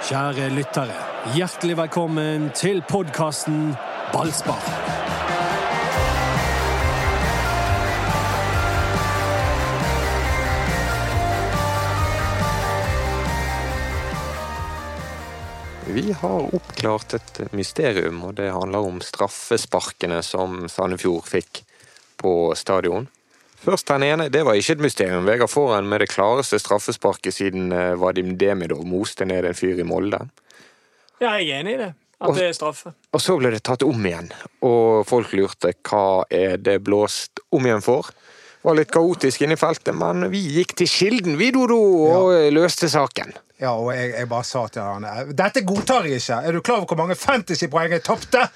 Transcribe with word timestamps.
Kjære 0.00 0.46
lyttere, 0.56 0.94
hjertelig 1.36 1.74
velkommen 1.76 2.46
til 2.56 2.78
podkasten 2.88 3.74
Ballspar. 4.14 4.62
Vi 15.90 16.16
har 16.22 16.48
oppklart 16.48 17.18
et 17.20 17.44
mysterium, 17.52 18.24
og 18.24 18.38
det 18.40 18.48
handler 18.56 18.88
om 18.88 19.04
straffesparkene 19.04 20.22
som 20.24 20.64
Sandefjord 20.72 21.28
fikk 21.28 21.60
på 22.16 22.54
stadion. 22.56 23.10
Først 23.60 23.88
den 23.90 24.06
ene, 24.06 24.28
det 24.32 24.40
var 24.46 24.56
ikke 24.56 24.78
et 24.78 24.84
mysterium. 24.86 25.26
Vegard 25.28 25.52
Foran 25.52 25.88
med 25.88 26.00
det 26.00 26.08
klareste 26.12 26.58
straffesparket 26.62 27.36
siden 27.36 27.72
eh, 27.76 27.96
Vadim 28.00 28.36
Demidov 28.40 28.86
moste 28.88 29.26
ned 29.28 29.44
en 29.44 29.56
fyr 29.56 29.82
i 29.82 29.84
Molde. 29.84 30.22
Ja, 31.20 31.34
jeg 31.36 31.50
er 31.50 31.60
enig 31.60 31.74
i 31.76 31.82
det. 31.82 31.90
At 32.20 32.36
det 32.36 32.50
er 32.50 32.56
straffe. 32.56 32.92
Og 33.16 33.20
så 33.20 33.36
ble 33.40 33.52
det 33.52 33.62
tatt 33.64 33.84
om 33.84 34.00
igjen, 34.04 34.28
og 34.64 35.06
folk 35.08 35.32
lurte 35.36 35.72
hva 35.88 36.24
er 36.28 36.58
det 36.60 36.82
blåst 36.84 37.40
om 37.52 37.64
igjen 37.64 37.84
for? 37.84 38.10
Det 38.60 38.68
var 38.68 38.76
litt 38.76 38.90
kaotisk 38.92 39.44
inne 39.44 39.56
i 39.56 39.60
feltet, 39.60 39.94
men 39.96 40.26
vi 40.32 40.42
gikk 40.58 40.74
til 40.76 40.90
kilden, 40.92 41.38
vi, 41.40 41.48
Dodo, 41.54 41.78
og 42.10 42.34
løste 42.52 42.90
saken. 42.92 43.32
Ja, 43.60 43.72
og 43.72 43.88
jeg, 43.92 44.12
jeg 44.16 44.28
bare 44.28 44.46
sa 44.48 44.66
til 44.72 44.84
han 44.84 45.32
Dette 45.36 45.62
godtar 45.68 46.08
jeg 46.08 46.20
ikke! 46.20 46.38
Er 46.44 46.56
du 46.56 46.60
klar 46.64 46.80
over 46.80 46.92
hvor 46.92 47.00
mange 47.00 47.16
fantasypoeng 47.16 47.92
jeg 47.96 48.04
tapte? 48.04 48.46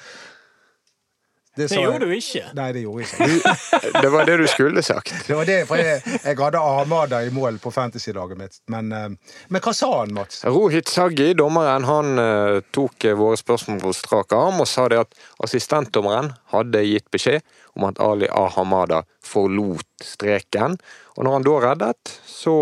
Det, 1.57 1.69
sa 1.71 1.77
gjorde 1.79 1.93
jeg- 1.93 2.01
du 2.01 2.15
ikke. 2.17 2.45
Nei, 2.59 2.73
det 2.75 2.81
gjorde 2.83 3.05
jeg 3.05 3.37
ikke. 3.39 4.01
Det 4.03 4.09
var 4.11 4.25
det 4.27 4.37
du 4.41 4.47
skulle 4.51 4.83
sagt. 4.83 5.13
Det 5.29 5.37
var 5.39 5.45
det, 5.47 5.59
for 5.69 5.77
jeg, 5.79 6.01
jeg 6.25 6.37
hadde 6.41 6.59
Armada 6.59 7.21
i 7.23 7.31
mål 7.31 7.61
på 7.63 7.71
fantasy-laget 7.71 8.39
mitt. 8.41 8.59
Men, 8.75 8.91
eh, 8.93 9.37
men 9.49 9.63
hva 9.63 9.73
sa 9.75 9.91
han, 10.01 10.15
Mats? 10.17 10.41
Rohit 10.45 10.89
Saggi, 10.91 11.29
dommeren, 11.39 11.87
han 11.87 12.19
eh, 12.19 12.59
tok 12.75 13.05
eh, 13.07 13.15
våre 13.15 13.39
spørsmål 13.39 13.79
på 13.85 13.93
strak 13.95 14.35
arm 14.35 14.59
og 14.65 14.67
sa 14.67 14.89
det 14.91 14.99
at 15.05 15.15
assistentdommeren 15.47 16.33
hadde 16.51 16.83
gitt 16.89 17.07
beskjed 17.15 17.43
om 17.79 17.87
at 17.89 18.01
Ali 18.03 18.27
Ahamada 18.35 19.05
forlot 19.23 19.87
streken. 20.03 20.75
Og 21.15 21.23
når 21.25 21.33
han 21.39 21.47
da 21.47 21.59
reddet, 21.69 22.17
så 22.27 22.55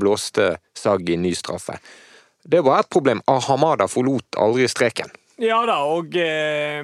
blåste 0.00 0.56
Saggi 0.74 1.16
ny 1.20 1.34
straffe. 1.36 1.76
Det 2.44 2.60
var 2.64 2.80
et 2.82 2.88
problem. 2.90 3.20
Ahamada 3.30 3.86
forlot 3.88 4.38
aldri 4.40 4.64
streken. 4.68 5.12
Ja 5.42 5.60
da, 5.66 5.80
og 5.92 6.14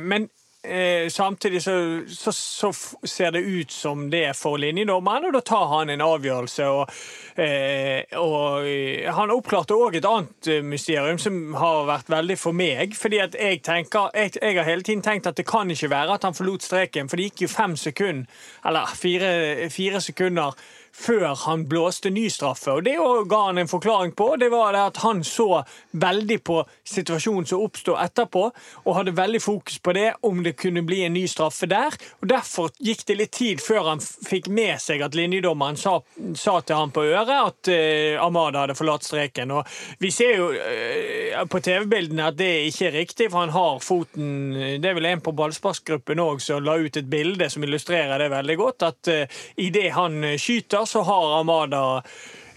Men 0.01 0.29
eh, 0.69 1.09
samtidig 1.09 1.63
så, 1.63 1.75
så, 2.09 2.33
så 2.33 2.73
ser 3.03 3.33
det 3.33 3.41
ut 3.41 3.73
som 3.73 4.07
det 4.11 4.25
er 4.31 4.37
for 4.37 4.61
linjedommeren, 4.61 5.29
og 5.29 5.37
da 5.39 5.43
tar 5.45 5.67
han 5.73 5.93
en 5.93 6.05
avgjørelse. 6.05 6.69
Og, 6.69 6.93
eh, 7.41 8.05
og 8.21 8.69
eh, 8.69 9.09
han 9.15 9.33
oppklarte 9.35 9.77
òg 9.77 9.99
et 9.99 10.09
annet 10.09 10.51
eh, 10.53 10.65
mysterium 10.65 11.21
som 11.23 11.39
har 11.59 11.87
vært 11.89 12.13
veldig 12.13 12.39
for 12.39 12.57
meg. 12.57 12.97
fordi 12.97 13.23
at 13.25 13.37
jeg 13.39 13.63
tenker, 13.67 14.11
jeg, 14.15 14.37
jeg 14.43 14.59
har 14.59 14.69
hele 14.69 14.87
tiden 14.87 15.03
tenkt 15.03 15.27
at 15.27 15.37
det 15.37 15.47
kan 15.49 15.71
ikke 15.71 15.91
være 15.91 16.19
at 16.19 16.29
han 16.29 16.37
forlot 16.37 16.67
streken, 16.67 17.09
for 17.09 17.17
det 17.17 17.31
gikk 17.31 17.47
jo 17.47 17.53
fem 17.53 17.77
sekunder, 17.77 18.29
eller 18.67 18.95
fire, 18.97 19.31
fire 19.71 20.01
sekunder 20.01 20.55
før 20.93 21.35
han 21.45 21.65
blåste 21.69 22.11
ny 22.11 22.29
straffe. 22.31 22.73
Og 22.73 22.85
Det 22.85 22.97
ga 23.31 23.41
han 23.47 23.59
en 23.59 23.69
forklaring 23.69 24.13
på. 24.13 24.37
Det 24.37 24.49
var 24.53 24.73
det 24.73 24.85
at 24.91 25.01
han 25.05 25.25
så 25.25 25.63
veldig 25.93 26.39
på 26.45 26.63
situasjonen 26.85 27.47
som 27.47 27.63
oppstod 27.65 27.99
etterpå, 28.03 28.45
og 28.85 28.97
hadde 28.97 29.17
veldig 29.17 29.43
fokus 29.43 29.79
på 29.79 29.93
det, 29.97 30.13
om 30.23 30.43
det 30.43 30.57
kunne 30.59 30.83
bli 30.83 31.03
en 31.05 31.15
ny 31.15 31.27
straffe 31.29 31.69
der. 31.71 31.97
Og 32.23 32.29
Derfor 32.29 32.71
gikk 32.79 33.05
det 33.09 33.19
litt 33.19 33.33
tid 33.33 33.63
før 33.63 33.93
han 33.93 34.03
fikk 34.03 34.49
med 34.53 34.79
seg 34.83 35.03
at 35.05 35.17
linjedommeren 35.17 35.79
sa, 35.81 35.99
sa 36.37 36.59
til 36.61 36.77
han 36.79 36.93
på 36.95 37.05
øret 37.09 37.35
at 37.35 37.71
uh, 37.73 38.25
Amada 38.25 38.65
hadde 38.65 38.77
forlatt 38.79 39.07
streken. 39.07 39.53
Og 39.57 39.67
Vi 39.99 40.11
ser 40.15 40.37
jo 40.37 40.51
uh, 40.53 41.45
på 41.49 41.61
TV-bildene 41.65 42.29
at 42.33 42.39
det 42.39 42.53
ikke 42.69 42.89
er 42.91 42.99
riktig, 43.01 43.31
for 43.33 43.45
han 43.45 43.55
har 43.55 43.81
foten 43.85 44.55
Det 44.83 44.91
er 44.91 44.97
vel 44.97 45.09
en 45.09 45.23
på 45.25 45.35
ballsparkgruppen 45.37 46.21
òg 46.23 46.43
som 46.43 46.65
la 46.65 46.77
ut 46.79 46.97
et 46.97 47.09
bilde 47.09 47.49
som 47.51 47.65
illustrerer 47.65 48.21
det 48.21 48.31
veldig 48.33 48.59
godt. 48.61 48.87
At 48.89 49.13
uh, 49.13 49.41
idet 49.57 49.93
han 49.97 50.25
eh, 50.25 50.39
skyter, 50.41 50.78
så 50.87 51.03
har 51.03 51.41
Amada 51.41 52.03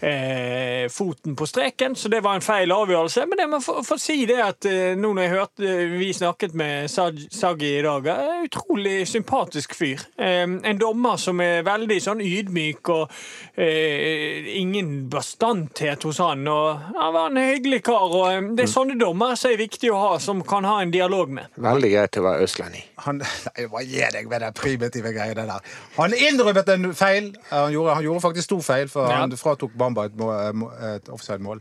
eh, 0.02 0.88
foten 0.90 1.36
på 1.38 1.46
streken, 1.46 1.94
så 1.96 2.08
det 2.12 2.20
var 2.24 2.34
en 2.38 2.44
feil 2.44 2.72
avgjørelse. 2.74 3.26
Men 3.30 3.38
det 3.38 3.48
må 3.52 3.60
få 3.62 3.78
få 3.86 3.98
si 4.00 4.24
det 4.28 4.38
at 4.42 4.66
eh, 4.68 4.94
nå 4.98 5.12
når 5.14 5.22
jeg 5.26 5.32
hørte 5.36 5.68
eh, 5.68 5.94
vi 5.98 6.10
snakket 6.16 6.54
med 6.58 6.90
Sag- 6.90 7.22
Saggi 7.32 7.70
i 7.78 7.82
dag, 7.86 8.06
er 8.10 8.22
en 8.40 8.48
utrolig 8.48 8.96
sympatisk 9.08 9.74
fyr. 9.78 10.02
Eh, 10.18 10.42
en 10.46 10.80
dommer 10.80 11.16
som 11.22 11.40
er 11.44 11.62
veldig 11.66 12.00
sånn 12.02 12.22
ydmyk 12.24 12.90
og 12.96 13.14
eh, 13.56 14.48
ingen 14.58 15.08
bastanthet 15.12 16.02
hos 16.06 16.18
han. 16.22 16.46
Og 16.48 16.78
han 16.98 17.14
var 17.14 17.30
en 17.30 17.40
hyggelig 17.42 17.82
kar. 17.86 18.08
og 18.10 18.26
eh, 18.32 18.40
Det 18.56 18.66
er 18.66 18.72
sånne 18.72 18.98
dommere 19.00 19.36
som 19.38 19.52
er 19.52 19.60
viktig 19.60 19.92
å 19.92 20.00
ha, 20.02 20.12
som 20.22 20.42
kan 20.46 20.66
ha 20.68 20.80
en 20.82 20.92
dialog 20.94 21.30
med. 21.32 21.50
Veldig 21.62 21.92
greit 21.94 22.18
å 22.20 22.24
være 22.26 22.46
østlending. 22.48 22.84
Han, 23.06 23.22
nei, 23.48 23.66
hva 23.70 23.82
gir 23.86 24.12
deg 24.14 24.28
med 24.30 24.44
den 24.46 24.56
primitive 24.58 25.12
greiene 25.14 25.46
der? 25.48 25.72
Han 25.98 26.16
innrømmet 26.16 26.68
en 26.74 26.90
feil. 26.96 27.32
Han 27.52 27.72
gjorde, 27.74 27.96
han 27.98 28.06
gjorde 28.08 28.24
faktisk 28.28 28.52
to 28.56 28.60
feil, 28.64 28.88
for 28.92 29.08
Ja. 29.12 29.20
han 29.22 29.32
fratok 29.36 29.72
Bamba 29.78 29.91
et, 30.00 30.16
må- 30.16 30.32
et, 30.48 30.54
må- 30.54 30.72
et 30.94 31.08
offside-mål. 31.08 31.60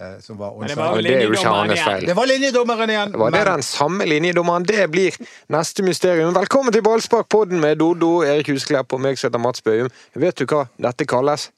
eh, 0.00 0.18
Som 0.20 0.38
var 0.38 0.54
det 0.66 0.76
var 0.76 0.92
Og 0.96 1.02
det 1.02 1.14
er 1.16 1.22
jo 1.26 1.32
ikke 1.32 1.48
hans 1.54 1.80
feil. 1.80 2.06
Det 2.06 2.16
var 2.16 2.26
linjedommeren 2.26 2.90
igjen. 2.90 3.12
Var 3.18 3.30
det 3.30 3.38
men- 3.38 3.52
den 3.54 3.62
samme 3.62 4.04
linjedommeren? 4.06 4.64
Det 4.64 4.90
blir 4.90 5.12
neste 5.48 5.82
mysterium. 5.82 6.34
Velkommen 6.34 6.72
til 6.72 6.82
Ballsparkpodden 6.82 7.60
med 7.60 7.76
Dodo, 7.78 8.22
Erik 8.22 8.48
Husklepp 8.48 8.92
og 8.92 9.00
meg 9.00 9.18
som 9.18 9.28
heter 9.30 9.38
Mats 9.38 9.60
Bøhum. 9.62 9.90
Vet 10.14 10.36
du 10.36 10.46
hva 10.46 10.66
dette 10.80 11.04
kalles? 11.06 11.50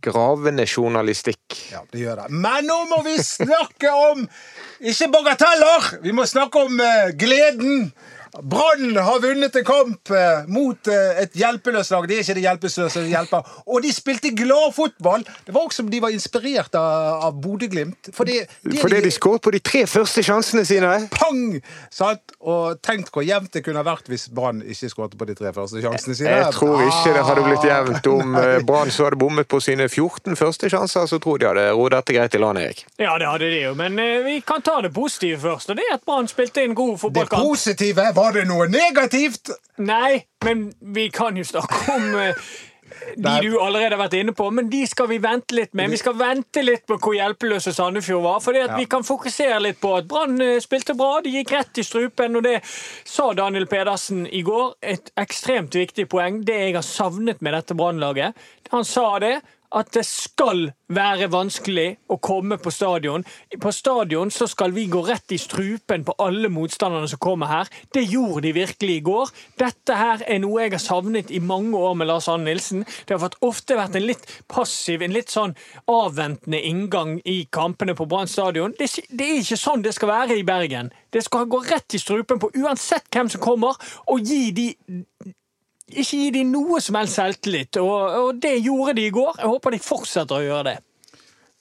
Gravende 0.00 0.62
journalistikk. 0.66 1.56
Ja, 1.72 1.80
det 1.92 2.00
gjør 2.04 2.20
det. 2.22 2.26
Men 2.30 2.66
nå 2.70 2.76
må 2.88 3.00
vi 3.02 3.16
snakke 3.18 3.90
om 3.90 4.28
ikke 4.80 5.08
bagateller! 5.10 5.88
Vi 6.04 6.12
må 6.14 6.22
snakke 6.26 6.60
om 6.68 6.78
eh, 6.80 7.10
gleden. 7.18 7.92
Brann 8.42 8.96
har 8.96 9.20
vunnet 9.22 9.56
en 9.56 9.64
kamp 9.64 10.10
eh, 10.10 10.44
mot 10.52 10.88
eh, 10.92 11.22
et 11.22 11.34
hjelpeløst 11.38 11.90
lag. 11.94 12.06
Det 12.08 12.18
er 12.18 12.24
ikke 12.24 12.36
det 12.38 12.44
hjelpeløse 12.44 12.88
som 12.92 13.06
hjelper. 13.08 13.48
Og 13.66 13.82
de 13.84 13.92
spilte 13.94 14.32
glad 14.36 14.74
fotball. 14.76 15.24
Det 15.46 15.54
var 15.54 15.64
også 15.66 15.82
som 15.82 15.90
de 15.92 16.00
var 16.02 16.12
inspirert 16.14 16.74
av, 16.78 17.22
av 17.28 17.38
Bodø-Glimt. 17.42 18.10
Fordi, 18.14 18.40
Fordi 18.80 19.00
de 19.04 19.10
skåret 19.14 19.42
på 19.44 19.52
de 19.54 19.60
tre 19.64 19.84
første 19.86 20.22
sjansene 20.26 20.64
sine. 20.68 20.90
Pang! 21.14 21.58
Sant? 21.94 22.34
Og 22.40 22.78
tenk 22.84 23.08
hvor 23.14 23.24
jevnt 23.26 23.52
det 23.56 23.64
kunne 23.66 23.82
vært 23.86 24.08
hvis 24.10 24.28
Brann 24.34 24.60
ikke 24.62 24.90
skåret 24.92 25.16
på 25.18 25.26
de 25.28 25.36
tre 25.38 25.52
første 25.56 25.82
sjansene 25.82 26.18
sine. 26.18 26.34
Jeg 26.42 26.52
tror 26.54 26.82
ikke 26.84 27.14
det 27.16 27.24
hadde 27.30 27.46
blitt 27.46 27.66
jevnt 27.68 28.10
om 28.12 28.36
eh, 28.38 28.58
Brann 28.68 28.92
så 28.94 29.08
hadde 29.08 29.20
bommet 29.20 29.48
på 29.50 29.60
sine 29.64 29.88
14 29.88 30.36
første 30.38 30.70
sjanser. 30.72 31.08
Så 31.10 31.20
tror 31.22 31.40
de 31.40 31.48
hadde 31.50 31.66
roet 31.72 31.96
dette 31.96 32.16
greit 32.18 32.36
i 32.36 32.42
land, 32.42 32.60
Erik. 32.62 32.84
Ja, 33.00 33.16
det 33.18 33.30
hadde 33.30 33.48
de 33.50 33.62
jo, 33.64 33.74
men 33.78 33.96
vi 34.26 34.38
kan 34.46 34.62
ta 34.64 34.78
det 34.84 34.92
positive 34.94 35.40
først. 35.46 35.72
Og 35.72 35.78
det 35.80 35.86
er 35.88 35.96
at 35.96 36.04
Brann 36.06 36.28
spilte 36.30 36.62
en 36.66 36.74
god 36.76 36.94
Det 36.96 37.00
fotballkamp. 37.06 37.48
positive, 37.48 38.08
var 38.18 38.27
det 38.32 38.46
noe 38.48 38.68
negativt? 38.68 39.50
Nei, 39.78 40.24
men 40.44 40.72
vi 40.80 41.08
kan 41.14 41.36
jo 41.36 41.44
snakke 41.46 41.84
om 41.94 42.08
eh, 42.18 42.34
de 43.16 43.32
du 43.44 43.58
allerede 43.60 43.94
har 43.94 44.00
vært 44.00 44.14
inne 44.18 44.32
på, 44.36 44.46
men 44.54 44.70
de 44.72 44.80
skal 44.88 45.06
vi 45.10 45.18
vente 45.22 45.54
litt 45.54 45.74
med. 45.76 45.90
Vi 45.92 45.98
skal 46.00 46.16
vente 46.18 46.62
litt 46.64 46.86
på 46.88 46.96
hvor 46.98 47.14
hjelpeløse 47.14 47.72
Sandefjord 47.76 48.22
var. 48.24 48.40
fordi 48.40 48.62
Ja. 48.64 48.76
vi 48.76 48.86
kan 48.90 49.04
fokusere 49.04 49.60
litt 49.62 49.80
på 49.80 49.92
at 49.98 50.08
Brann 50.08 50.40
eh, 50.40 50.58
spilte 50.64 50.96
bra, 50.98 51.20
de 51.20 51.30
gikk 51.36 51.52
rett 51.52 51.78
i 51.78 51.84
strupen. 51.86 52.36
Og 52.36 52.42
det 52.48 52.56
sa 53.04 53.32
Daniel 53.34 53.66
Pedersen 53.66 54.26
i 54.26 54.42
går. 54.42 54.74
Et 54.82 55.12
ekstremt 55.20 55.74
viktig 55.74 56.08
poeng. 56.08 56.42
Det 56.44 56.56
jeg 56.58 56.74
har 56.74 56.82
savnet 56.86 57.40
med 57.42 57.54
dette 57.54 57.76
Brannlaget. 57.78 58.34
Han 58.72 58.84
sa 58.84 59.18
det. 59.18 59.36
At 59.76 59.90
det 59.92 60.04
skal 60.08 60.70
være 60.88 61.26
vanskelig 61.28 61.98
å 62.08 62.16
komme 62.24 62.56
på 62.60 62.70
stadion. 62.72 63.24
På 63.60 63.72
stadion 63.74 64.30
så 64.32 64.46
skal 64.48 64.72
vi 64.72 64.86
gå 64.88 65.02
rett 65.04 65.34
i 65.36 65.38
strupen 65.40 66.06
på 66.06 66.14
alle 66.24 66.48
motstanderne 66.52 67.10
som 67.10 67.20
kommer 67.20 67.50
her. 67.50 67.72
Det 67.92 68.06
gjorde 68.08 68.46
de 68.46 68.54
virkelig 68.56 68.96
i 68.96 69.04
går. 69.04 69.32
Dette 69.60 69.98
her 69.98 70.24
er 70.24 70.40
noe 70.40 70.64
jeg 70.64 70.72
har 70.78 70.82
savnet 70.82 71.32
i 71.34 71.42
mange 71.44 71.76
år 71.76 71.98
med 72.00 72.08
Lars 72.08 72.30
Arne 72.32 72.48
Nilsen. 72.48 72.86
Det 73.04 73.18
har 73.18 73.36
ofte 73.44 73.76
vært 73.76 73.98
en 74.00 74.08
litt 74.08 74.24
passiv, 74.48 75.04
en 75.04 75.16
litt 75.16 75.32
sånn 75.34 75.56
avventende 75.92 76.62
inngang 76.64 77.18
i 77.28 77.42
kampene 77.52 77.96
på 77.98 78.08
Brann 78.08 78.30
stadion. 78.30 78.72
Det, 78.78 78.88
det 79.12 79.28
er 79.28 79.42
ikke 79.42 79.60
sånn 79.60 79.84
det 79.84 79.92
skal 79.96 80.14
være 80.14 80.40
i 80.40 80.46
Bergen. 80.48 80.92
Det 81.12 81.24
skal 81.24 81.48
gå 81.48 81.60
rett 81.68 81.96
i 81.96 82.00
strupen 82.00 82.40
på 82.40 82.50
uansett 82.56 83.08
hvem 83.12 83.28
som 83.32 83.44
kommer, 83.44 83.76
og 84.08 84.24
gi 84.24 84.48
de 84.56 84.70
ikke 85.88 86.20
gi 86.20 86.28
de 86.34 86.44
noe 86.48 86.80
som 86.84 86.98
helst 86.98 87.18
selvtillit, 87.18 87.80
og, 87.80 88.18
og 88.20 88.42
det 88.42 88.58
gjorde 88.60 88.98
de 88.98 89.08
i 89.08 89.14
går. 89.14 89.40
Jeg 89.40 89.50
håper 89.54 89.74
de 89.74 89.80
fortsetter 89.82 90.38
å 90.38 90.44
gjøre 90.44 90.66
det. 90.72 90.76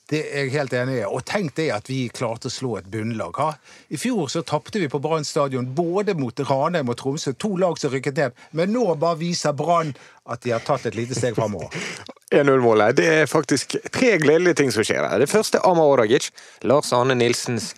Det 0.08 0.22
er 0.24 0.46
jeg 0.46 0.54
helt 0.54 0.74
enig 0.78 0.94
i. 1.02 1.04
Og 1.04 1.24
tenk 1.28 1.52
det 1.58 1.66
at 1.76 1.90
vi 1.92 2.06
klarte 2.16 2.48
å 2.48 2.54
slå 2.54 2.78
et 2.80 2.86
bunnlag. 2.92 3.40
Ha? 3.44 3.48
I 3.92 4.00
fjor 4.00 4.30
så 4.32 4.40
tapte 4.48 4.80
vi 4.80 4.88
på 4.88 5.02
Brann 5.04 5.28
stadion 5.28 5.68
både 5.76 6.16
mot 6.16 6.40
Ranheim 6.48 6.94
og 6.94 6.96
Tromsø, 7.02 7.34
to 7.36 7.58
lag 7.60 7.76
som 7.80 7.92
rykket 7.92 8.22
ned. 8.22 8.38
Men 8.56 8.72
nå 8.72 8.86
bare 8.96 9.20
viser 9.20 9.56
Brann 9.58 9.92
at 10.32 10.46
de 10.46 10.56
har 10.56 10.64
tatt 10.64 10.88
et 10.88 10.96
lite 10.96 11.18
steg 11.18 11.36
framover. 11.36 11.76
1-0-målet. 12.32 12.96
Det 12.96 13.08
er 13.08 13.28
faktisk 13.32 13.76
tre 13.92 14.16
gledelige 14.20 14.62
ting 14.62 14.72
som 14.72 14.88
skjer 14.88 15.04
her. 15.04 15.20
Det 15.20 15.32
første 15.32 15.60
Amar 15.68 15.92
Odagic. 15.92 16.32
Lars 16.68 16.94
Arne 16.96 17.16
Nilsens 17.16 17.74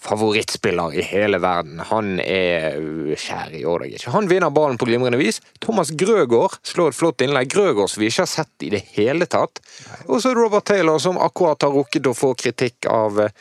favorittspiller 0.00 0.94
i 0.94 1.02
hele 1.02 1.38
verden. 1.42 1.80
Han 1.90 2.16
er 2.20 2.78
kjær 3.18 3.54
i 3.56 3.64
Ordagic. 3.66 4.06
Han 4.12 4.28
vinner 4.30 4.54
ballen 4.54 4.78
på 4.78 4.88
glimrende 4.88 5.18
vis. 5.20 5.40
Thomas 5.62 5.90
Grøgaard 5.90 6.58
slår 6.66 6.92
et 6.92 6.98
flott 6.98 7.24
innlegg. 7.24 7.50
Grøgaard 7.52 7.90
som 7.90 8.04
vi 8.04 8.10
ikke 8.10 8.26
har 8.26 8.32
sett 8.32 8.66
i 8.66 8.72
det 8.74 8.84
hele 8.96 9.28
tatt. 9.30 9.62
Og 10.06 10.20
så 10.20 10.30
er 10.30 10.36
det 10.36 10.42
Robert 10.42 10.68
Taylor 10.68 11.00
som 11.02 11.18
akkurat 11.18 11.66
har 11.66 11.74
rukket 11.74 12.10
å 12.10 12.16
få 12.16 12.34
kritikk 12.38 12.88
av 12.92 13.22
eh, 13.24 13.34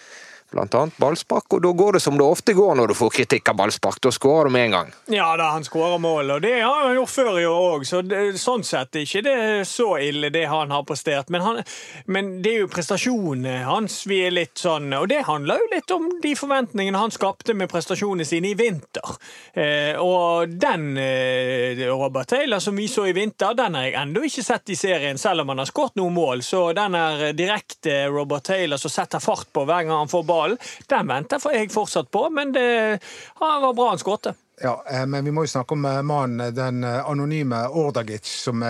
blant 0.55 0.75
annet 0.79 0.97
ballspark, 1.01 1.57
og 1.57 1.63
da 1.63 1.71
går 1.75 1.97
det 1.97 2.03
som 2.05 2.17
det 2.17 2.25
ofte 2.25 2.55
går 2.55 2.79
når 2.79 2.91
du 2.91 2.97
får 2.97 3.13
kritikk 3.19 3.51
av 3.51 3.59
ballspark. 3.59 3.99
Da 4.03 4.11
skårer 4.15 4.49
du 4.49 4.55
med 4.55 4.69
en 4.69 4.75
gang. 4.77 4.93
Ja 5.11 5.27
da, 5.37 5.51
han 5.55 5.65
skårer 5.67 5.99
mål, 6.01 6.37
og 6.37 6.43
det 6.45 6.55
har 6.61 6.87
han 6.87 6.95
gjort 6.95 7.13
før 7.13 7.39
i 7.41 7.45
år 7.49 7.65
òg, 7.75 7.85
så 7.87 8.01
det, 8.05 8.21
sånn 8.41 8.63
sett 8.65 8.95
er 8.95 9.05
ikke 9.05 9.23
det 9.25 9.37
så 9.69 9.95
ille, 10.01 10.31
det 10.33 10.45
han 10.51 10.73
har 10.73 10.85
prestert. 10.87 11.31
Men, 11.33 11.43
han, 11.45 11.61
men 12.11 12.31
det 12.45 12.53
er 12.53 12.63
jo 12.63 12.71
prestasjonene 12.71 13.57
hans 13.67 14.01
vi 14.09 14.21
er 14.25 14.33
litt 14.35 14.59
sånn 14.59 14.93
Og 14.95 15.07
det 15.09 15.23
handler 15.27 15.61
jo 15.61 15.69
litt 15.71 15.91
om 15.93 16.07
de 16.21 16.33
forventningene 16.37 16.99
han 16.99 17.13
skapte 17.13 17.55
med 17.57 17.69
prestasjonene 17.71 18.27
sine 18.27 18.51
i 18.53 18.57
vinter. 18.57 19.15
Eh, 19.53 19.97
og 20.01 20.55
den 20.61 20.95
eh, 21.01 21.85
Robert 21.89 22.29
Taylor 22.31 22.63
som 22.63 22.77
vi 22.77 22.87
så 22.91 23.07
i 23.09 23.15
vinter, 23.15 23.55
den 23.57 23.77
har 23.77 23.87
jeg 23.87 23.97
ennå 24.01 24.25
ikke 24.27 24.45
sett 24.45 24.73
i 24.73 24.77
serien, 24.79 25.19
selv 25.21 25.43
om 25.43 25.53
han 25.53 25.63
har 25.63 25.69
skåret 25.69 25.97
noen 25.99 26.15
mål. 26.15 26.43
Så 26.45 26.67
den 26.77 26.97
er 26.97 27.27
direkte 27.37 28.05
Robert 28.13 28.47
Taylor 28.47 28.81
som 28.81 28.93
setter 28.93 29.23
fart 29.23 29.49
på 29.53 29.65
hver 29.65 29.85
gang 29.85 30.03
han 30.03 30.11
får 30.11 30.25
ball 30.27 30.44
ballen. 30.45 30.63
Den 30.87 31.13
venter 31.13 31.43
for 31.43 31.55
jeg 31.57 31.73
fortsatt 31.73 32.11
på, 32.13 32.27
men 32.29 32.53
det 32.55 32.99
var 33.41 33.73
bra 33.73 33.91
han 33.93 34.01
skåret. 34.01 34.35
Ja, 34.61 34.85
eh, 34.91 35.05
men 35.05 35.25
vi 35.25 35.31
må 35.35 35.43
jo 35.43 35.51
snakke 35.51 35.75
om 35.75 35.85
eh, 35.85 36.01
mannen, 36.01 36.55
den 36.55 36.83
eh, 36.83 37.01
anonyme 37.09 37.65
Ordagic, 37.67 38.25
som 38.25 38.63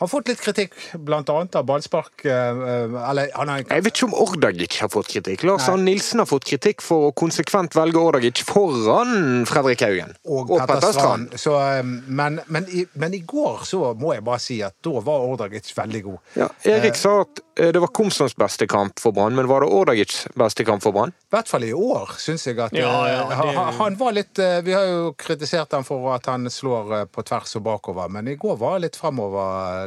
har 0.00 0.10
fått 0.10 0.30
litt 0.32 0.40
kritikk, 0.40 0.76
annet 0.96 1.56
av 1.58 1.66
ballspark. 1.68 2.24
Eller, 2.24 3.30
har... 3.36 3.64
Jeg 3.64 3.84
vet 3.86 3.94
ikke 3.94 4.08
om 4.08 4.16
Ordagic 4.24 4.78
har 4.80 4.90
fått 4.92 5.10
kritikk. 5.12 5.44
Lars 5.48 5.68
Arne 5.68 5.86
Nilsen 5.88 6.22
har 6.22 6.28
fått 6.28 6.46
kritikk 6.48 6.84
for 6.84 7.10
å 7.10 7.12
konsekvent 7.16 7.76
velge 7.76 8.00
Ordagic 8.00 8.42
foran 8.48 9.44
Fredrik 9.48 9.84
Haugen. 9.84 10.14
Og, 10.24 10.50
og 10.50 10.64
Petter 10.64 10.96
Strand. 10.96 11.36
Så, 11.40 11.56
men, 11.84 12.40
men, 12.48 12.68
i, 12.72 12.86
men, 12.94 13.14
i, 13.16 13.22
går 13.28 13.64
så 13.68 13.92
må 13.98 14.14
jeg 14.16 14.24
bare 14.26 14.42
si 14.42 14.60
at 14.64 14.78
da 14.84 15.04
var 15.04 15.28
Ordagic 15.28 15.70
veldig 15.76 16.02
god. 16.08 16.34
Ja, 16.40 16.50
Erik 16.72 16.98
sa 16.98 17.20
at 17.26 17.44
Eh, 17.60 17.72
det 17.72 17.80
var 17.80 17.86
Komsons 17.86 18.36
beste 18.36 18.66
kamp 18.66 19.00
for 19.00 19.12
Brann, 19.12 19.34
men 19.34 19.46
var 19.46 19.60
det 19.60 19.66
Ordagics 19.66 20.26
beste 20.34 20.64
kamp 20.64 20.82
for 20.82 20.92
Brann? 20.92 21.12
I 21.12 21.34
hvert 21.34 21.48
fall 21.48 21.64
i 21.64 21.72
år, 21.76 22.14
syns 22.18 22.46
jeg 22.46 22.56
at 22.62 22.74
ja, 22.76 22.92
ja, 23.10 23.24
eh, 23.26 23.42
det... 23.50 23.64
Han 23.76 23.98
var 24.00 24.14
litt 24.16 24.40
eh, 24.40 24.60
Vi 24.64 24.72
har 24.72 24.86
jo 24.88 25.10
kritisert 25.18 25.76
ham 25.76 25.84
for 25.84 26.08
at 26.14 26.28
han 26.30 26.48
slår 26.50 27.10
på 27.12 27.24
tvers 27.26 27.56
og 27.60 27.66
bakover, 27.66 28.08
men 28.08 28.30
i 28.32 28.38
går 28.40 28.56
var 28.60 28.78
han 28.78 28.86
litt 28.86 28.96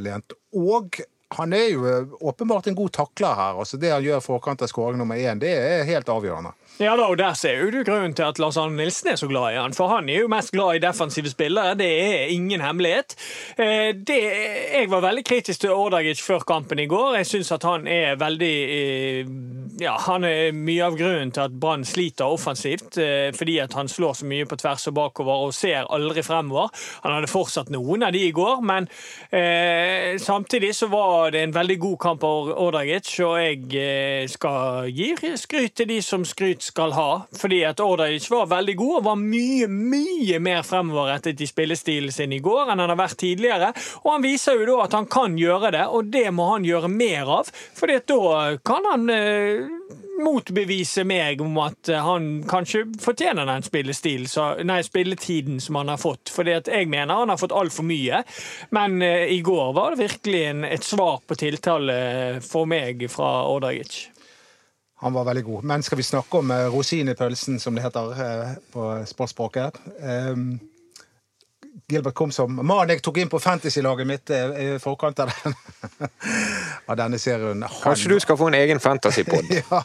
fremoverlent. 0.03 0.33
Og 0.53 1.01
han 1.33 1.53
er 1.53 1.69
jo 1.71 2.17
åpenbart 2.21 2.67
en 2.67 2.75
god 2.75 2.91
takler 2.91 3.33
her. 3.35 3.59
altså 3.59 3.77
Det 3.77 3.91
han 3.91 4.03
gjør 4.03 4.21
forkant 4.21 4.61
av 4.61 4.67
skåring 4.67 4.97
nummer 4.97 5.15
én, 5.15 5.39
det 5.39 5.49
er 5.49 5.83
helt 5.85 6.09
avgjørende. 6.09 6.53
Ja 6.81 6.95
da, 6.97 7.03
og 7.05 7.17
Der 7.17 7.35
ser 7.37 7.69
du 7.69 7.83
grunnen 7.85 8.15
til 8.17 8.25
at 8.25 8.39
Lars 8.41 8.57
Arne 8.57 8.75
Nilsen 8.75 9.11
er 9.11 9.15
så 9.15 9.27
glad 9.29 9.53
i 9.53 9.59
han. 9.61 9.75
For 9.77 9.91
han 9.91 10.07
er 10.09 10.23
jo 10.23 10.29
mest 10.31 10.51
glad 10.51 10.75
i 10.75 10.81
defensive 10.81 11.29
spillere. 11.29 11.75
Det 11.77 11.85
er 11.85 12.31
ingen 12.33 12.61
hemmelighet. 12.61 13.13
Eh, 13.57 13.93
det, 13.93 14.17
jeg 14.73 14.89
var 14.89 15.03
veldig 15.05 15.23
kritisk 15.25 15.61
til 15.61 15.69
Ordagic 15.71 16.21
før 16.25 16.39
kampen 16.39 16.79
i 16.81 16.87
går. 16.89 17.19
Jeg 17.19 17.29
syns 17.29 17.51
at 17.53 17.63
han 17.63 17.85
er 17.87 18.17
veldig 18.17 18.55
eh, 18.77 19.29
Ja, 19.81 19.95
han 19.97 20.23
er 20.23 20.51
mye 20.53 20.85
av 20.85 20.97
grunnen 20.97 21.31
til 21.33 21.45
at 21.45 21.53
Brann 21.59 21.85
sliter 21.85 22.25
offensivt. 22.25 22.97
Eh, 22.97 23.29
fordi 23.37 23.59
at 23.61 23.77
han 23.77 23.87
slår 23.87 24.17
så 24.17 24.25
mye 24.25 24.49
på 24.49 24.57
tvers 24.57 24.87
og 24.89 24.97
bakover 24.97 25.45
og 25.45 25.53
ser 25.53 25.85
aldri 25.93 26.25
fremover. 26.25 26.73
Han 27.05 27.13
hadde 27.19 27.29
fortsatt 27.29 27.69
noen 27.69 28.07
av 28.07 28.17
de 28.17 28.25
i 28.25 28.33
går, 28.33 28.65
men 28.65 28.89
eh, 29.29 30.17
samtidig 30.17 30.73
så 30.75 30.89
var 30.89 31.29
det 31.37 31.45
en 31.45 31.55
veldig 31.55 31.79
god 31.85 31.97
kamp 32.01 32.25
av 32.25 32.51
Ordagic, 32.65 33.13
og 33.21 33.37
jeg 33.37 34.29
skal 34.29 34.89
gi 34.89 35.13
skryt 35.37 35.77
til 35.77 35.89
de 35.89 36.01
som 36.01 36.25
skryter 36.25 36.62
skal 36.63 36.93
ha. 36.95 37.09
Fordi 37.37 37.61
at 37.67 37.81
Ordajic 37.83 38.29
var 38.31 38.51
veldig 38.51 38.75
god 38.79 38.95
og 38.99 39.07
var 39.09 39.19
mye, 39.19 39.67
mye 39.67 40.39
mer 40.43 40.63
fremoverrettet 40.67 41.41
i 41.43 41.49
spillestilen 41.49 42.13
sin 42.13 42.35
i 42.35 42.41
går 42.43 42.71
enn 42.71 42.83
han 42.83 42.93
har 42.93 42.99
vært 42.99 43.19
tidligere. 43.23 43.73
Og 44.03 44.13
han 44.15 44.25
viser 44.25 44.59
jo 44.59 44.69
da 44.71 44.79
at 44.85 44.97
han 44.97 45.09
kan 45.11 45.37
gjøre 45.39 45.73
det, 45.75 45.87
og 45.89 46.13
det 46.13 46.29
må 46.35 46.49
han 46.53 46.67
gjøre 46.67 46.91
mer 46.91 47.35
av. 47.41 47.51
fordi 47.77 47.99
at 47.99 48.07
da 48.09 48.57
kan 48.65 48.87
han 48.91 49.09
eh, 49.11 49.67
motbevise 50.23 51.03
meg 51.07 51.41
om 51.41 51.57
at 51.63 51.89
han 52.05 52.43
kanskje 52.49 52.85
fortjener 53.01 53.47
den 53.49 53.65
spillestil, 53.65 54.27
så, 54.29 54.53
nei, 54.65 54.81
spilletiden 54.85 55.59
som 55.63 55.79
han 55.81 55.91
har 55.91 56.01
fått. 56.01 56.31
Fordi 56.33 56.57
at 56.59 56.71
jeg 56.71 56.89
mener 56.91 57.23
han 57.23 57.33
har 57.33 57.41
fått 57.41 57.55
altfor 57.55 57.87
mye. 57.87 58.23
Men 58.75 59.01
eh, 59.01 59.27
i 59.33 59.41
går 59.45 59.73
var 59.75 59.93
det 59.93 60.03
virkelig 60.05 60.43
en, 60.51 60.65
et 60.67 60.85
svar 60.85 61.21
på 61.27 61.37
tiltale 61.39 61.95
for 62.45 62.69
meg 62.69 63.07
fra 63.11 63.35
Ordagic. 63.49 64.12
Han 65.03 65.13
var 65.13 65.23
veldig 65.23 65.43
god. 65.43 65.63
Men 65.63 65.83
skal 65.83 65.97
vi 65.97 66.03
snakke 66.03 66.37
om 66.37 66.51
uh, 66.51 66.69
rosin 66.71 67.09
i 67.09 67.15
pølsen, 67.15 67.59
som 67.59 67.75
det 67.75 67.83
heter 67.83 68.13
uh, 68.15 68.53
på 68.71 68.85
sportsspråket? 69.05 69.75
Um, 69.99 70.59
Gilbert 71.91 72.15
kom 72.15 72.31
som 72.31 72.53
mannen 72.55 72.93
jeg 72.93 73.01
tok 73.03 73.19
inn 73.19 73.27
på 73.27 73.41
fantasy-laget 73.43 74.07
mitt 74.07 74.31
uh, 74.31 74.55
i 74.55 74.67
forkant 74.79 75.19
av, 75.19 75.33
den, 75.43 75.57
av 76.93 77.01
denne 77.01 77.19
serien. 77.19 77.65
Han, 77.67 77.75
Kanskje 77.83 78.13
du 78.13 78.23
skal 78.23 78.39
få 78.39 78.47
en 78.47 78.57
egen 78.61 78.79
fantasy-pod? 78.79 79.51
ja. 79.59 79.83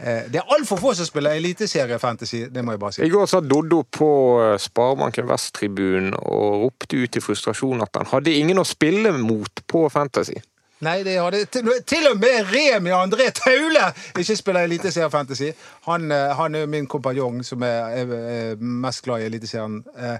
Det 0.00 0.42
er 0.42 0.52
altfor 0.56 0.82
få 0.82 0.96
som 0.98 1.06
spiller 1.06 1.38
eliteserie-fantasy, 1.38 2.48
det 2.50 2.66
må 2.66 2.74
jeg 2.74 2.82
bare 2.82 2.96
si. 2.96 3.06
I 3.06 3.14
går 3.14 3.30
satt 3.30 3.46
Doddo 3.46 3.84
på 3.86 4.12
Sparebanken 4.58 5.30
Vest-tribunen 5.30 6.16
og 6.18 6.64
ropte 6.64 7.04
ut 7.04 7.18
i 7.20 7.22
frustrasjon 7.22 7.86
at 7.86 8.02
han 8.02 8.10
hadde 8.16 8.34
ingen 8.34 8.58
å 8.58 8.66
spille 8.66 9.14
mot 9.14 9.62
på 9.70 9.86
Fantasy. 9.94 10.40
Nei, 10.80 11.02
det 11.04 11.18
hadde 11.20 11.42
til, 11.52 11.66
til 11.84 12.06
og 12.08 12.16
med 12.20 12.48
Remi 12.54 12.92
André 12.96 13.28
Taule 13.36 13.90
ikke 14.16 14.36
spiller 14.38 14.64
Eliteseriefantasy. 14.64 15.50
Han, 15.84 16.08
eh, 16.12 16.30
han 16.38 16.56
er 16.56 16.70
min 16.72 16.88
kompanjong 16.88 17.42
som 17.44 17.62
er, 17.66 18.00
er, 18.00 18.14
er 18.30 18.62
mest 18.64 19.04
glad 19.04 19.20
i 19.20 19.28
Eliteserien. 19.28 19.82
Eh, 19.96 20.16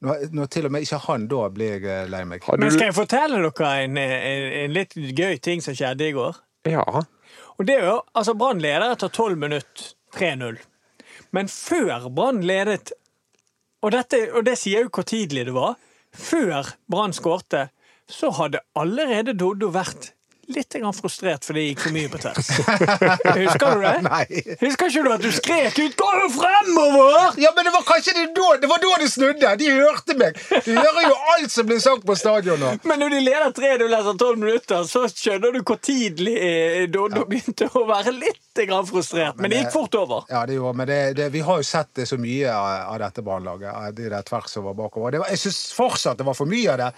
når, 0.00 0.26
når, 0.34 0.50
til 0.50 0.66
og 0.66 0.74
med 0.74 0.86
ikke 0.86 0.98
han, 1.04 1.28
da 1.30 1.46
blir 1.54 1.76
jeg 1.76 1.86
eh, 1.86 2.08
lei 2.10 2.24
meg. 2.26 2.48
Men 2.58 2.74
skal 2.74 2.88
jeg 2.88 2.96
fortelle 2.96 3.38
dere 3.44 3.72
en, 3.84 4.00
en, 4.02 4.48
en, 4.64 4.74
litt 4.74 4.96
gøy 4.96 5.38
ting 5.38 5.62
som 5.62 5.78
skjedde 5.78 6.08
i 6.08 6.16
går? 6.16 6.42
Ja. 6.66 6.84
Og 7.60 7.68
det 7.68 7.78
er 7.78 7.86
jo, 7.92 7.98
altså 8.16 8.34
Brann 8.34 8.62
leder 8.64 8.90
etter 8.90 9.12
12 9.12 9.38
minutter 9.38 9.92
3-0. 10.16 10.58
Men 11.36 11.52
før 11.52 12.08
Brann 12.10 12.42
ledet 12.42 12.96
og, 13.80 13.92
dette, 13.94 14.24
og 14.34 14.42
det 14.44 14.58
sier 14.58 14.88
jo 14.88 14.92
hvor 14.92 15.06
tidlig 15.06 15.46
det 15.48 15.54
var. 15.54 15.78
Før 16.10 16.74
Brann 16.90 17.14
skårte, 17.14 17.68
så 18.10 18.32
hadde 18.36 18.62
allerede 18.78 19.36
Doddo 19.38 19.70
vært 19.74 20.12
litt 20.54 20.76
frustrert 20.98 21.44
fordi 21.46 21.60
det 21.60 21.66
gikk 21.70 21.82
for 21.84 21.94
mye 21.94 22.10
på 22.10 22.20
tvers. 22.20 22.48
Husker 23.40 23.74
du 23.74 23.84
det? 23.84 23.94
Nei. 24.06 24.24
Husker 24.60 24.90
ikke 24.90 25.02
du 25.04 25.10
at 25.14 25.22
du 25.22 25.30
skrek 25.34 25.78
ut 25.78 25.96
'gå 25.96 26.10
jo 26.20 26.28
fremover'? 26.34 27.38
Ja, 27.42 27.52
men 27.56 27.68
det 27.68 27.72
var 27.74 27.84
kanskje 27.86 28.14
det 28.16 28.26
da 28.36 28.48
det 28.62 28.70
var 28.70 28.82
da 28.82 28.96
det 29.02 29.10
snudde. 29.12 29.52
De 29.60 29.70
hørte 29.70 30.16
meg. 30.18 30.38
De 30.50 30.76
hører 30.76 31.06
jo 31.06 31.16
alt 31.34 31.54
som 31.54 31.68
blir 31.68 31.80
sagt 31.82 32.06
på 32.06 32.16
stadion 32.18 32.60
nå. 32.60 32.72
Men 32.82 33.02
når 33.02 33.14
de 33.14 33.20
leder 33.28 33.54
3-0 33.60 33.96
etter 34.00 34.18
12 34.24 34.42
minutter, 34.44 34.84
så 34.90 35.06
skjønner 35.08 35.54
du 35.54 35.62
hvor 35.62 35.80
tidlig 35.82 36.36
eh, 36.36 36.84
Doddo 36.90 37.24
ja. 37.24 37.30
begynte 37.30 37.70
å 37.70 37.86
være 37.88 38.14
litt 38.16 38.38
frustrert. 38.60 39.38
Men, 39.38 39.46
men 39.46 39.50
det 39.54 39.62
gikk 39.62 39.72
fort 39.72 39.94
over. 39.96 40.26
Ja, 40.28 40.44
det 40.46 40.58
gjorde 40.58 40.76
men 40.76 40.88
det, 40.90 41.00
det, 41.16 41.30
vi 41.32 41.40
har 41.40 41.62
jo 41.62 41.64
sett 41.64 41.94
det 41.96 42.04
så 42.06 42.18
mye 42.20 42.50
av, 42.52 42.92
av 42.92 42.98
dette 43.00 43.22
brannlaget. 43.24 43.96
De 43.96 44.10
der 44.12 44.26
tvers 44.26 44.56
over 44.60 44.76
bakover. 44.76 45.16
Var, 45.22 45.30
jeg 45.32 45.44
syns 45.46 45.60
fortsatt 45.76 46.20
det 46.20 46.26
var 46.26 46.36
for 46.36 46.50
mye 46.50 46.74
av 46.74 46.80
det 46.82 46.90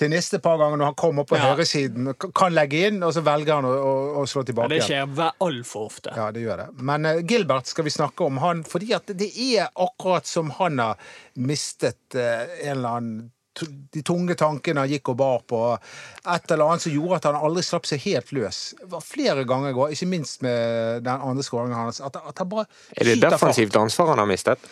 til 0.00 0.10
neste 0.12 0.40
par 0.42 0.56
ganger 0.60 0.80
når 0.80 0.92
han 0.92 0.98
kommer 0.98 1.26
på 1.28 1.36
ja. 1.36 1.50
høyresiden, 1.50 2.12
kan 2.36 2.54
legge 2.56 2.86
inn, 2.88 3.02
og 3.04 3.12
så 3.16 3.22
velger 3.24 3.58
han 3.58 3.68
å, 3.68 3.72
å, 3.72 3.96
å 4.22 4.28
slå 4.28 4.44
tilbake. 4.48 4.70
Ja, 4.72 4.80
det 4.80 4.86
skjer 4.86 5.42
altfor 5.44 5.90
ofte. 5.90 6.14
Ja, 6.16 6.30
det 6.34 6.44
gjør 6.44 6.62
det. 6.64 6.68
Men 6.86 7.08
uh, 7.08 7.18
Gilbert 7.20 7.68
skal 7.68 7.86
vi 7.86 7.92
snakke 7.94 8.24
om. 8.24 8.40
han, 8.40 8.62
fordi 8.64 8.94
at 8.96 9.12
det 9.16 9.28
er 9.34 9.68
akkurat 9.74 10.28
som 10.28 10.54
han 10.60 10.80
har 10.80 11.12
mistet 11.40 12.16
uh, 12.16 12.48
en 12.62 12.72
eller 12.78 12.96
annen 13.00 13.28
de 13.92 14.00
tunge 14.06 14.36
tankene 14.38 14.84
han 14.84 14.88
gikk 14.88 15.10
og 15.12 15.16
bar 15.20 15.42
på. 15.50 15.58
Et 16.22 16.52
eller 16.54 16.70
annet 16.70 16.84
som 16.84 16.94
gjorde 16.94 17.18
at 17.18 17.26
han 17.28 17.40
aldri 17.44 17.64
slapp 17.66 17.88
seg 17.90 18.00
helt 18.06 18.30
løs. 18.32 18.60
Det 18.78 18.88
var 18.94 19.04
flere 19.04 19.44
ganger 19.48 19.74
i 19.74 19.76
går, 19.76 19.92
ikke 19.96 20.08
minst 20.08 20.44
med 20.46 21.02
den 21.04 21.26
andre 21.28 21.44
skåringen 21.44 21.76
hans. 21.76 22.00
At, 22.00 22.16
at 22.16 22.40
han 22.40 22.48
bare 22.48 22.64
Er 22.96 23.10
det 23.10 23.18
defensivt 23.26 23.76
ansvar 23.76 24.14
han 24.14 24.22
har 24.22 24.30
mistet? 24.30 24.70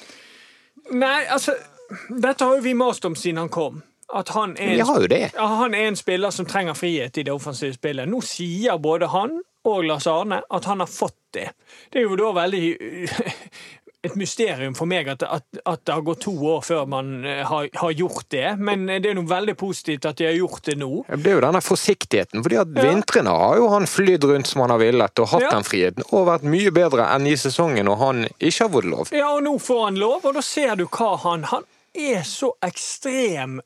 Nei, 0.94 1.26
altså 1.28 1.52
Dette 2.08 2.46
har 2.46 2.56
jo 2.56 2.64
vi 2.64 2.72
mast 2.78 3.04
om 3.04 3.16
siden 3.18 3.42
han 3.42 3.52
kom 3.52 3.82
at 4.14 4.28
han 4.32 4.56
er, 4.56 4.78
en, 4.80 5.36
han 5.36 5.74
er, 5.74 5.88
en, 5.90 5.96
spiller 5.96 6.32
som 6.32 6.46
trenger 6.48 6.74
frihet 6.74 7.18
i 7.18 7.26
det 7.26 7.32
offensive 7.32 7.76
spillet. 7.76 8.08
Nå 8.08 8.22
sier 8.24 8.78
både 8.80 9.10
han 9.12 9.34
og 9.68 9.84
Lars 9.84 10.06
Arne 10.08 10.40
at 10.48 10.64
han 10.64 10.80
har 10.80 10.88
fått 10.88 11.18
det. 11.36 11.50
Det 11.92 12.00
er 12.00 12.06
jo 12.08 12.16
da 12.16 12.30
veldig 12.38 12.62
et 14.02 14.14
mysterium 14.14 14.74
for 14.78 14.86
meg 14.88 15.08
at, 15.10 15.24
at, 15.26 15.44
at, 15.64 15.80
det 15.86 15.94
har 15.94 16.04
gått 16.06 16.20
to 16.22 16.32
år 16.52 16.60
før 16.62 16.86
man 16.90 17.24
eh, 17.26 17.42
har, 17.46 17.68
har, 17.80 17.92
gjort 17.92 18.28
det. 18.30 18.46
Men 18.62 18.86
det 18.88 19.10
er 19.10 19.16
noe 19.18 19.28
veldig 19.28 19.56
positivt 19.58 20.06
at 20.08 20.20
de 20.20 20.28
har 20.28 20.36
gjort 20.38 20.68
det 20.70 20.76
nå. 20.78 20.90
Det 21.10 21.32
er 21.32 21.38
jo 21.38 21.44
denne 21.44 21.62
forsiktigheten. 21.64 22.44
fordi 22.44 22.60
at 22.62 22.74
ja. 22.74 22.84
Vintrene 22.86 23.34
har 23.34 23.58
jo 23.58 23.70
han 23.74 23.88
flydd 23.90 24.28
rundt 24.30 24.50
som 24.50 24.62
han 24.64 24.74
har 24.76 24.82
villet 24.82 25.24
og 25.24 25.32
hatt 25.34 25.48
ja. 25.48 25.54
den 25.56 25.66
friheten. 25.66 26.06
Og 26.12 26.28
vært 26.30 26.46
mye 26.46 26.74
bedre 26.74 27.08
enn 27.14 27.26
i 27.26 27.34
sesongen 27.38 27.90
når 27.90 28.02
han 28.04 28.28
ikke 28.38 28.68
har 28.68 28.74
fått 28.76 28.92
lov. 28.92 29.10
Ja, 29.14 29.32
og 29.34 29.42
nå 29.46 29.56
får 29.62 29.84
han 29.88 29.98
lov, 30.00 30.22
og 30.22 30.38
da 30.38 30.44
ser 30.46 30.78
du 30.78 30.86
hva 30.86 31.16
han 31.24 31.48
Han 31.48 31.66
er 31.98 32.22
så 32.26 32.52
ekstrem 32.62 33.58
eh, 33.58 33.64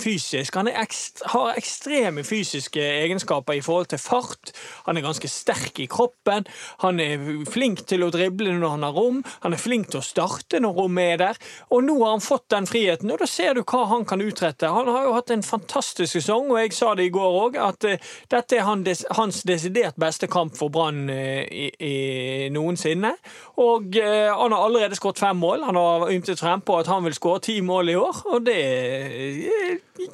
fysisk. 0.00 0.54
Han 0.56 0.70
er 0.70 0.80
ekst, 0.82 1.22
har 1.32 1.56
ekstreme 1.58 2.24
fysiske 2.26 2.80
egenskaper 2.80 3.56
i 3.56 3.62
forhold 3.64 3.90
til 3.92 4.00
fart. 4.02 4.52
Han 4.86 4.96
er 4.96 5.06
ganske 5.06 5.28
sterk 5.30 5.80
i 5.82 5.88
kroppen. 5.90 6.46
Han 6.84 7.00
er 7.02 7.22
flink 7.50 7.84
til 7.88 8.04
å 8.06 8.10
drible 8.14 8.54
når 8.56 8.76
han 8.76 8.86
har 8.86 8.96
rom. 8.96 9.22
Han 9.44 9.56
er 9.56 9.60
flink 9.60 9.90
til 9.90 10.00
å 10.00 10.06
starte 10.06 10.60
når 10.62 10.76
rommet 10.80 11.14
er 11.14 11.22
der. 11.22 11.40
Og 11.74 11.84
nå 11.86 11.98
har 12.02 12.14
han 12.14 12.24
fått 12.24 12.48
den 12.52 12.68
friheten, 12.68 13.10
og 13.12 13.20
da 13.22 13.28
ser 13.30 13.56
du 13.56 13.62
hva 13.62 13.84
han 13.90 14.06
kan 14.08 14.22
utrette. 14.24 14.70
Han 14.72 14.90
har 14.90 15.08
jo 15.08 15.14
hatt 15.16 15.32
en 15.34 15.44
fantastisk 15.46 16.12
sesong, 16.18 16.50
og 16.52 16.60
jeg 16.60 16.74
sa 16.76 16.94
det 16.96 17.08
i 17.08 17.14
går 17.14 17.38
òg, 17.42 17.58
at 17.60 17.88
eh, 17.88 18.12
dette 18.32 18.58
er 18.58 18.66
hans 18.66 19.42
desidert 19.48 19.98
beste 20.00 20.28
kamp 20.30 20.56
for 20.58 20.72
Brann 20.72 21.06
eh, 21.10 22.48
noensinne. 22.54 23.14
Og 23.62 23.96
eh, 24.00 24.30
han 24.30 24.54
har 24.54 24.66
allerede 24.66 24.98
skåret 24.98 25.22
fem 25.22 25.38
mål. 25.40 25.64
Han 25.68 25.80
har 25.80 26.10
ymtet 26.12 26.40
frem 26.42 26.62
på 26.66 26.78
at 26.80 26.90
han 26.90 27.04
vil 27.06 27.16
skåre 27.16 27.44
ti 27.46 27.58
mål 27.64 27.92
i 27.92 27.98
år, 28.00 28.22
og 28.32 28.46
det 28.48 28.58
eh, 28.60 29.55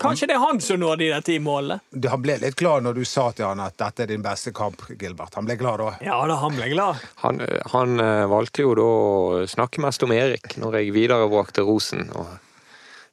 Kanskje 0.01 0.29
det 0.31 0.37
er 0.37 0.43
han 0.43 0.61
som 0.63 0.81
når 0.83 1.01
de 1.01 1.09
der 1.13 1.25
ti 1.27 1.39
målene. 1.43 1.81
Han 2.09 2.23
ble 2.23 2.39
litt 2.43 2.57
glad 2.59 2.87
når 2.87 3.01
du 3.01 3.03
sa 3.09 3.29
til 3.37 3.49
han 3.49 3.63
at 3.65 3.77
dette 3.81 4.05
er 4.05 4.13
din 4.13 4.23
beste 4.25 4.55
kamp, 4.57 4.85
Gilbert. 5.01 5.35
Han 5.39 5.49
ble 5.49 5.59
glad 5.61 5.83
da. 5.83 5.91
Ja 6.05 6.21
da, 6.29 6.39
han 6.43 6.57
ble 6.57 6.71
glad. 6.73 7.03
Han, 7.25 7.43
han 7.75 8.01
eh, 8.03 8.25
valgte 8.31 8.65
jo 8.65 8.77
da 8.79 8.87
å 8.87 9.43
snakke 9.51 9.83
mest 9.85 10.07
om 10.07 10.15
Erik 10.15 10.57
når 10.63 10.81
jeg 10.81 10.97
viderebrakte 10.97 11.67
rosen. 11.67 12.09
og 12.15 12.31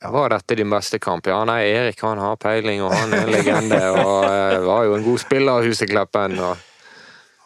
var 0.08 0.30
dette 0.30 0.56
din 0.56 0.70
beste 0.72 1.00
kamp? 1.00 1.28
Ja, 1.28 1.42
nei, 1.46 1.66
Erik 1.68 2.00
han 2.02 2.22
har 2.24 2.38
peiling, 2.40 2.80
og 2.86 2.94
han 2.96 3.14
er 3.14 3.26
en 3.26 3.34
legende. 3.34 3.80
Og 3.92 4.24
uh, 4.24 4.60
var 4.64 4.86
jo 4.88 4.96
en 4.96 5.04
god 5.04 5.20
spiller, 5.20 5.66
Husekleppen. 5.68 6.38
Og... 6.40 6.62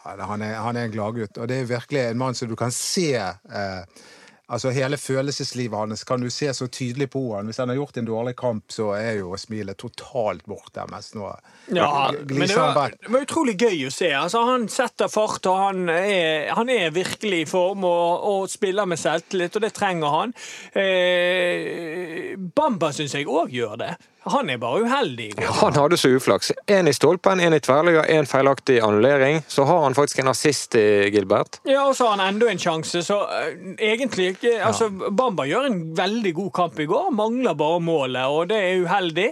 Ja, 0.04 0.14
han, 0.30 0.44
er, 0.46 0.60
han 0.62 0.78
er 0.78 0.86
en 0.86 0.94
gladgutt, 0.94 1.40
og 1.40 1.50
det 1.50 1.64
er 1.64 1.72
virkelig 1.72 2.04
en 2.04 2.20
mann 2.22 2.38
som 2.38 2.52
du 2.52 2.56
kan 2.60 2.74
se 2.76 3.16
eh, 3.18 4.04
Altså 4.52 4.74
Hele 4.76 4.98
følelseslivet 5.00 5.78
hans 5.78 6.04
kan 6.04 6.22
du 6.22 6.28
se 6.30 6.50
så 6.54 6.68
tydelig 6.68 7.08
på 7.14 7.22
han. 7.36 7.48
Hvis 7.48 7.62
han 7.64 7.72
har 7.72 7.78
gjort 7.80 7.98
en 7.98 8.08
dårlig 8.10 8.36
kamp, 8.36 8.66
så 8.76 8.90
er 8.98 9.22
jo 9.22 9.38
smilet 9.40 9.80
totalt 9.80 10.44
borte. 10.46 10.84
Mens 10.92 11.14
nå 11.16 11.30
ja, 11.72 12.12
men 12.12 12.44
det 12.44 12.58
var, 12.58 12.92
det 12.92 13.12
var, 13.14 13.24
utrolig 13.24 13.56
gøy 13.56 13.88
å 13.88 13.94
se. 13.94 14.12
Altså, 14.12 14.44
han 14.50 14.68
setter 14.68 15.08
fart, 15.08 15.48
og 15.48 15.62
han 15.62 15.88
er, 15.94 16.52
han 16.58 16.70
er 16.70 16.92
virkelig 16.92 17.46
i 17.46 17.48
form 17.48 17.88
og, 17.88 18.28
og, 18.34 18.50
spiller 18.52 18.90
med 18.90 19.00
selvtillit, 19.00 19.56
og 19.56 19.64
det 19.64 19.72
trenger 19.78 20.18
han. 20.18 20.36
Eh, 20.76 22.34
Bamba 22.36 22.92
syns 22.92 23.16
jeg 23.16 23.32
òg 23.32 23.56
gjør 23.56 23.80
det. 23.80 23.94
Han 24.24 24.50
er 24.50 24.58
bare 24.58 24.84
uheldig. 24.86 25.34
Ja, 25.42 25.52
han 25.60 25.76
hadde 25.76 25.98
så 26.00 26.10
uflaks. 26.16 26.52
Én 26.68 26.88
i 26.88 26.94
stolpen, 26.96 27.42
én 27.44 27.56
i 27.56 27.60
tverrligga, 27.60 28.06
én 28.08 28.28
feilaktig 28.30 28.80
annullering. 28.80 29.42
Så 29.48 29.64
har 29.68 29.84
han 29.84 29.96
faktisk 29.96 30.20
en 30.24 30.32
assist 30.32 30.76
i 30.80 31.10
Gilbert. 31.14 31.60
Ja, 31.68 31.84
og 31.88 31.96
så 31.96 32.08
har 32.08 32.18
han 32.18 32.36
enda 32.36 32.52
en 32.52 32.62
sjanse, 32.62 33.04
så 33.04 33.20
uh, 33.28 33.50
egentlig 33.78 34.34
ikke 34.34 34.54
Altså, 34.64 34.90
Bamba 34.90 35.46
gjør 35.50 35.68
en 35.68 35.80
veldig 35.98 36.34
god 36.38 36.52
kamp 36.56 36.80
i 36.80 36.88
går, 36.88 37.10
mangler 37.16 37.58
bare 37.60 37.82
målet, 37.84 38.26
og 38.32 38.48
det 38.52 38.60
er 38.62 38.86
uheldig. 38.86 39.30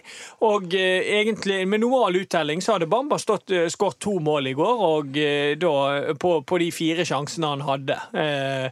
Og 0.48 0.68
uh, 0.74 0.98
egentlig, 1.20 1.62
med 1.68 1.84
normal 1.86 2.20
uttelling, 2.24 2.64
så 2.64 2.76
hadde 2.76 2.90
Bamba 2.92 3.20
stått 3.22 3.54
uh, 3.56 3.68
skåret 3.72 4.02
to 4.02 4.18
mål 4.20 4.52
i 4.52 4.58
går, 4.58 4.84
og 4.92 5.22
da 5.62 5.72
på, 6.20 6.34
på, 6.48 6.60
de 6.62 6.72
fire 6.76 7.06
sjansene 7.08 7.56
han 7.56 7.64
hadde. 7.68 7.98
Uh, 8.12 8.52
Eh, 8.62 8.72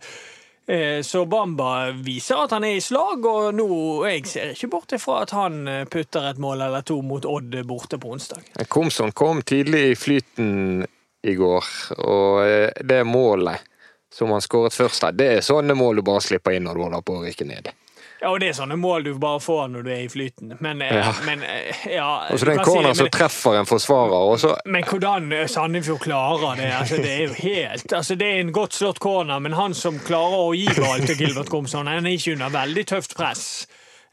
så 1.01 1.23
Bamba 1.25 1.89
viser 2.05 2.43
at 2.43 2.51
han 2.53 2.65
er 2.67 2.75
i 2.77 2.83
slag, 2.83 3.23
og 3.25 3.55
nå 3.57 3.69
jeg 4.05 4.27
ser 4.29 4.51
ikke 4.53 4.69
bort 4.75 4.93
ifra 4.93 5.23
at 5.23 5.33
han 5.33 5.63
eh, 5.67 5.85
putter 5.89 6.27
et 6.29 6.41
mål 6.41 6.61
eller 6.67 6.85
to 6.85 6.99
mot 7.01 7.25
Odd 7.25 7.57
borte 7.65 7.97
på 7.97 8.11
onsdag. 8.13 8.43
Komson 8.69 9.11
kom 9.17 9.41
tidlig 9.41 9.81
i 9.91 9.97
flyten 9.97 10.85
i 11.25 11.35
går, 11.35 11.73
og 11.97 12.43
eh, 12.45 12.85
det 12.85 13.01
målet 13.09 13.65
som 14.13 14.31
han 14.33 14.41
skåret 14.41 14.73
først 14.73 15.05
her, 15.05 15.13
det 15.13 15.27
er 15.35 15.45
sånne 15.45 15.75
mål 15.77 15.99
du 15.99 16.05
bare 16.05 16.21
slipper 16.25 16.55
inn 16.57 16.65
når 16.65 16.77
du 16.77 16.85
holder 16.85 17.05
på 17.05 17.17
å 17.17 17.25
rykke 17.25 17.49
ned. 17.49 17.69
Ja, 18.21 18.29
og 18.33 18.41
det 18.43 18.49
er 18.51 18.55
sånne 18.57 18.75
mål 18.75 19.05
du 19.07 19.13
bare 19.19 19.39
får 19.39 19.69
når 19.71 19.85
du 19.85 19.89
er 19.93 20.01
i 20.03 20.09
flyten. 20.11 20.51
Men, 20.59 20.81
ja. 20.83 21.13
men 21.23 21.43
ja 21.87 22.09
Og 22.27 22.39
så 22.39 22.49
det 22.49 22.55
er 22.55 22.59
en 22.59 22.67
corner 22.67 22.97
som 22.99 23.11
treffer 23.13 23.59
en 23.61 23.69
forsvarer, 23.69 24.15
og 24.33 24.39
så 24.41 24.55
Men 24.65 24.83
hvordan 24.83 25.31
Sandefjord 25.47 26.01
klarer 26.03 26.59
det, 26.59 26.69
altså, 26.75 26.99
det 26.99 27.13
er 27.15 27.21
jo 27.29 27.37
helt 27.39 27.93
altså, 27.93 28.15
Det 28.19 28.27
er 28.27 28.41
en 28.43 28.51
godt 28.55 28.75
slått 28.75 28.99
corner, 28.99 29.39
men 29.39 29.55
han 29.55 29.75
som 29.77 29.99
klarer 30.03 30.49
å 30.49 30.55
gi 30.57 30.67
ball 30.75 31.05
til 31.07 31.15
Gilbert 31.21 31.51
Komsson, 31.53 31.87
han 31.87 32.05
er 32.05 32.17
ikke 32.17 32.35
under 32.35 32.51
veldig 32.59 32.87
tøft 32.91 33.15
press. 33.15 33.45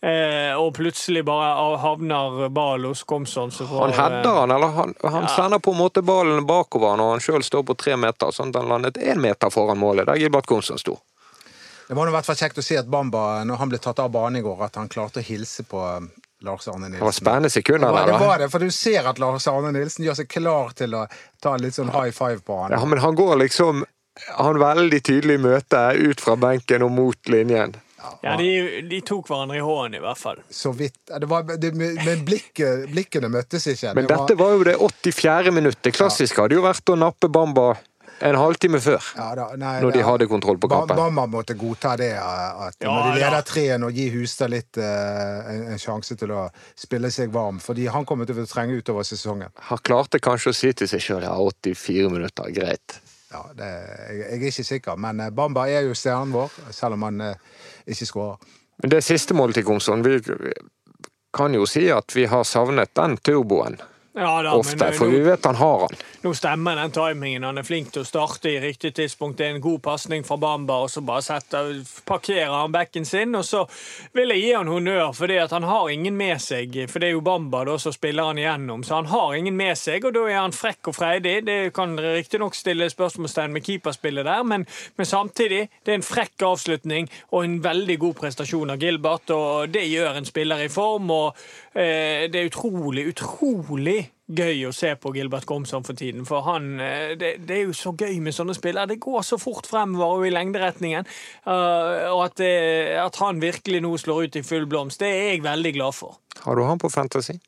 Eh, 0.03 0.53
og 0.55 0.75
plutselig 0.77 1.25
bare 1.25 1.77
havner 1.83 2.49
ballen 2.49 2.93
hos 2.93 3.03
Gomsson. 3.03 3.51
han 3.59 3.93
header 3.93 4.41
han, 4.41 4.51
eller 4.51 4.67
han, 4.67 4.95
han 5.03 5.23
ja. 5.23 5.29
sender 5.29 5.59
på 5.59 5.73
en 5.73 5.79
måte 5.79 6.03
ballen 6.03 6.47
bakover 6.47 6.97
når 7.01 7.11
han 7.11 7.25
sjøl 7.25 7.43
står 7.43 7.65
på 7.67 7.75
tre 7.81 7.97
meter, 7.97 8.31
sånn 8.31 8.53
at 8.53 8.61
han 8.61 8.69
landet 8.71 9.01
én 9.01 9.19
meter 9.19 9.51
foran 9.51 9.81
målet, 9.81 10.07
der 10.07 10.21
Gilbert 10.21 10.47
Gomsson 10.47 10.79
sto. 10.79 10.99
Det 11.89 11.95
var 11.95 12.09
i 12.09 12.15
hvert 12.17 12.27
fall 12.27 12.39
kjekt 12.39 12.59
å 12.59 12.65
se 12.67 12.79
at 12.81 12.89
Bamba, 12.91 13.45
når 13.47 13.61
han 13.61 13.71
ble 13.71 13.79
tatt 13.83 14.01
av 14.03 14.11
banen 14.15 14.41
i 14.41 14.45
går, 14.45 14.65
at 14.67 14.79
han 14.81 14.89
klarte 14.91 15.23
å 15.23 15.27
hilse 15.27 15.63
på 15.71 15.83
um, 15.83 16.09
Lars 16.47 16.67
Arne 16.69 16.89
Nilsen. 16.89 16.99
Det 16.99 17.07
var 17.07 17.15
spennende 17.15 17.51
sekunder 17.51 17.93
der, 17.93 18.07
da. 18.11 18.13
Det 18.13 18.27
var 18.27 18.43
det, 18.43 18.49
for 18.51 18.67
du 18.67 18.71
ser 18.75 19.07
at 19.07 19.21
Lars 19.23 19.47
Arne 19.51 19.71
Nilsen 19.77 20.07
gjør 20.07 20.19
seg 20.19 20.31
klar 20.33 20.75
til 20.79 20.97
å 20.99 21.05
ta 21.43 21.55
en 21.55 21.63
litt 21.63 21.79
sånn 21.79 21.93
high 21.95 22.11
five 22.15 22.43
på 22.47 22.59
han. 22.59 22.75
Ja, 22.75 22.83
men 22.85 23.03
han 23.05 23.19
går 23.19 23.37
liksom 23.47 23.85
Han 24.41 24.57
veldig 24.57 25.03
tydelig 25.05 25.35
møte 25.45 25.81
ut 25.93 26.23
fra 26.25 26.39
benken 26.41 26.81
og 26.87 26.89
mot 26.97 27.29
linjen. 27.29 27.75
Ja, 28.23 28.37
de, 28.41 28.47
de, 28.89 29.01
tok 29.05 29.29
hverandre 29.29 29.59
i 29.59 29.65
hånden, 29.65 29.99
i 29.99 30.01
hvert 30.01 30.17
fall. 30.17 30.39
Så 30.49 30.73
vidt. 30.73 30.97
Det 31.05 31.29
var, 31.29 31.45
det, 31.61 31.73
men 31.77 32.23
blikket, 32.25 32.87
blikkene 32.93 33.29
møttes 33.33 33.67
ikke. 33.73 33.93
Men 33.99 34.09
det 34.09 34.15
dette 34.15 34.39
var 34.41 34.55
jo 34.57 34.65
det 34.65 34.77
84. 34.81 35.53
minuttet. 35.53 35.93
Klassisk 35.97 36.41
hadde 36.41 36.57
jo 36.57 36.65
vært 36.65 36.93
å 36.93 36.97
nappe 36.97 37.29
Bamba 37.33 37.75
en 38.25 38.37
halvtime 38.39 38.79
før, 38.81 39.03
ja, 39.17 39.27
da, 39.37 39.47
nei, 39.61 39.75
når 39.85 39.93
de 39.93 40.05
hadde 40.07 40.27
kontroll 40.31 40.59
på 40.61 40.71
kampen. 40.73 40.97
Mamma 40.97 41.27
måtte 41.29 41.57
godta 41.59 41.95
det, 42.01 42.13
at 42.17 42.79
ja, 42.81 42.89
når 42.89 43.11
de 43.11 43.21
leder 43.21 43.47
3-1 43.51 43.87
og 43.89 43.99
gir 44.01 44.15
Hustad 44.15 44.53
litt 44.53 44.81
uh, 44.81 45.51
en, 45.53 45.65
en, 45.75 45.81
sjanse 45.81 46.17
til 46.17 46.33
å 46.33 46.47
spille 46.79 47.11
seg 47.13 47.35
varm. 47.35 47.59
Fordi 47.63 47.89
han 47.93 48.07
kommer 48.09 48.29
til 48.29 48.41
å 48.41 48.47
trenge 48.49 48.79
utover 48.81 49.05
sesongen. 49.07 49.53
Han 49.69 49.83
klarte 49.85 50.21
kanskje 50.23 50.55
å 50.55 50.57
si 50.57 50.73
til 50.77 50.89
seg 50.91 51.05
sjøl 51.05 51.27
ja, 51.27 51.35
84 51.37 52.13
minutter, 52.13 52.53
greit. 52.57 53.01
Ja, 53.33 53.43
det, 53.59 53.69
jeg, 53.69 54.21
jeg, 54.23 54.39
er 54.39 54.47
ikke 54.53 54.69
sikker, 54.71 55.03
men 55.03 55.21
uh, 55.21 55.33
Bamba 55.35 55.67
er 55.69 55.85
jo 55.89 55.99
stjernen 55.99 56.33
vår, 56.37 56.57
selv 56.73 56.97
om 56.97 57.05
han 57.09 57.27
uh, 57.35 57.67
ikke 57.85 58.09
skårer. 58.09 58.55
Men 58.81 58.93
det 58.93 59.05
siste 59.05 59.37
målet 59.37 59.61
til 59.61 59.69
Komsson, 59.69 60.05
vi 60.05 60.21
kan 61.37 61.55
jo 61.57 61.69
si 61.69 61.87
at 61.93 62.13
vi 62.17 62.27
har 62.29 62.45
savnet 62.49 62.93
den 62.97 63.17
turboen. 63.25 63.79
Ja, 64.19 64.43
da, 64.43 64.53
Ofte, 64.53 64.77
men, 64.85 64.95
for 64.97 65.07
vi 65.07 65.19
vet 65.21 65.45
han 65.45 65.55
har 65.55 65.81
han. 65.81 65.97
Nå 66.23 66.31
stemmer 66.35 66.77
den 66.77 66.91
timingen. 66.91 67.45
Han 67.45 67.61
er 67.61 67.65
flink 67.69 67.91
til 67.93 68.01
å 68.01 68.07
starte 68.09 68.49
i 68.49 68.61
riktig 68.63 68.95
tidspunkt. 68.97 69.37
Det 69.37 69.45
er 69.45 69.59
en 69.59 69.61
god 69.61 69.83
pasning 69.85 70.25
fra 70.25 70.39
Bamba, 70.41 70.79
og 70.87 70.89
så 70.89 71.03
bare 71.05 71.21
setter, 71.21 71.69
parkerer 72.09 72.55
han 72.55 72.73
bekken 72.73 73.05
sin. 73.05 73.37
Og 73.37 73.45
så 73.45 73.67
vil 74.17 74.33
jeg 74.33 74.41
gi 74.41 74.55
han 74.57 74.71
honnør, 74.73 75.13
for 75.19 75.35
han 75.53 75.67
har 75.69 75.91
ingen 75.93 76.17
med 76.17 76.41
seg. 76.41 76.79
For 76.89 77.05
det 77.05 77.11
er 77.11 77.13
jo 77.19 77.21
Bamba 77.27 77.61
da 77.69 77.75
som 77.83 77.93
spiller 77.93 78.31
han 78.31 78.41
igjennom, 78.41 78.87
så 78.89 79.03
han 79.03 79.11
har 79.13 79.37
ingen 79.37 79.59
med 79.61 79.77
seg, 79.77 80.09
og 80.09 80.17
da 80.17 80.25
er 80.31 80.41
han 80.41 80.57
frekk 80.57 80.89
og 80.95 80.97
freidig. 80.97 81.37
Det 81.51 81.59
kan 81.77 81.93
riktignok 82.01 82.57
stille 82.57 82.89
spørsmålstegn 82.89 83.53
med 83.53 83.69
keeperspillet 83.69 84.25
der, 84.25 84.49
men, 84.49 84.65
men, 84.97 85.11
samtidig, 85.13 85.67
det 85.85 85.93
er 85.93 86.01
en 86.01 86.09
frekk 86.09 86.47
avslutning 86.55 87.13
og 87.35 87.45
en 87.45 87.61
veldig 87.69 88.01
god 88.01 88.17
prestasjon 88.25 88.73
av 88.73 88.81
Gilbert, 88.81 89.29
og 89.37 89.69
det 89.77 89.85
gjør 89.93 90.17
en 90.17 90.33
spiller 90.33 90.65
i 90.65 90.73
form. 90.73 91.13
og 91.13 91.47
det 91.77 92.41
er 92.41 92.47
utrolig, 92.49 93.03
utrolig 93.13 93.99
gøy 94.27 94.65
å 94.67 94.73
se 94.75 94.91
på 94.99 95.13
Gilbert 95.15 95.47
Komsom 95.47 95.85
for 95.87 95.99
tiden. 95.99 96.27
For 96.27 96.45
han 96.47 96.81
eh, 96.83 97.15
det, 97.19 97.33
det, 97.47 97.59
er 97.61 97.67
jo 97.69 97.75
så 97.77 97.93
gøy 97.95 98.19
med 98.23 98.35
sånne 98.35 98.57
spillere. 98.57 98.91
Det 98.91 99.01
går 99.03 99.23
så 99.27 99.39
fort 99.39 99.69
fremover 99.71 100.21
og 100.21 100.27
i 100.27 100.33
lengderetningen. 100.35 101.07
Uh, 101.47 102.11
og 102.13 102.25
at, 102.27 102.39
det, 102.41 102.55
at, 103.03 103.21
han 103.23 103.43
virkelig 103.43 103.83
nå 103.85 103.93
slår 104.03 104.27
ut 104.27 104.39
i 104.41 104.47
full 104.47 104.67
blomst, 104.71 105.03
det 105.03 105.13
er 105.13 105.29
jeg 105.35 105.45
veldig 105.47 105.77
glad 105.79 105.97
for. 105.97 106.19
Har 106.43 106.59
du 106.59 106.65
han 106.67 106.83
på 106.83 106.91
Fantasy? 106.93 107.39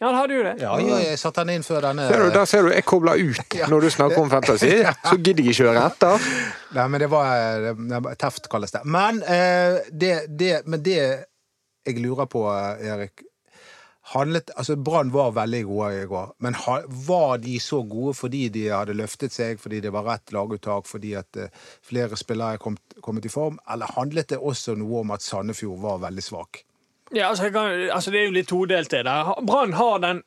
Ja, 0.00 0.08
han 0.08 0.16
hadde 0.18 0.34
jo 0.34 0.42
det. 0.42 0.54
Ja, 0.58 0.72
ja 0.82 0.96
jeg 1.04 1.20
satte 1.20 1.44
han 1.44 1.52
inn 1.54 1.62
før 1.64 1.84
denne 1.86 2.08
ser 2.10 2.24
du, 2.24 2.32
Der 2.34 2.48
ser 2.50 2.66
du, 2.66 2.72
jeg 2.74 2.84
kobler 2.84 3.20
ut 3.20 3.54
når 3.70 3.86
du 3.86 3.90
snakker 3.94 4.24
om 4.24 4.32
Fantasy. 4.32 4.72
Så 5.08 5.20
gidder 5.20 5.44
jeg 5.44 5.54
ikke 5.54 5.68
høre 5.68 5.84
etter. 5.86 6.26
Nei, 6.74 6.88
men 6.90 7.04
det 7.04 7.10
var, 7.12 8.18
Teft 8.18 8.50
kalles 8.50 8.74
det. 8.74 8.82
Men, 8.90 9.22
det, 9.22 10.16
det, 10.34 10.56
men 10.66 10.82
det 10.82 10.98
jeg 11.84 12.00
lurer 12.00 12.26
på, 12.32 12.42
Erik 12.50 13.22
handlet, 14.14 14.50
altså 14.56 14.76
Brann 14.76 15.10
var 15.12 15.34
veldig 15.34 15.62
gode 15.68 15.88
i 16.02 16.06
går, 16.10 16.34
men 16.44 16.56
var 17.06 17.38
de 17.42 17.56
så 17.60 17.82
gode 17.82 18.14
fordi 18.18 18.48
de 18.54 18.68
hadde 18.70 18.96
løftet 18.96 19.34
seg, 19.34 19.60
fordi 19.60 19.80
det 19.84 19.92
var 19.94 20.06
rett 20.08 20.34
laguttak, 20.34 20.86
fordi 20.90 21.14
at 21.18 21.40
uh, 21.40 21.48
flere 21.84 22.16
spillere 22.18 22.58
er 22.58 22.62
kommet, 22.62 22.98
kommet, 23.02 23.26
i 23.26 23.32
form, 23.32 23.58
eller 23.70 23.90
handlet 23.96 24.30
det 24.30 24.38
også 24.38 24.76
noe 24.78 25.02
om 25.02 25.14
at 25.14 25.24
Sandefjord 25.24 25.82
var 25.82 26.02
veldig 26.06 26.24
svak? 26.24 26.62
Ja, 27.12 27.28
altså, 27.28 27.50
kan, 27.54 27.70
altså 27.92 28.10
Det 28.10 28.20
er 28.20 28.28
jo 28.28 28.36
litt 28.38 28.50
todelt, 28.50 28.90
det 28.90 29.04
der. 29.06 29.34
Brann 29.46 29.74
har 29.78 29.98
den 30.02 30.22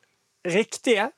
riktige 0.47 1.11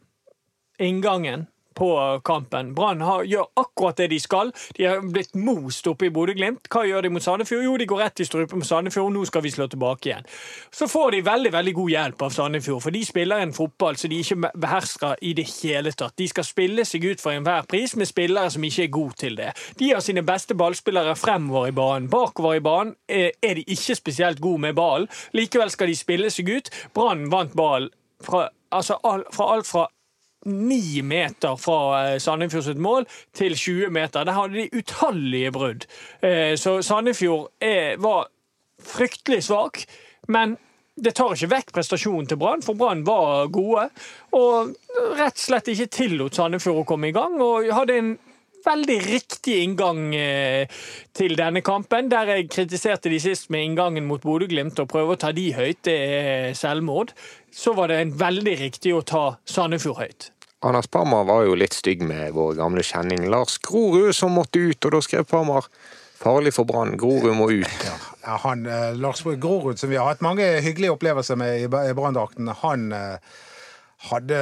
inngangen 0.80 1.48
på 1.80 1.90
kampen. 2.26 2.74
Brann 2.76 3.04
gjør 3.28 3.48
akkurat 3.60 3.98
det 3.98 4.10
de 4.12 4.20
skal. 4.22 4.52
De 4.78 4.86
har 4.86 5.02
blitt 5.04 5.36
most 5.40 5.88
oppe 5.88 6.10
i 6.10 6.14
Bodø-Glimt. 6.14 6.68
Hva 6.72 6.84
gjør 6.88 7.06
de 7.06 7.12
mot 7.14 7.24
Sandefjord? 7.24 7.64
Jo, 7.66 7.78
de 7.80 7.88
går 7.90 8.02
rett 8.04 8.24
i 8.24 8.28
strupen 8.28 8.64
på 8.64 8.68
Sandefjord. 8.68 9.14
Nå 9.16 9.26
skal 9.30 9.44
vi 9.46 9.54
slå 9.54 9.70
tilbake 9.72 10.12
igjen. 10.12 10.28
Så 10.76 10.90
får 10.92 11.16
de 11.16 11.22
veldig 11.26 11.54
veldig 11.56 11.74
god 11.80 11.94
hjelp 11.96 12.26
av 12.28 12.36
Sandefjord, 12.36 12.82
for 12.84 12.96
de 12.96 13.04
spiller 13.08 13.44
en 13.44 13.56
fotball 13.56 14.00
som 14.00 14.12
de 14.12 14.20
ikke 14.24 14.52
behersker 14.60 15.24
i 15.26 15.34
det 15.38 15.48
hele 15.50 15.94
tatt. 15.96 16.18
De 16.20 16.28
skal 16.30 16.48
spille 16.48 16.86
seg 16.88 17.06
ut 17.06 17.24
for 17.24 17.36
enhver 17.36 17.68
pris 17.70 17.96
med 18.00 18.10
spillere 18.10 18.52
som 18.54 18.66
ikke 18.66 18.86
er 18.88 18.94
gode 19.00 19.20
til 19.24 19.40
det. 19.40 19.54
De 19.80 19.92
har 19.94 20.04
sine 20.04 20.26
beste 20.28 20.58
ballspillere 20.60 21.16
fremover 21.20 21.72
i 21.72 21.76
banen. 21.76 22.10
Bakover 22.12 22.60
i 22.60 22.64
banen 22.66 22.96
er 23.08 23.56
de 23.56 23.66
ikke 23.68 23.98
spesielt 23.98 24.42
gode 24.44 24.68
med 24.68 24.76
ballen. 24.78 25.08
Likevel 25.34 25.72
skal 25.72 25.92
de 25.92 25.96
spille 25.98 26.34
seg 26.34 26.50
ut. 26.50 26.74
Brann 26.94 27.30
vant 27.32 27.56
ball 27.58 27.90
fra, 28.24 28.50
altså, 28.72 29.00
fra 29.34 29.54
alt 29.56 29.68
fra 29.68 29.88
ni 30.46 31.02
meter 31.04 31.58
fra 31.60 31.80
eh, 32.14 32.20
Sandefjord 32.24 32.68
sitt 32.70 32.80
mål 32.82 33.08
til 33.36 33.56
20 33.58 33.92
meter. 33.96 34.24
Der 34.28 34.38
hadde 34.38 34.62
de 34.62 34.70
utallige 34.80 35.52
brudd. 35.52 35.86
Eh, 36.22 36.56
Så 36.56 36.82
Sandefjord 36.86 37.52
var 38.00 38.30
fryktelig 38.80 39.44
svak, 39.44 39.84
men 40.28 40.58
det 41.00 41.16
tar 41.16 41.36
ikke 41.36 41.52
vekk 41.54 41.74
prestasjonen 41.76 42.28
til 42.28 42.40
Brann, 42.40 42.64
for 42.64 42.76
Brann 42.80 43.06
var 43.08 43.48
gode. 43.54 43.90
Og 44.36 44.74
rett 45.20 45.38
og 45.38 45.44
slett 45.44 45.72
ikke 45.72 45.92
tillot 45.96 46.36
Sandefjord 46.36 46.84
å 46.84 46.88
komme 46.88 47.12
i 47.12 47.16
gang, 47.16 47.40
og 47.44 47.70
hadde 47.72 48.00
en 48.00 48.18
veldig 48.66 48.98
riktig 49.06 49.56
inngang 49.64 50.16
eh, 50.16 50.80
til 51.16 51.36
denne 51.40 51.62
kampen. 51.66 52.10
Der 52.12 52.34
jeg 52.34 52.50
kritiserte 52.52 53.12
de 53.12 53.20
sist 53.24 53.50
med 53.54 53.66
inngangen 53.66 54.08
mot 54.10 54.24
Bodø-Glimt 54.24 54.80
og 54.84 54.90
prøve 54.92 55.16
å 55.16 55.20
ta 55.20 55.32
de 55.36 55.50
høyt, 55.56 55.82
det 55.88 55.96
er 55.96 56.58
selvmord. 56.58 57.14
Så 57.52 57.74
var 57.78 57.92
det 57.92 58.02
en 58.02 58.12
veldig 58.18 58.58
riktig 58.60 58.94
å 58.96 59.02
ta 59.02 59.24
Sandefjord 59.50 60.00
høyt. 60.02 60.30
Anders 60.66 60.90
Parmar 60.92 61.24
var 61.24 61.46
jo 61.48 61.56
litt 61.56 61.78
stygg 61.78 62.02
med 62.04 62.34
vår 62.36 62.58
gamle 62.58 62.84
kjenning 62.84 63.30
Lars 63.32 63.58
Grorud, 63.64 64.12
som 64.16 64.36
måtte 64.36 64.60
ut, 64.60 64.86
og 64.86 64.96
da 64.98 65.00
skrev 65.06 65.28
Parmar 65.30 65.70
farlig 66.20 66.52
for 66.58 66.68
Brann, 66.68 66.98
Grorud 67.00 67.36
må 67.38 67.48
ut. 67.52 67.86
Ja, 68.26 68.36
han, 68.44 68.66
eh, 68.66 68.92
Lars 69.00 69.24
Grorud, 69.24 69.80
som 69.80 69.90
vi 69.90 69.96
har 69.96 70.10
hatt 70.12 70.22
mange 70.22 70.44
hyggelige 70.60 70.98
opplevelser 70.98 71.40
med 71.40 71.64
i 71.64 71.94
Branndrakten, 71.96 72.52
han 72.64 72.92
eh, 72.92 73.40
hadde 74.12 74.42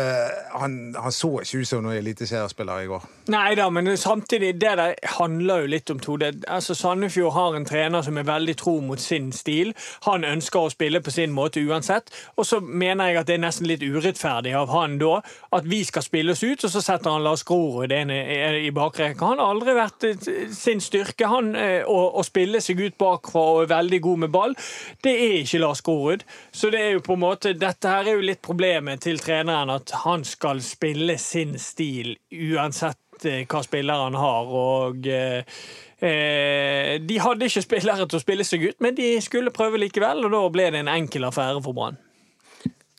han, 0.54 0.96
han 0.98 1.14
så 1.14 1.40
ikke 1.42 1.62
ut 1.62 1.70
som 1.70 1.86
noen 1.86 2.00
eliteseriespiller 2.02 2.84
i 2.84 2.90
går. 2.90 3.06
Nei 3.28 3.56
da, 3.60 3.70
men 3.70 3.98
samtidig, 3.98 4.54
det 4.62 4.74
der 4.80 4.94
handler 5.18 5.64
jo 5.64 5.72
litt 5.74 5.90
om 5.92 6.00
to. 6.00 6.16
Det, 6.18 6.46
altså 6.48 6.76
Sandefjord 6.76 7.34
har 7.36 7.56
en 7.58 7.66
trener 7.68 8.02
som 8.06 8.18
er 8.18 8.28
veldig 8.28 8.56
tro 8.60 8.78
mot 8.82 9.02
sin 9.02 9.32
stil. 9.36 9.74
Han 10.06 10.24
ønsker 10.28 10.64
å 10.64 10.72
spille 10.72 11.02
på 11.04 11.12
sin 11.12 11.34
måte 11.36 11.60
uansett. 11.60 12.12
Og 12.38 12.48
så 12.48 12.60
mener 12.62 13.12
jeg 13.12 13.20
at 13.22 13.28
det 13.28 13.36
er 13.36 13.44
nesten 13.44 13.68
litt 13.68 13.84
urettferdig 13.84 14.54
av 14.56 14.72
han 14.72 14.96
da, 15.02 15.20
at 15.58 15.68
vi 15.68 15.82
skal 15.88 16.06
spille 16.06 16.36
oss 16.36 16.44
ut, 16.46 16.64
og 16.64 16.72
så 16.72 16.84
setter 16.84 17.14
han 17.14 17.26
Lars 17.26 17.44
Grorud 17.48 17.92
inn 17.92 18.14
i, 18.14 18.22
i 18.68 18.72
bakrekka. 18.76 19.34
Han 19.34 19.42
har 19.44 19.52
aldri 19.56 19.76
vært 19.78 20.08
eh, 20.08 20.30
sin 20.56 20.84
styrke, 20.84 21.28
han 21.28 21.52
eh, 21.56 21.82
å, 21.84 21.98
å 22.20 22.24
spille 22.26 22.62
seg 22.64 22.80
ut 22.86 22.98
bakfra 23.02 23.44
og 23.58 23.64
er 23.66 23.74
veldig 23.74 24.02
god 24.08 24.24
med 24.24 24.34
ball. 24.34 24.56
Det 25.04 25.14
er 25.14 25.42
ikke 25.42 25.64
Lars 25.64 25.84
Grorud. 25.84 26.24
Så 26.52 26.72
det 26.74 26.84
er 26.84 26.96
jo 26.96 27.04
på 27.04 27.18
en 27.18 27.26
måte, 27.26 27.56
dette 27.60 27.92
her 27.92 28.08
er 28.08 28.22
jo 28.22 28.30
litt 28.30 28.44
problemet 28.46 29.04
til 29.04 29.20
treneren, 29.20 29.74
at 29.74 29.92
han 30.06 30.24
skal 30.28 30.64
spille 30.64 31.18
sin 31.22 31.58
stil 31.60 32.16
uansett 32.32 32.98
eh, 32.98 33.04
hva 33.26 33.62
spillere 33.66 34.08
han 34.08 34.18
har. 34.20 34.50
Og 34.62 35.08
eh, 35.10 35.60
eh, 36.00 36.98
de 37.02 37.20
hadde 37.24 37.50
ikke 37.50 37.66
spillere 37.66 38.08
til 38.08 38.20
å 38.20 38.24
spille 38.24 38.48
seg 38.48 38.68
ut, 38.70 38.80
men 38.84 38.98
de 38.98 39.16
skulle 39.24 39.56
prøve 39.56 39.82
likevel, 39.82 40.26
og 40.28 40.36
da 40.36 40.44
ble 40.54 40.70
det 40.74 40.84
en 40.84 40.94
enkel 40.98 41.30
affære 41.30 41.64
for 41.66 41.78
Brann. 41.78 41.98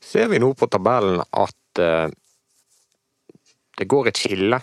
Ser 0.09 0.31
vi 0.33 0.41
nå 0.41 0.55
på 0.57 0.71
tabellen 0.73 1.21
at 1.21 1.83
eh, 1.83 2.09
det 3.79 3.87
går 3.87 4.11
et 4.11 4.19
skille 4.19 4.63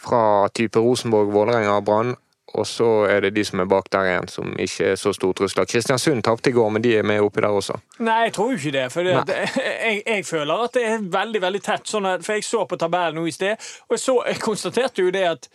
fra 0.00 0.48
type 0.56 0.80
Rosenborg, 0.80 1.30
Vålerenga 1.32 1.76
og 1.78 1.86
Brann, 1.86 2.14
og 2.52 2.66
så 2.66 2.88
er 3.06 3.20
det 3.24 3.30
de 3.36 3.44
som 3.46 3.62
er 3.62 3.68
bak 3.70 3.86
der 3.92 4.08
igjen, 4.08 4.28
som 4.28 4.52
ikke 4.58 4.92
er 4.92 4.98
så 4.98 5.12
stor 5.14 5.32
trussel. 5.38 5.62
Kristiansund 5.70 6.24
tapte 6.26 6.50
i 6.50 6.54
går, 6.56 6.70
men 6.74 6.82
de 6.82 6.96
er 6.98 7.06
med 7.06 7.22
oppi 7.22 7.44
der 7.44 7.54
også. 7.54 7.78
Nei, 8.02 8.24
jeg 8.26 8.34
tror 8.36 8.52
jo 8.52 8.58
ikke 8.58 8.74
det. 8.74 8.86
For 8.92 9.06
det, 9.06 9.38
jeg, 9.86 10.02
jeg 10.06 10.26
føler 10.26 10.64
at 10.66 10.78
det 10.78 10.86
er 10.88 11.08
veldig 11.18 11.42
veldig 11.46 11.64
tett. 11.64 11.86
Sånn 11.90 12.08
at, 12.10 12.26
for 12.26 12.38
jeg 12.38 12.46
så 12.46 12.64
på 12.66 12.78
tabellen 12.80 13.20
nå 13.20 13.26
i 13.30 13.34
sted, 13.34 13.70
og 13.88 14.00
så, 14.00 14.20
jeg 14.26 14.42
konstaterte 14.42 15.06
jo 15.06 15.14
det 15.14 15.26
at 15.28 15.50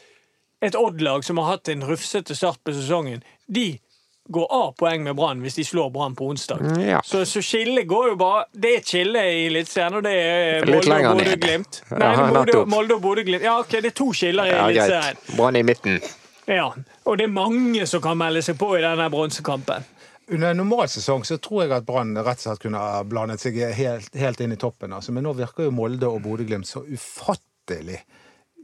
et 0.64 0.78
Odd-lag 0.80 1.26
som 1.28 1.42
har 1.42 1.58
hatt 1.58 1.70
en 1.70 1.84
rufsete 1.86 2.36
start 2.36 2.64
på 2.64 2.74
sesongen, 2.74 3.24
de 3.46 3.76
går 4.30 4.48
av 4.50 4.72
poeng 4.80 5.04
med 5.06 5.14
Brann 5.16 5.42
hvis 5.44 5.60
de 5.60 5.66
slår 5.68 5.92
Brann 5.94 6.16
på 6.18 6.32
onsdag. 6.32 6.64
Ja. 6.82 7.02
Så, 7.06 7.26
så 7.30 7.44
skillet 7.46 7.86
går 7.88 8.08
jo 8.14 8.16
bare 8.18 8.46
Det 8.52 8.72
er 8.72 8.80
et 8.80 8.90
skille 8.90 9.22
i 9.22 9.46
Eliteserien, 9.52 10.00
og 10.00 10.06
det 10.08 10.14
er 10.18 10.66
Molde 10.66 10.98
og. 10.98 11.20
Bodø-Glimt. 11.20 11.82
Nei, 12.02 12.14
Molde, 12.34 12.98
og 12.98 13.02
Bodø-Glimt. 13.04 13.46
Ja, 13.46 13.60
ok, 13.62 13.78
det 13.84 13.92
er 13.92 13.98
to 14.00 14.14
skiller 14.18 14.50
i 14.50 14.56
Eliteserien. 14.56 15.20
Ja, 15.20 15.36
Brann 15.38 15.60
i 15.60 15.66
midten. 15.68 16.00
Ja. 16.46 16.70
Og 17.04 17.18
det 17.18 17.28
er 17.28 17.34
mange 17.34 17.86
som 17.90 18.04
kan 18.04 18.18
melde 18.20 18.44
seg 18.46 18.58
på 18.60 18.76
i 18.78 18.84
denne 18.84 19.08
bronsekampen. 19.14 19.86
Under 20.26 20.52
en 20.52 20.58
normal 20.58 20.90
sesong 20.90 21.26
så 21.26 21.38
tror 21.38 21.66
jeg 21.66 21.74
at 21.76 21.86
Brann 21.86 22.16
rett 22.18 22.40
og 22.40 22.48
slett 22.48 22.64
kunne 22.64 22.82
ha 22.82 23.04
blandet 23.06 23.44
seg 23.44 23.60
helt, 23.78 24.10
helt 24.18 24.42
inn 24.42 24.56
i 24.56 24.62
toppen. 24.62 24.94
Altså. 24.94 25.14
Men 25.14 25.28
nå 25.28 25.36
virker 25.38 25.68
jo 25.68 25.74
Molde 25.76 26.10
og 26.10 26.24
Bodø-Glimt 26.26 26.70
så 26.70 26.82
ufattelig 26.86 28.00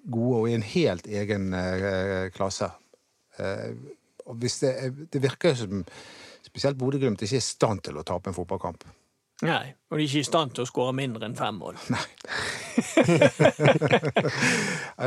gode 0.09 0.39
og 0.39 0.49
i 0.49 0.55
en 0.57 0.65
helt 0.65 1.05
egen 1.05 1.51
eh, 1.53 2.31
klasse. 2.33 2.71
Eh, 3.37 3.67
det, 4.41 4.73
det 5.13 5.21
virker 5.21 5.53
som 5.57 5.85
spesielt 6.45 6.79
Bodø-Glimt 6.81 7.21
ikke 7.21 7.37
er 7.37 7.43
i 7.43 7.45
stand 7.45 7.85
til 7.85 8.01
å 8.01 8.05
tape 8.07 8.31
en 8.31 8.37
fotballkamp. 8.37 8.87
Nei, 9.41 9.73
Og 9.89 9.97
de 9.97 10.03
er 10.03 10.07
ikke 10.07 10.19
i 10.21 10.27
stand 10.27 10.51
til 10.53 10.63
å 10.63 10.67
skåre 10.69 10.93
mindre 10.93 11.25
enn 11.25 11.33
fem 11.35 11.55
mål. 11.57 11.73
Nei. 11.89 12.03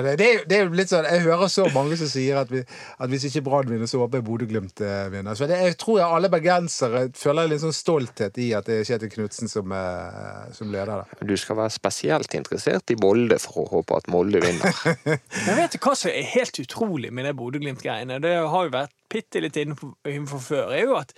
Det 0.05 0.15
det 0.19 0.27
er, 0.57 0.65
jo- 0.65 0.75
litt 0.75 0.91
sånn, 0.91 1.05
Jeg 1.07 1.23
hører 1.25 1.49
så 1.53 1.67
mange 1.75 1.97
som 1.97 2.09
sier 2.11 2.37
at, 2.41 2.51
vi, 2.51 2.63
at 2.99 3.11
hvis 3.13 3.27
ikke 3.29 3.43
Brann 3.47 3.69
vinner, 3.71 3.87
så 3.91 4.01
håper 4.03 4.19
jeg 4.21 4.27
Bodø-Glimt 4.27 4.83
eh, 4.85 5.07
vinner. 5.13 5.37
Så 5.39 5.47
det, 5.51 5.61
jeg 5.63 5.77
tror 5.81 6.01
jeg 6.01 6.17
alle 6.17 6.31
bergensere 6.33 7.05
føler 7.17 7.49
litt 7.53 7.63
sånn 7.63 7.77
stolthet 7.77 8.39
i 8.43 8.49
at 8.59 8.67
det 8.69 8.81
er 8.81 8.89
Kjetil 8.89 9.13
Knutsen 9.15 9.51
som, 9.53 9.73
eh, 9.73 10.51
som 10.57 10.73
leder 10.75 11.05
det. 11.05 11.21
Du 11.31 11.37
skal 11.41 11.61
være 11.63 11.75
spesielt 11.75 12.35
interessert 12.37 12.91
i 12.91 12.99
Molde 13.01 13.39
for 13.43 13.65
å 13.65 13.71
håpe 13.79 14.01
at 14.03 14.11
Molde 14.13 14.43
vinner. 14.45 14.83
Men 15.47 15.61
vet 15.63 15.77
du 15.77 15.81
hva 15.85 15.95
som 15.99 16.11
er 16.11 16.27
helt 16.35 16.59
utrolig 16.65 17.13
med 17.15 17.29
det 17.31 17.37
Bodø-Glimt-greiene? 17.39 18.19
Det 18.25 18.35
har 18.43 18.69
jo 18.69 18.75
vært 18.75 18.95
bitte 19.15 19.41
litt 19.45 19.57
innenfor, 19.63 19.95
innenfor 20.11 20.43
før. 20.43 20.75
er 20.75 20.89
jo 20.89 20.99
at 20.99 21.15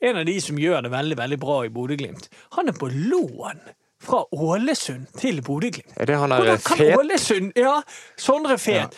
en 0.00 0.16
av 0.20 0.24
de 0.28 0.38
som 0.40 0.58
gjør 0.60 0.84
det 0.86 0.90
veldig 0.94 1.16
veldig 1.18 1.38
bra 1.42 1.60
i 1.66 1.72
Bodø-Glimt, 1.74 2.28
han 2.58 2.68
er 2.70 2.76
på 2.78 2.88
lån 2.92 3.60
fra 3.98 4.20
Ålesund 4.30 5.08
til 5.18 5.40
Bodø-Glimt. 5.42 5.90
Er 5.98 6.06
det 6.06 6.16
han 6.20 6.30
er 6.32 6.52
fet? 6.62 6.92
Ålesund 6.94 7.56
Ja, 7.58 7.80
Sondre 8.16 8.54
Fet. 8.62 8.94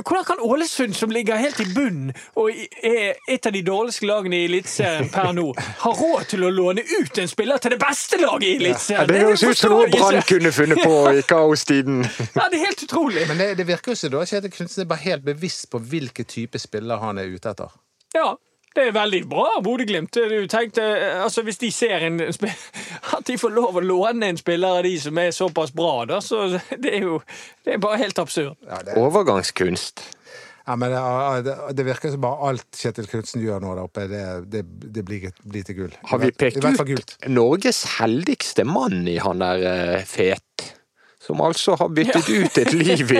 Hvordan 0.00 0.24
kan 0.24 0.40
Ålesund, 0.40 0.94
som 0.96 1.10
ligger 1.12 1.36
helt 1.36 1.60
i 1.60 1.66
bunnen 1.74 2.08
og 2.40 2.48
er 2.82 3.20
et 3.30 3.46
av 3.46 3.52
de 3.54 3.60
dårligste 3.62 4.08
lagene 4.08 4.40
i 4.40 4.46
Eliteserien 4.48 5.10
per 5.12 5.28
nå, 5.36 5.44
ha 5.84 5.92
råd 5.92 6.24
til 6.32 6.46
å 6.48 6.50
låne 6.50 6.82
ut 7.02 7.20
en 7.20 7.28
spiller 7.30 7.60
til 7.62 7.76
det 7.76 7.78
beste 7.84 8.18
laget 8.22 8.48
i 8.48 8.54
Ja, 8.54 8.56
Eliteserien? 8.62 9.12
det 9.12 9.20
høres 9.26 9.44
ut 9.44 9.60
som 9.60 9.76
noe 9.76 9.90
Brann 9.92 10.18
kunne 10.32 10.54
funnet 10.56 10.80
på 10.82 10.96
i 11.12 11.22
kaostiden. 11.34 12.00
Ja, 12.32 12.48
det 12.48 12.58
er 12.62 12.64
helt 12.64 12.82
utrolig. 12.88 13.28
Men 13.28 13.38
det, 13.44 13.50
det 13.60 13.68
virker 13.68 13.92
jo 13.92 14.00
som 14.00 14.16
Kjetil 14.24 14.56
Knutsen 14.56 14.86
er 14.86 14.90
bare 14.96 15.04
helt 15.04 15.28
bevisst 15.28 15.68
på 15.70 15.78
hvilken 15.84 16.24
type 16.32 16.58
spiller 16.64 17.04
han 17.04 17.20
er 17.22 17.28
ute 17.28 17.52
etter. 17.52 17.76
Ja, 18.16 18.32
det 18.74 18.88
er 18.88 18.96
veldig 18.96 19.20
bra 19.30 19.46
Bodø-Glimt. 19.64 20.18
Altså 20.18 21.44
Hvis 21.46 21.60
de 21.62 21.70
ser 21.74 22.06
en 22.08 22.20
at 23.16 23.24
de 23.28 23.38
får 23.38 23.54
lov 23.54 23.78
å 23.78 23.84
låne 23.84 24.32
en 24.32 24.40
spiller 24.40 24.80
av 24.80 24.86
de 24.86 24.96
som 25.00 25.18
er 25.20 25.30
såpass 25.34 25.72
bra, 25.74 26.04
da, 26.10 26.20
så 26.24 26.46
det 26.82 26.98
er 26.98 27.06
jo 27.06 27.20
det 27.64 27.76
er 27.76 27.82
bare 27.82 28.02
helt 28.02 28.18
absurd. 28.18 28.58
Ja, 28.66 28.82
det, 28.84 28.96
Overgangskunst. 29.00 30.02
ja, 30.66 30.76
men 30.76 30.94
det, 31.46 31.56
det, 31.76 31.86
virker 31.86 32.12
som 32.12 32.24
bare 32.24 32.50
alt 32.50 32.80
Kjetil 32.80 33.08
Knutsen 33.10 33.44
gjør 33.44 33.62
nå 33.62 33.74
der 33.76 33.84
oppe, 33.86 34.08
det, 34.10 34.24
det, 34.52 34.64
det 34.96 35.04
blir, 35.06 35.30
blir 35.44 35.66
til 35.66 35.78
gull. 35.82 35.94
Har 36.10 36.22
vi 36.22 36.32
pekt 36.32 36.64
ut. 36.64 37.16
Norges 37.28 37.84
heldigste 37.98 38.66
mann 38.68 39.06
i 39.08 39.20
han 39.22 39.44
der 39.44 40.02
fete 40.08 40.42
Fet? 40.53 40.53
Som 41.24 41.40
altså 41.40 41.74
har 41.80 41.88
byttet 41.88 42.28
ut 42.28 42.58
et 42.58 42.72
liv 42.76 43.12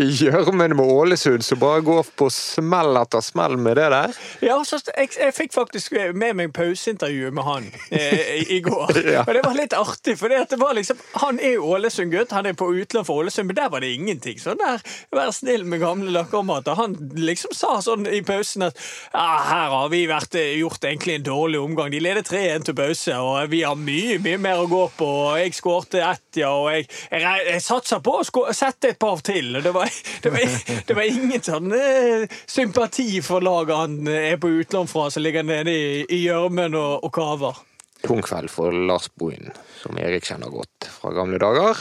i 0.00 0.06
gjørmen 0.16 0.74
med 0.76 0.84
Ålesund, 0.84 1.44
som 1.44 1.60
bare 1.60 1.82
går 1.84 2.08
på 2.16 2.28
smell 2.32 2.96
etter 2.96 3.20
smell 3.24 3.58
med 3.60 3.76
det 3.76 3.88
der. 3.92 4.16
Ja, 4.44 4.56
så 4.64 4.78
jeg, 4.88 5.10
jeg 5.18 5.34
fikk 5.36 5.52
faktisk 5.54 5.92
med 6.16 6.38
meg 6.38 6.54
pauseintervjuet 6.56 7.36
med 7.36 7.46
han 7.46 7.68
eh, 7.90 8.42
i, 8.48 8.60
går. 8.64 8.94
Ja. 9.12 9.24
Og 9.26 9.34
det 9.34 9.42
var 9.44 9.56
litt 9.58 9.74
artig, 9.76 10.14
for 10.16 10.32
det 10.32 10.56
var 10.56 10.72
liksom, 10.78 10.96
han 11.20 11.40
er 11.42 11.60
Ålesund-gutt. 11.60 12.32
Han 12.32 12.46
er 12.48 12.54
på 12.56 12.70
utlån 12.70 13.04
for 13.04 13.20
Ålesund, 13.20 13.50
men 13.50 13.58
der 13.58 13.68
var 13.72 13.84
det 13.84 13.90
ingenting. 13.92 14.38
Sånn 14.40 14.60
der, 14.60 14.80
Vær 15.12 15.34
snill 15.36 15.66
med 15.68 15.82
gamle 15.82 16.14
lakkermater. 16.14 16.78
Han 16.78 16.94
liksom 17.18 17.52
sa 17.56 17.74
sånn 17.84 18.06
i 18.08 18.22
pausen 18.24 18.64
at 18.70 18.78
ja, 19.12 19.26
her 19.50 19.74
har 19.74 19.92
vi 19.92 20.04
vært, 20.08 20.38
eh, 20.38 20.54
gjort 20.62 20.86
egentlig 20.86 21.18
en 21.18 21.28
dårlig 21.28 21.60
omgang. 21.60 21.92
De 21.92 22.00
leder 22.00 22.24
3-1 22.24 22.70
til 22.70 22.78
pause, 22.78 23.18
og 23.20 23.52
vi 23.52 23.64
har 23.66 23.76
mye 23.76 24.16
mye 24.22 24.38
mer 24.40 24.62
å 24.62 24.68
gå 24.70 24.82
på. 24.96 25.08
og 25.26 25.38
Jeg 25.40 25.56
skårte 25.58 26.02
ett, 26.06 26.21
ja, 26.40 26.50
og 26.54 26.70
jeg, 26.72 26.86
jeg, 27.10 27.46
jeg 27.50 27.64
satsa 27.64 28.00
på 28.04 28.18
å 28.20 28.54
sette 28.56 28.92
et 28.92 29.00
par 29.00 29.20
til. 29.24 29.56
og 29.58 29.66
Det 29.66 29.72
var, 29.74 29.90
det 30.24 30.32
var, 30.34 30.54
det 30.88 30.96
var 30.98 31.10
ingen 31.10 31.42
sånn 31.44 31.74
eh, 31.76 32.28
sympati 32.46 33.20
for 33.24 33.44
laget 33.44 33.76
han 33.76 33.98
eh, 34.08 34.30
er 34.32 34.40
på 34.42 34.52
utlån 34.62 34.90
fra, 34.90 35.08
som 35.12 35.24
ligger 35.24 35.46
nede 35.46 35.72
i 35.72 35.90
i 36.12 36.22
gjørmen 36.24 36.74
og, 36.78 37.04
og 37.06 37.12
kaver. 37.14 37.60
Tung 38.02 38.22
kveld 38.24 38.50
for 38.50 38.74
Lars 38.74 39.06
Bohin, 39.14 39.52
som 39.78 39.98
Erik 40.00 40.26
kjenner 40.26 40.50
godt 40.50 40.88
fra 40.90 41.12
gamle 41.14 41.38
dager. 41.42 41.78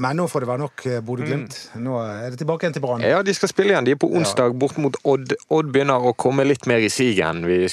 Men 0.00 0.18
nå 0.20 0.26
får 0.30 0.44
det 0.44 0.48
være 0.50 0.62
nok 0.64 0.84
eh, 0.86 0.98
Bodø-Glimt. 1.06 1.56
Nå 1.82 1.96
er 2.02 2.30
det 2.30 2.40
tilbake 2.42 2.66
igjen 2.66 2.76
til 2.76 2.84
Brann. 2.84 3.04
Ja, 3.06 3.22
de 3.26 3.34
skal 3.34 3.50
spille 3.50 3.74
igjen. 3.74 3.86
De 3.88 3.94
er 3.96 4.00
på 4.00 4.10
onsdag 4.10 4.54
bort 4.58 4.78
mot 4.82 4.98
Odd. 5.02 5.34
Odd 5.50 5.72
begynner 5.74 6.10
å 6.10 6.14
komme 6.18 6.46
litt 6.46 6.68
mer 6.70 6.82
i 6.82 6.90
sigen. 6.92 7.42
vi 7.46 7.64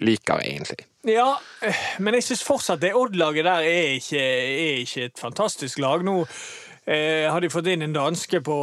liker, 0.00 0.40
egentlig. 0.44 0.86
Ja, 1.02 1.40
men 1.98 2.14
jeg 2.14 2.22
syns 2.28 2.44
fortsatt 2.46 2.82
det 2.82 2.94
Odd-laget 2.94 3.44
der 3.48 3.64
er 3.66 3.96
ikke, 3.98 4.20
er 4.22 4.82
ikke 4.84 5.08
et 5.10 5.18
fantastisk 5.18 5.80
lag. 5.82 6.04
Nå 6.06 6.20
eh, 6.86 7.26
har 7.26 7.42
de 7.42 7.50
fått 7.50 7.66
inn 7.72 7.82
en 7.82 7.94
danske 7.94 8.38
på 8.46 8.56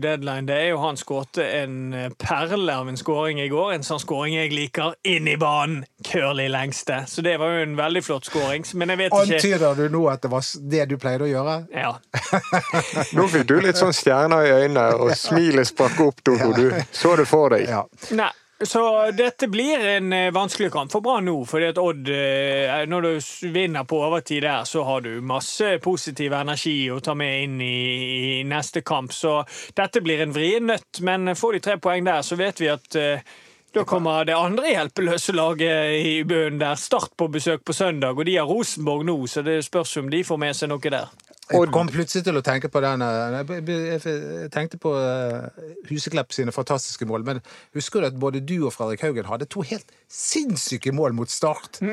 deadline. 0.00 0.46
day, 0.48 0.72
og 0.72 0.80
han 0.80 0.96
skårte 0.96 1.44
en 1.58 1.92
eh, 1.92 2.08
perle 2.16 2.72
av 2.72 2.88
en 2.88 2.96
skåring 2.96 3.40
i 3.44 3.48
går. 3.52 3.74
En 3.74 3.84
sånn 3.84 4.00
skåring 4.00 4.38
jeg 4.38 4.54
liker. 4.56 4.96
Inn 5.04 5.28
i 5.28 5.36
banen! 5.36 5.84
Curly 6.04 6.48
lengste. 6.48 7.02
Så 7.08 7.20
det 7.26 7.36
var 7.42 7.52
jo 7.56 7.66
en 7.66 7.76
veldig 7.76 8.02
flott 8.04 8.28
skåring. 8.28 8.64
Men 8.74 8.94
jeg 8.94 9.02
vet 9.02 9.12
ikke 9.12 9.36
Antyder 9.36 9.76
du 9.76 9.92
nå 9.92 10.06
at 10.12 10.24
det 10.24 10.32
var 10.32 10.48
det 10.72 10.88
du 10.88 10.96
pleide 11.02 11.28
å 11.28 11.30
gjøre? 11.30 11.58
ja. 11.76 11.92
Nå 13.16 13.28
fikk 13.32 13.46
du 13.48 13.58
litt 13.60 13.76
sånn 13.76 13.94
stjerner 13.96 14.48
i 14.48 14.56
øynene, 14.62 14.88
og 14.96 15.12
smilet 15.18 15.68
sprakk 15.68 16.00
opp, 16.08 16.24
Dodo. 16.24 16.52
Du 16.56 16.72
så 16.92 17.16
det 17.20 17.28
for 17.28 17.52
deg. 17.52 17.68
Ja. 17.68 17.84
Nei, 18.16 18.32
så 18.64 19.10
dette 19.12 19.48
blir 19.48 19.82
en 19.86 20.12
eh, 20.12 20.30
vanskelig 20.32 20.70
kamp 20.72 20.92
for 20.92 21.04
Brann 21.04 21.26
nå. 21.28 21.34
fordi 21.44 21.66
at 21.74 21.78
Odd, 21.78 22.08
eh, 22.08 22.86
når 22.88 23.02
du 23.04 23.50
vinner 23.52 23.84
på 23.84 23.98
overtid 24.00 24.46
der, 24.46 24.64
så 24.64 24.84
har 24.88 25.02
du 25.04 25.20
masse 25.20 25.74
positiv 25.84 26.32
energi 26.32 26.88
å 26.90 27.00
ta 27.04 27.12
med 27.14 27.42
inn 27.44 27.60
i, 27.60 27.80
i 28.40 28.44
neste 28.48 28.80
kamp. 28.80 29.12
Så 29.12 29.42
dette 29.76 30.00
blir 30.00 30.24
en 30.24 30.32
vrien 30.32 30.64
nøtt, 30.72 31.02
men 31.04 31.36
får 31.36 31.58
de 31.58 31.60
tre 31.68 31.76
poeng 31.76 32.08
der, 32.08 32.24
så 32.24 32.40
vet 32.40 32.64
vi 32.64 32.72
at 32.72 32.96
eh, 32.96 33.36
da 33.76 33.84
kommer 33.84 34.24
det 34.24 34.38
andre 34.40 34.72
hjelpeløse 34.72 35.36
laget 35.36 36.00
i 36.00 36.16
bunnen 36.24 36.56
der. 36.62 36.80
Start 36.80 37.12
på 37.12 37.28
besøk 37.28 37.60
på 37.60 37.76
søndag, 37.76 38.16
og 38.16 38.24
de 38.24 38.38
har 38.38 38.48
Rosenborg 38.48 39.04
nå, 39.04 39.18
så 39.28 39.44
det 39.44 39.66
spørs 39.68 39.98
om 40.00 40.08
de 40.08 40.24
får 40.24 40.40
med 40.40 40.56
seg 40.56 40.72
noe 40.72 40.96
der. 40.96 41.12
Jeg 41.52 41.70
kom 41.74 41.86
plutselig 41.86 42.24
til 42.26 42.36
å 42.38 42.42
tenke 42.42 42.68
på 42.72 42.80
den 42.82 43.02
eh, 43.06 43.52
Jeg 43.70 44.50
tenkte 44.54 44.80
på 44.82 44.94
eh, 44.98 45.46
Huseklepp 45.90 46.32
sine 46.34 46.52
fantastiske 46.54 47.06
mål. 47.06 47.22
Men 47.28 47.42
husker 47.76 48.02
du 48.02 48.06
at 48.10 48.18
både 48.18 48.40
du 48.42 48.56
og 48.66 48.72
Fredrik 48.74 49.04
Haugen 49.06 49.28
hadde 49.30 49.46
to 49.46 49.62
helt 49.62 49.86
sinnssyke 50.10 50.90
mål 50.92 51.14
mot 51.14 51.30
Start? 51.30 51.78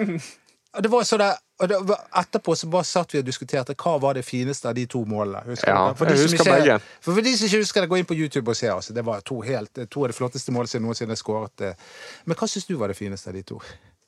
Og 0.73 0.81
det 0.81 0.89
var 0.89 1.03
så 1.05 1.17
der, 1.21 1.35
og 1.61 1.67
det 1.69 1.77
var, 1.85 1.99
etterpå 2.17 2.55
så 2.57 2.65
bare 2.73 2.87
satt 2.89 3.11
vi 3.13 3.19
og 3.21 3.25
diskuterte 3.27 3.75
hva 3.77 3.91
var 4.01 4.15
det 4.17 4.23
fineste 4.25 4.65
av 4.65 4.73
de 4.73 4.87
to 4.89 5.03
målene. 5.05 5.43
Husker 5.45 5.69
Ja, 5.69 5.91
du? 5.91 5.99
For 5.99 6.09
de 6.09 6.15
jeg 6.17 6.31
husker 6.31 6.49
ikke-. 6.49 6.77
For, 6.97 7.13
for 7.13 7.21
de 7.27 7.33
som 7.37 7.45
ikke 7.45 7.59
husker 7.61 7.85
det, 7.85 7.89
gå 7.91 7.99
inn 8.01 8.07
på 8.09 8.17
YouTube 8.17 8.49
og 8.49 8.57
se. 8.57 8.71
Altså. 8.73 8.95
Det 8.97 9.03
var 9.05 9.21
to, 9.21 9.37
helt, 9.45 9.69
to 9.93 10.01
av 10.07 10.09
de 10.09 10.17
flotteste 10.17 10.49
målene 10.55 10.71
som 10.73 10.81
noensinne 10.81 11.13
er 11.13 11.21
skåret. 11.21 11.61
eh. 11.61 11.77
Men 12.25 12.39
hva 12.39 12.49
syns 12.49 12.65
du 12.65 12.73
var 12.81 12.89
det 12.89 12.97
fineste 12.97 13.29
av 13.29 13.37
de 13.37 13.43
to? 13.53 13.59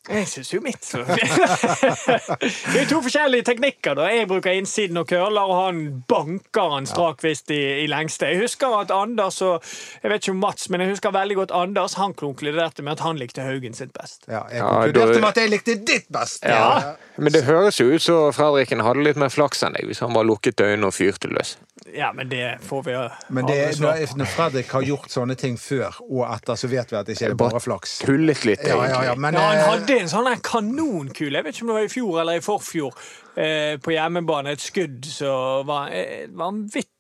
Jeg 0.06 0.28
syns 0.30 0.52
jo 0.54 0.60
mitt 0.62 0.86
Det 2.74 2.82
er 2.82 2.86
to 2.90 3.00
forskjellige 3.02 3.46
teknikker. 3.48 3.96
da 3.98 4.10
Jeg 4.14 4.28
bruker 4.30 4.54
innsiden 4.54 4.98
og 5.02 5.08
curler, 5.10 5.42
og 5.42 5.56
han 5.64 5.80
banker 6.08 6.76
han 6.76 6.86
strakvist 6.90 7.50
i, 7.56 7.62
i 7.84 7.88
lengste. 7.90 8.30
Jeg 8.30 8.44
husker 8.44 8.76
at 8.84 8.94
Anders 8.94 9.42
og 9.42 9.64
Jeg 10.04 10.12
vet 10.12 10.22
ikke 10.22 10.36
om 10.36 10.44
Mats, 10.46 10.70
men 10.70 10.86
jeg 10.86 10.94
husker 10.94 11.16
veldig 11.16 11.40
godt 11.42 11.56
Anders. 11.58 11.98
Han 12.02 12.14
konkluderte 12.14 12.86
med 12.86 13.00
at 13.00 13.06
han 13.06 13.18
likte 13.18 13.42
Haugen 13.46 13.74
sitt 13.74 13.94
best. 13.98 14.28
Ja, 14.30 14.44
jeg 14.52 14.62
konkluderte 14.62 15.20
med 15.24 15.30
at 15.32 15.42
jeg 15.42 15.54
likte 15.56 15.78
ditt 15.82 16.10
best! 16.14 16.46
Ja. 16.46 16.96
Men 17.18 17.34
det 17.34 17.46
høres 17.48 17.80
jo 17.80 17.90
ut 17.90 18.04
som 18.04 18.34
Fredriken 18.36 18.84
hadde 18.86 19.04
litt 19.06 19.18
mer 19.20 19.32
flaks 19.34 19.64
enn 19.66 19.74
deg, 19.78 19.88
hvis 19.90 20.04
han 20.04 20.14
bare 20.14 20.28
lukket 20.30 20.62
øynene 20.62 20.92
og 20.92 20.96
fyrte 20.96 21.32
løs. 21.32 21.56
Ja, 21.94 22.12
men 22.14 22.30
det 22.30 22.58
får 22.66 22.84
vi 22.84 22.96
Men 23.28 23.46
det, 23.48 23.80
når, 23.80 24.18
når 24.18 24.30
Fredrik 24.32 24.72
har 24.72 24.84
gjort 24.86 25.12
sånne 25.12 25.36
ting 25.40 25.58
før 25.60 25.98
og 26.06 26.26
etter, 26.28 26.58
så 26.60 26.70
vet 26.72 26.92
vi 26.92 26.98
at 27.00 27.08
det 27.08 27.18
ikke 27.18 27.32
er 27.32 27.38
bare 27.40 27.62
flaks. 27.64 27.98
Tullet 28.06 28.46
litt, 28.48 28.64
egentlig. 28.64 28.90
ja, 28.92 29.04
ja, 29.10 29.16
men 29.16 29.38
ja, 29.38 29.46
Han 29.70 29.84
eh, 29.84 29.86
hadde 29.96 30.06
en 30.06 30.12
sånn 30.12 30.42
kanonkule, 30.46 31.40
jeg 31.40 31.46
vet 31.46 31.56
ikke 31.56 31.66
om 31.66 31.72
det 31.72 31.78
var 31.78 31.88
i 31.88 31.94
fjor 31.94 32.20
eller 32.22 32.40
i 32.40 32.44
forfjor, 32.44 32.98
eh, 33.36 33.78
på 33.82 33.94
hjemmebane. 33.96 34.54
Et 34.56 34.62
skudd 34.64 35.06
som 35.08 35.66
var 35.70 35.90
eh, 35.96 36.28
vanvittig 36.30 36.92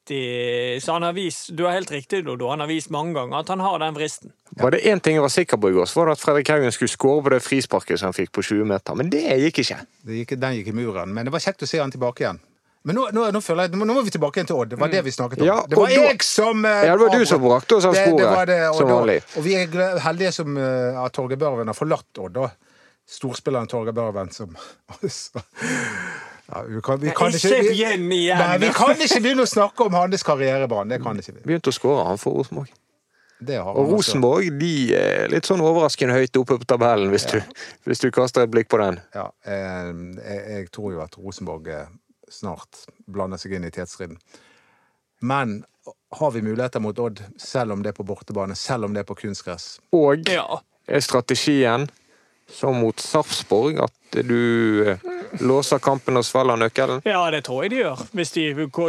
Så 0.83 0.93
han 0.93 1.01
har 1.01 1.15
vist 1.17 1.47
Du 1.57 1.63
har 1.65 1.73
helt 1.73 1.89
riktig, 1.89 2.19
Dodo, 2.27 2.51
han 2.51 2.61
har 2.61 2.67
vist 2.69 2.91
mange 2.93 3.15
ganger 3.17 3.39
at 3.39 3.47
han 3.49 3.59
har 3.59 3.79
den 3.81 3.95
vristen. 3.95 4.31
Var 4.55 4.71
det 4.75 4.83
én 4.85 5.01
ting 5.01 5.15
jeg 5.17 5.23
var 5.25 5.33
sikker 5.33 5.57
på 5.57 5.71
i 5.71 5.73
går, 5.73 5.85
så 5.89 5.99
var 5.99 6.11
det 6.11 6.17
at 6.19 6.21
Fredrik 6.21 6.49
Haugen 6.53 6.71
skulle 6.71 6.93
skåre 6.93 7.23
på 7.25 7.33
det 7.33 7.41
frisparket 7.41 7.99
som 7.99 8.11
han 8.11 8.17
fikk 8.17 8.31
på 8.31 8.43
20 8.45 8.67
meter. 8.69 8.95
Men 8.95 9.09
det 9.09 9.23
gikk 9.25 9.63
ikke. 9.65 9.79
det 10.05 10.19
gikk, 10.21 10.35
den 10.39 10.59
gikk 10.59 10.69
i 10.69 10.75
muren. 10.77 11.09
Men 11.13 11.25
det 11.25 11.33
var 11.33 11.41
kjekt 11.41 11.65
å 11.65 11.69
se 11.69 11.81
han 11.81 11.91
tilbake 11.91 12.21
igjen. 12.23 12.39
Men 12.85 12.99
nå, 12.99 13.07
nå, 13.17 13.23
nå 13.33 13.39
føler 13.41 13.65
jeg, 13.65 13.79
nå 13.81 13.93
må 13.97 14.03
vi 14.05 14.11
tilbake 14.13 14.37
igjen 14.37 14.49
til 14.51 14.59
Odd. 14.61 14.75
Det 14.75 14.77
var 14.77 14.91
det 14.93 14.99
vi 15.07 15.11
snakket 15.15 15.39
om. 15.41 15.47
Ja, 15.47 15.55
det 15.65 15.77
var 15.79 15.89
jeg 15.89 16.21
som 16.21 16.61
eh, 16.69 16.83
Ja, 16.85 16.93
det 16.93 17.01
var 17.07 17.17
du 17.17 17.25
som 17.25 17.41
brakte 17.41 17.79
oss 17.79 17.87
av 17.89 17.95
Det- 17.97 18.03
det 18.05 18.11
sporet, 18.13 18.47
det, 18.51 18.59
og 18.69 18.75
som 18.77 18.91
vanlig. 18.91 19.15
Og 19.39 19.43
vi 19.47 19.55
er 19.57 19.97
heldige 20.05 20.31
som 20.35 20.53
uh, 20.53 21.01
at 21.01 21.15
Torgeir 21.17 21.41
Børven 21.41 21.71
har 21.71 21.73
forlatt 21.73 22.21
Odd. 22.21 22.37
da. 22.37 22.51
Storspilleren 23.05 23.67
Torgeir 23.69 23.93
Børven 23.93 24.31
som 24.33 24.55
ja, 26.51 26.63
vi 26.67 26.81
kan, 26.81 26.99
vi 26.99 27.11
kan 27.15 27.33
Ikke 27.33 27.51
ikke, 27.51 27.61
vi, 27.61 27.75
igjen! 27.75 28.07
nei, 28.09 28.57
vi 28.61 28.71
kan 28.73 28.95
ikke 28.97 29.21
begynne 29.21 29.45
å 29.45 29.49
snakke 29.49 29.85
om 29.87 29.93
hans 29.97 30.25
karrierebane. 30.25 30.95
Det 30.95 31.01
kan 31.03 31.17
ikke 31.21 31.35
vi. 31.39 31.43
Begynte 31.45 31.73
å 31.73 31.75
skåre 31.75 32.07
han 32.09 32.19
for 32.21 32.37
Rosenborg. 32.39 32.71
Det 33.45 33.57
har 33.59 33.75
Og. 33.75 33.89
Rosenborg 33.91 34.53
de 34.61 34.71
er 34.95 35.27
litt 35.33 35.45
sånn 35.49 35.61
overraskende 35.65 36.15
høyt 36.15 36.37
oppe 36.39 36.57
på 36.61 36.67
tabellen, 36.69 37.09
hvis, 37.11 37.25
du, 37.29 37.39
hvis 37.85 38.01
du 38.01 38.07
kaster 38.15 38.45
et 38.45 38.53
blikk 38.53 38.69
på 38.71 38.79
den. 38.81 38.99
Ja, 39.13 39.27
eh, 39.43 39.91
jeg, 40.21 40.41
jeg 40.55 40.69
tror 40.73 40.93
jo 40.95 41.01
at 41.03 41.17
Rosenborg 41.19 41.67
eh, 41.73 41.89
snart 42.31 42.85
blander 43.11 43.41
seg 43.41 43.57
inn 43.57 43.67
i 43.67 43.73
tidsstriden. 43.75 44.17
Men 45.25 45.59
har 46.15 46.31
vi 46.31 46.41
muligheter 46.45 46.79
mot 46.81 46.97
Odd, 46.99 47.21
selv 47.41 47.75
om 47.75 47.83
det 47.83 47.91
er 47.91 47.97
på 47.97 48.05
bortebane, 48.07 48.55
selv 48.57 48.87
om 48.87 48.95
det 48.95 49.03
er 49.03 49.09
på 49.09 49.17
kunstgress? 49.19 49.75
Og 49.93 50.29
Ja. 50.31 50.61
er 50.87 50.99
strategien, 51.03 51.89
som 52.51 52.75
mot 52.75 52.99
Sarpsborg, 52.99 53.79
at 53.83 53.91
du 54.23 54.89
eh, 54.89 54.97
låser 55.41 55.79
kampen 55.83 56.17
og 56.17 56.25
svelger 56.25 56.59
nøkkelen? 56.59 57.01
Ja, 57.07 57.23
det 57.33 57.43
tror 57.47 57.65
jeg 57.65 57.73
de 57.73 57.81
gjør, 57.81 58.03
hvis 58.15 58.31
de 58.35 58.45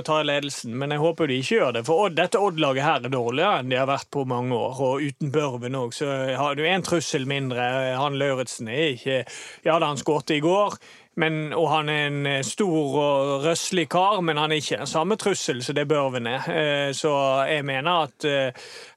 tar 0.07 0.27
ledelsen. 0.29 0.77
Men 0.79 0.95
jeg 0.95 1.03
håper 1.03 1.27
de 1.31 1.41
ikke 1.41 1.59
gjør 1.61 1.73
det. 1.79 1.85
For 1.89 2.13
dette 2.13 2.39
Odd-laget 2.39 2.87
her 2.87 3.01
er 3.09 3.15
dårligere 3.15 3.63
enn 3.63 3.73
de 3.73 3.81
har 3.81 3.89
vært 3.91 4.11
på 4.13 4.27
mange 4.29 4.55
år. 4.55 4.77
Og 4.91 5.09
uten 5.09 5.33
Børven 5.35 5.79
òg, 5.79 5.97
så 5.97 6.13
har 6.37 6.55
du 6.55 6.63
en 6.67 6.87
trussel 6.87 7.27
mindre. 7.27 7.65
Han 7.97 8.21
Lauritzen 8.21 8.69
er 8.69 8.95
ikke 8.95 9.25
Ja 9.67 9.81
da, 9.81 9.89
han 9.89 9.99
skårte 10.01 10.37
i 10.37 10.45
går. 10.45 10.79
Men, 11.17 11.55
og 11.57 11.71
han 11.73 11.89
er 11.89 12.11
en 12.11 12.27
eh, 12.29 12.43
stor 12.45 12.97
og 13.01 13.47
røslig 13.47 13.87
kar, 13.89 14.21
men 14.21 14.37
han 14.37 14.53
er 14.53 14.61
ikke 14.61 14.83
den 14.83 14.91
samme 14.91 15.17
trussel 15.17 15.63
som 15.65 15.79
det 15.79 15.87
Børven 15.89 16.29
er. 16.29 16.45
Eh, 16.53 16.91
Så 16.93 17.11
jeg 17.49 17.65
mener 17.65 18.05
at 18.05 18.27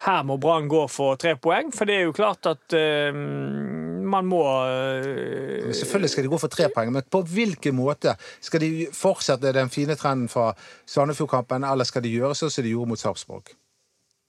her 0.04 0.24
må 0.28 0.36
Brann 0.38 0.68
gå 0.68 0.84
for 0.92 1.16
tre 1.16 1.38
poeng, 1.40 1.72
for 1.72 1.88
det 1.88 1.96
er 1.96 2.10
jo 2.10 2.18
klart 2.20 2.52
at 2.52 2.76
man 4.12 4.28
må 4.30 4.42
eh, 4.66 5.70
Selvfølgelig 5.76 6.14
skal 6.14 6.28
de 6.28 6.34
gå 6.34 6.42
for 6.42 6.54
tre 6.54 6.68
poeng, 6.74 6.92
men 6.96 7.08
på 7.10 7.24
hvilken 7.34 7.78
måte? 7.78 8.16
Skal 8.42 8.66
de 8.66 8.88
fortsette 8.94 9.56
den 9.56 9.72
fine 9.74 9.98
trenden 10.00 10.30
fra 10.32 10.52
Sandefjord-kampen, 10.90 11.66
eller 11.68 11.88
skal 11.88 12.06
de 12.06 12.14
gjøre 12.18 12.38
sånn 12.38 12.54
som 12.54 12.66
de 12.66 12.76
gjorde 12.76 12.94
mot 12.94 13.02
Sarpsborg? 13.02 13.56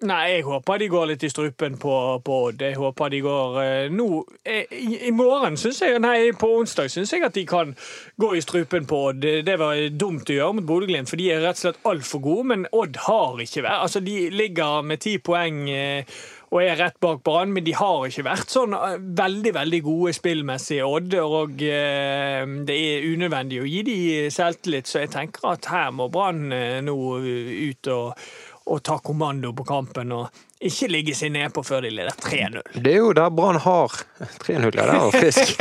Nei, 0.00 0.30
jeg 0.32 0.44
håper 0.46 0.78
de 0.80 0.86
går 0.88 1.08
litt 1.10 1.24
i 1.26 1.28
strupen 1.28 1.74
på, 1.76 1.94
på 2.24 2.36
Odd. 2.46 2.62
Jeg 2.64 2.78
håper 2.80 3.10
de 3.12 3.18
går 3.20 3.58
eh, 3.60 3.90
nå 3.92 4.06
eh, 4.48 4.70
i, 4.72 4.94
I 5.10 5.12
morgen 5.12 5.58
syns 5.60 5.82
jeg 5.84 6.00
Nei, 6.00 6.30
på 6.40 6.48
onsdag 6.56 6.88
syns 6.88 7.12
jeg 7.12 7.26
at 7.26 7.36
de 7.36 7.44
kan 7.44 7.74
gå 8.16 8.30
i 8.32 8.40
strupen 8.40 8.88
på 8.88 9.02
Odd. 9.10 9.20
Det, 9.20 9.34
det 9.44 9.58
var 9.60 9.76
dumt 9.92 10.32
å 10.32 10.38
gjøre 10.38 10.56
mot 10.56 10.68
Bodø-Glimt, 10.70 11.10
for 11.10 11.20
de 11.20 11.28
er 11.34 11.44
rett 11.44 11.60
og 11.60 11.66
slett 11.66 11.84
altfor 11.92 12.24
gode. 12.24 12.46
Men 12.54 12.64
Odd 12.72 12.96
har 13.10 13.44
ikke 13.44 13.66
vært 13.66 13.84
Altså, 13.84 14.00
de 14.04 14.16
ligger 14.32 14.88
med 14.88 15.04
ti 15.04 15.18
poeng 15.20 15.66
eh, 15.68 16.16
og 16.50 16.62
er 16.64 16.78
rett 16.80 16.96
bak 17.02 17.22
Brann, 17.26 17.52
men 17.54 17.62
de 17.66 17.74
har 17.78 18.08
ikke 18.08 18.26
vært 18.26 18.50
sånn 18.50 18.74
eh, 18.74 18.98
veldig 18.98 19.54
veldig 19.54 19.80
gode 19.86 20.14
spillmessig, 20.16 20.80
Odd. 20.82 21.14
Og 21.22 21.62
eh, 21.62 22.42
det 22.66 22.78
er 22.90 23.06
unødvendig 23.06 23.60
å 23.62 23.68
gi 23.70 23.82
de 23.86 23.98
selvtillit, 24.34 24.90
så 24.90 25.04
jeg 25.04 25.12
tenker 25.14 25.52
at 25.52 25.70
her 25.70 25.92
må 25.94 26.10
Brann 26.10 26.48
eh, 26.54 26.80
nå 26.84 26.96
ut 27.20 27.92
og 27.94 28.24
og 28.70 28.82
ta 28.86 29.00
kommando 29.02 29.50
på 29.56 29.64
kampen 29.66 30.12
og 30.14 30.42
ikke 30.62 30.86
ligge 30.92 31.14
seg 31.16 31.32
nedpå 31.34 31.62
før 31.66 31.82
de 31.86 31.90
leder 31.90 32.14
3-0. 32.22 32.60
Det 32.84 32.92
er 32.92 32.98
jo 33.00 33.12
der 33.16 33.30
Brann 33.34 33.58
har 33.64 33.96
3-0. 34.44 34.68
Ja, 34.76 34.84
der 34.84 35.00
var 35.00 35.16
frisk. 35.16 35.56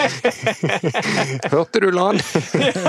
Hørte 1.54 1.82
du, 1.82 1.90
Land? 1.96 2.22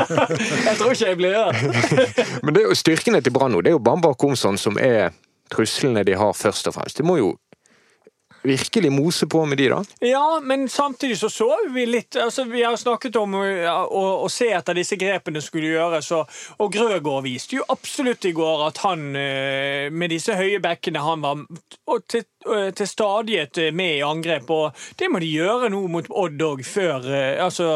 Jeg 0.67 0.77
tror 0.77 0.93
ikke 0.93 1.07
jeg 1.07 1.17
blir 1.17 1.39
hørt. 1.39 1.63
Men 2.45 2.53
det 2.53 2.65
er 2.65 2.69
jo 2.69 2.77
styrkene 2.77 3.23
til 3.25 3.33
Brann 3.33 3.55
nå. 3.55 3.63
Det 3.65 3.73
er 3.73 3.79
jo 3.79 3.85
Bamba 3.87 4.13
og 4.13 4.19
Komson 4.21 4.59
som 4.61 4.77
er 4.83 5.15
truslene 5.51 6.05
de 6.07 6.19
har, 6.19 6.35
først 6.37 6.69
og 6.69 6.77
fremst. 6.77 6.99
De 6.99 7.07
må 7.07 7.17
jo 7.21 7.33
virkelig 8.43 8.93
mose 8.93 9.27
på 9.27 9.45
med 9.47 9.59
de, 9.59 9.69
da. 9.73 9.81
Ja, 10.05 10.41
men 10.43 10.69
samtidig 10.69 11.19
så 11.21 11.29
så 11.31 11.49
vi 11.75 11.85
litt 11.87 12.17
altså 12.17 12.45
Vi 12.49 12.63
har 12.63 12.77
snakket 12.77 13.17
om 13.21 13.35
å, 13.37 13.45
å, 13.85 14.05
å 14.25 14.29
se 14.33 14.49
etter 14.55 14.77
disse 14.77 14.97
grepene 15.01 15.43
skulle 15.45 15.75
gjøres, 15.75 16.11
og, 16.17 16.41
og 16.59 16.73
Grøgaard 16.73 17.27
viste 17.27 17.59
jo 17.59 17.67
absolutt 17.69 18.25
i 18.29 18.35
går 18.37 18.67
at 18.71 18.81
han 18.85 19.11
eh, 19.19 19.91
med 19.93 20.13
disse 20.13 20.37
høye 20.37 20.61
bekkene 20.63 21.05
han 21.05 21.25
var 21.25 21.45
og 21.91 22.07
til, 22.09 22.25
til 22.75 22.87
stadighet 22.89 23.59
eh, 23.59 23.71
med 23.77 23.99
i 23.99 24.03
angrep. 24.07 24.49
Og 24.51 24.73
det 24.99 25.11
må 25.13 25.21
de 25.21 25.29
gjøre 25.29 25.69
nå 25.73 25.83
mot 25.93 26.07
Odd 26.11 26.41
òg, 26.47 26.63
før 26.65 27.05
eh, 27.11 27.37
Altså 27.45 27.67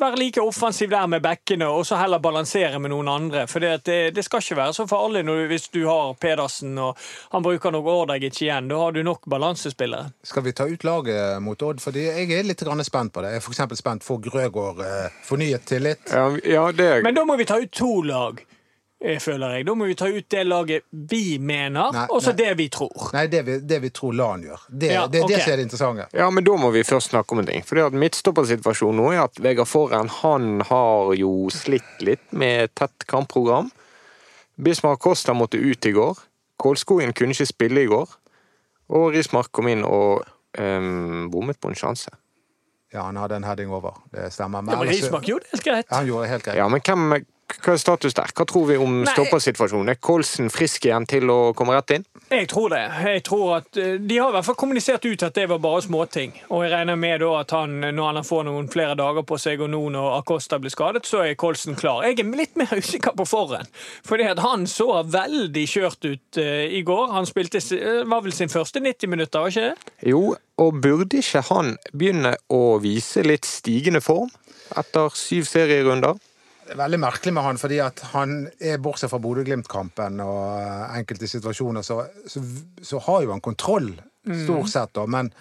være 0.00 0.18
like 0.20 0.40
offensiv 0.42 0.90
der 0.92 1.06
med 1.10 1.22
bekkene, 1.24 1.66
og 1.68 1.86
så 1.86 1.96
heller 2.00 2.20
balansere 2.22 2.78
med 2.82 2.92
noen 2.92 3.08
andre. 3.08 3.46
For 3.50 3.62
det, 3.62 3.72
det, 3.88 3.98
det 4.16 4.24
skal 4.26 4.42
ikke 4.42 4.58
være 4.60 4.76
så 4.76 4.86
farlig 4.90 5.24
når, 5.26 5.42
du- 5.42 5.50
hvis 5.52 5.68
du 5.72 5.80
har 5.88 6.14
Pedersen 6.20 6.76
og 6.78 6.96
han 7.32 7.42
bruker 7.44 7.72
nok 7.74 7.86
Ordagic 7.92 8.42
igjen. 8.44 8.68
Da 8.70 8.78
har 8.82 8.92
du 8.96 9.02
nok 9.06 9.26
balansespillere. 9.30 10.10
Skal 10.26 10.44
vi 10.46 10.52
ta 10.56 10.66
ut 10.68 10.84
laget 10.84 11.42
mot 11.42 11.62
Odd? 11.62 11.80
Fordi 11.82 12.06
jeg 12.08 12.30
er 12.38 12.46
litt 12.48 12.62
grann 12.64 12.84
spent 12.84 13.12
på 13.14 13.22
det. 13.24 13.34
Jeg 13.36 13.42
er 13.42 13.50
eksempel 13.52 13.76
spent. 13.80 14.04
for 14.04 14.18
Grøgaard 14.22 14.80
fornyet 15.26 15.64
tillit? 15.68 16.10
Ja, 16.10 16.28
ja 16.44 16.64
det 16.72 17.02
Men 17.04 17.14
da 17.14 17.24
må 17.24 17.36
vi 17.36 17.44
ta 17.48 17.58
ut 17.62 17.70
to 17.72 18.02
lag. 18.02 18.40
Føler 19.22 19.56
jeg. 19.56 19.66
Da 19.66 19.74
må 19.74 19.86
vi 19.90 19.96
ta 19.98 20.06
ut 20.06 20.26
det 20.30 20.44
laget 20.46 20.84
vi 21.10 21.38
mener, 21.42 21.96
og 22.08 22.22
så 22.22 22.32
det 22.38 22.52
vi 22.58 22.68
tror. 22.72 23.10
Nei, 23.16 23.26
det 23.32 23.42
vi, 23.46 23.58
det 23.66 23.80
vi 23.82 23.90
tror 23.90 24.14
LAN 24.14 24.44
gjør. 24.46 24.64
Det, 24.68 24.92
Ja, 24.92 25.06
det 25.06 25.22
det 25.22 25.24
ok. 25.24 25.42
som 25.42 25.52
er 25.52 25.56
det 25.56 25.66
interessante. 25.66 26.06
Ja, 26.14 26.30
men 26.30 26.46
da 26.46 26.56
må 26.56 26.70
vi 26.70 26.84
først 26.86 27.10
snakke 27.10 27.34
om 27.34 27.42
en 27.42 27.48
ting. 27.50 27.64
For 27.66 27.90
Midtstoppersituasjonen 27.90 29.00
nå 29.02 29.10
er 29.12 29.24
at 29.24 29.40
Vegard 29.42 29.70
Forhen 29.70 30.10
han 30.22 30.62
har 30.70 31.14
jo 31.18 31.48
slitt 31.50 32.02
litt 32.04 32.24
med 32.30 32.74
tett 32.78 33.06
kampprogram. 33.10 33.70
Bismar 34.62 34.96
Costa 35.02 35.34
måtte 35.34 35.58
ut 35.58 35.86
i 35.86 35.92
går. 35.96 36.18
Kålskogen 36.62 37.12
kunne 37.16 37.34
ikke 37.34 37.48
spille 37.48 37.82
i 37.82 37.90
går. 37.90 38.10
Og 38.92 39.12
Rismark 39.14 39.48
kom 39.56 39.70
inn 39.72 39.84
og 39.88 40.22
um, 40.58 41.30
bommet 41.32 41.58
på 41.60 41.70
en 41.72 41.78
sjanse. 41.78 42.12
Ja, 42.92 43.06
han 43.06 43.16
hadde 43.16 43.38
en 43.40 43.46
heading 43.48 43.72
over. 43.72 43.96
Det 44.12 44.28
stemmer. 44.34 44.60
Ja, 44.68 44.76
men 44.76 44.90
Rismark 44.90 45.24
gjorde 45.28 45.46
det 45.46 45.54
helt 45.56 45.64
greit. 45.64 45.86
Ja, 45.88 45.96
han 45.96 46.10
gjorde 46.10 46.26
det 46.26 46.32
helt 46.34 46.44
greit. 46.44 46.58
Ja, 46.60 46.66
men 46.68 46.82
hvem, 46.84 47.14
hva 47.60 47.74
er 47.74 47.80
status 47.80 48.14
der? 48.16 48.32
Hva 48.36 48.46
tror 48.48 48.66
vi 48.70 48.78
om 48.80 49.02
stoppersituasjonen? 49.08 49.92
Er 49.92 50.00
Kolsen 50.00 50.50
frisk 50.52 50.86
igjen 50.88 51.06
til 51.10 51.30
å 51.32 51.38
komme 51.56 51.76
rett 51.76 51.96
inn? 51.96 52.06
Jeg 52.32 52.48
tror 52.48 52.72
det. 52.72 52.80
Jeg 53.04 53.22
tror 53.26 53.56
at 53.58 53.78
eh, 53.80 53.98
De 54.00 54.18
har 54.18 54.30
i 54.30 54.36
hvert 54.36 54.46
fall 54.46 54.58
kommunisert 54.58 55.04
ut 55.04 55.24
at 55.26 55.36
det 55.36 55.48
var 55.50 55.60
bare 55.62 55.82
småting. 55.84 56.32
Og 56.48 56.64
jeg 56.64 56.72
regner 56.72 56.96
med 56.96 57.20
da 57.22 57.32
at 57.42 57.54
han, 57.56 57.76
når 57.92 58.08
han 58.08 58.26
får 58.26 58.46
noen 58.48 58.70
flere 58.72 58.96
dager 58.98 59.26
på 59.28 59.38
seg, 59.40 59.60
og 59.64 59.72
nå 59.72 59.82
når 59.92 60.08
Acosta 60.20 60.58
blir 60.62 60.72
skadet, 60.72 61.04
så 61.08 61.24
er 61.26 61.36
Kolsen 61.40 61.76
klar. 61.78 62.06
Jeg 62.06 62.20
er 62.22 62.32
litt 62.38 62.56
mer 62.60 62.72
usikker 62.82 63.16
på 63.18 63.28
forhen. 63.28 63.68
Fordi 64.08 64.30
at 64.32 64.42
han 64.44 64.66
så 64.70 64.88
veldig 65.04 65.66
kjørt 65.68 66.08
ut 66.08 66.40
eh, 66.40 66.66
i 66.78 66.82
går. 66.86 67.12
Han 67.16 67.28
spilte, 67.28 67.60
eh, 67.76 68.02
var 68.08 68.24
vel 68.24 68.36
sin 68.36 68.52
første 68.52 68.80
90 68.80 69.12
minutter, 69.12 69.44
var 69.44 69.52
ikke 69.52 69.72
det? 69.72 69.96
Jo, 70.12 70.36
og 70.62 70.82
burde 70.82 71.20
ikke 71.20 71.44
han 71.50 71.76
begynne 71.92 72.36
å 72.52 72.78
vise 72.82 73.24
litt 73.26 73.48
stigende 73.48 74.02
form 74.04 74.30
etter 74.78 75.12
syv 75.16 75.48
serierunder? 75.48 76.16
Det 76.62 76.76
er 76.76 76.78
veldig 76.78 77.00
merkelig 77.02 77.32
med 77.34 77.46
han, 77.46 77.58
fordi 77.58 77.80
at 77.82 78.00
han 78.12 78.36
er 78.62 78.80
bortsett 78.82 79.10
fra 79.10 79.18
Bodø-Glimt-kampen 79.22 80.20
og 80.22 80.60
eh, 80.60 80.98
enkelte 81.00 81.28
situasjoner, 81.30 81.84
så, 81.86 82.04
så, 82.30 82.42
så 82.82 83.00
har 83.08 83.24
jo 83.26 83.32
han 83.34 83.42
kontroll, 83.44 83.90
stort 84.44 84.70
sett, 84.70 84.92
da. 84.94 85.06
Men 85.10 85.32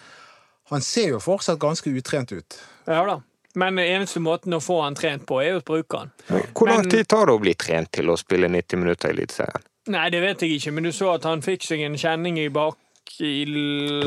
han 0.72 0.82
ser 0.82 1.14
jo 1.14 1.20
fortsatt 1.22 1.60
ganske 1.62 1.92
utrent 1.94 2.34
ut. 2.34 2.58
Ja 2.90 3.04
da. 3.06 3.20
Men 3.60 3.80
eneste 3.84 4.22
måten 4.24 4.56
å 4.56 4.62
få 4.64 4.78
han 4.86 4.96
trent 4.96 5.26
på, 5.28 5.42
er 5.44 5.58
jo 5.58 5.60
å 5.60 5.66
bruke 5.68 6.00
han. 6.00 6.14
Hvor 6.56 6.72
lang 6.72 6.88
tid 6.90 7.10
tar 7.12 7.28
det 7.28 7.36
å 7.36 7.42
bli 7.42 7.54
trent 7.60 7.92
til 7.98 8.10
å 8.10 8.16
spille 8.20 8.48
90 8.48 8.80
minutter 8.80 9.12
i 9.12 9.18
Eliteserien? 9.18 9.66
Nei, 9.92 10.06
det 10.14 10.22
vet 10.24 10.46
jeg 10.46 10.56
ikke, 10.56 10.72
men 10.78 10.88
du 10.88 10.92
så 10.96 11.10
at 11.18 11.26
han 11.28 11.42
fikk 11.44 11.66
seg 11.68 11.84
en 11.84 11.98
kjenning 12.00 12.38
i 12.40 12.48
bak 12.54 12.78
i 13.20 13.46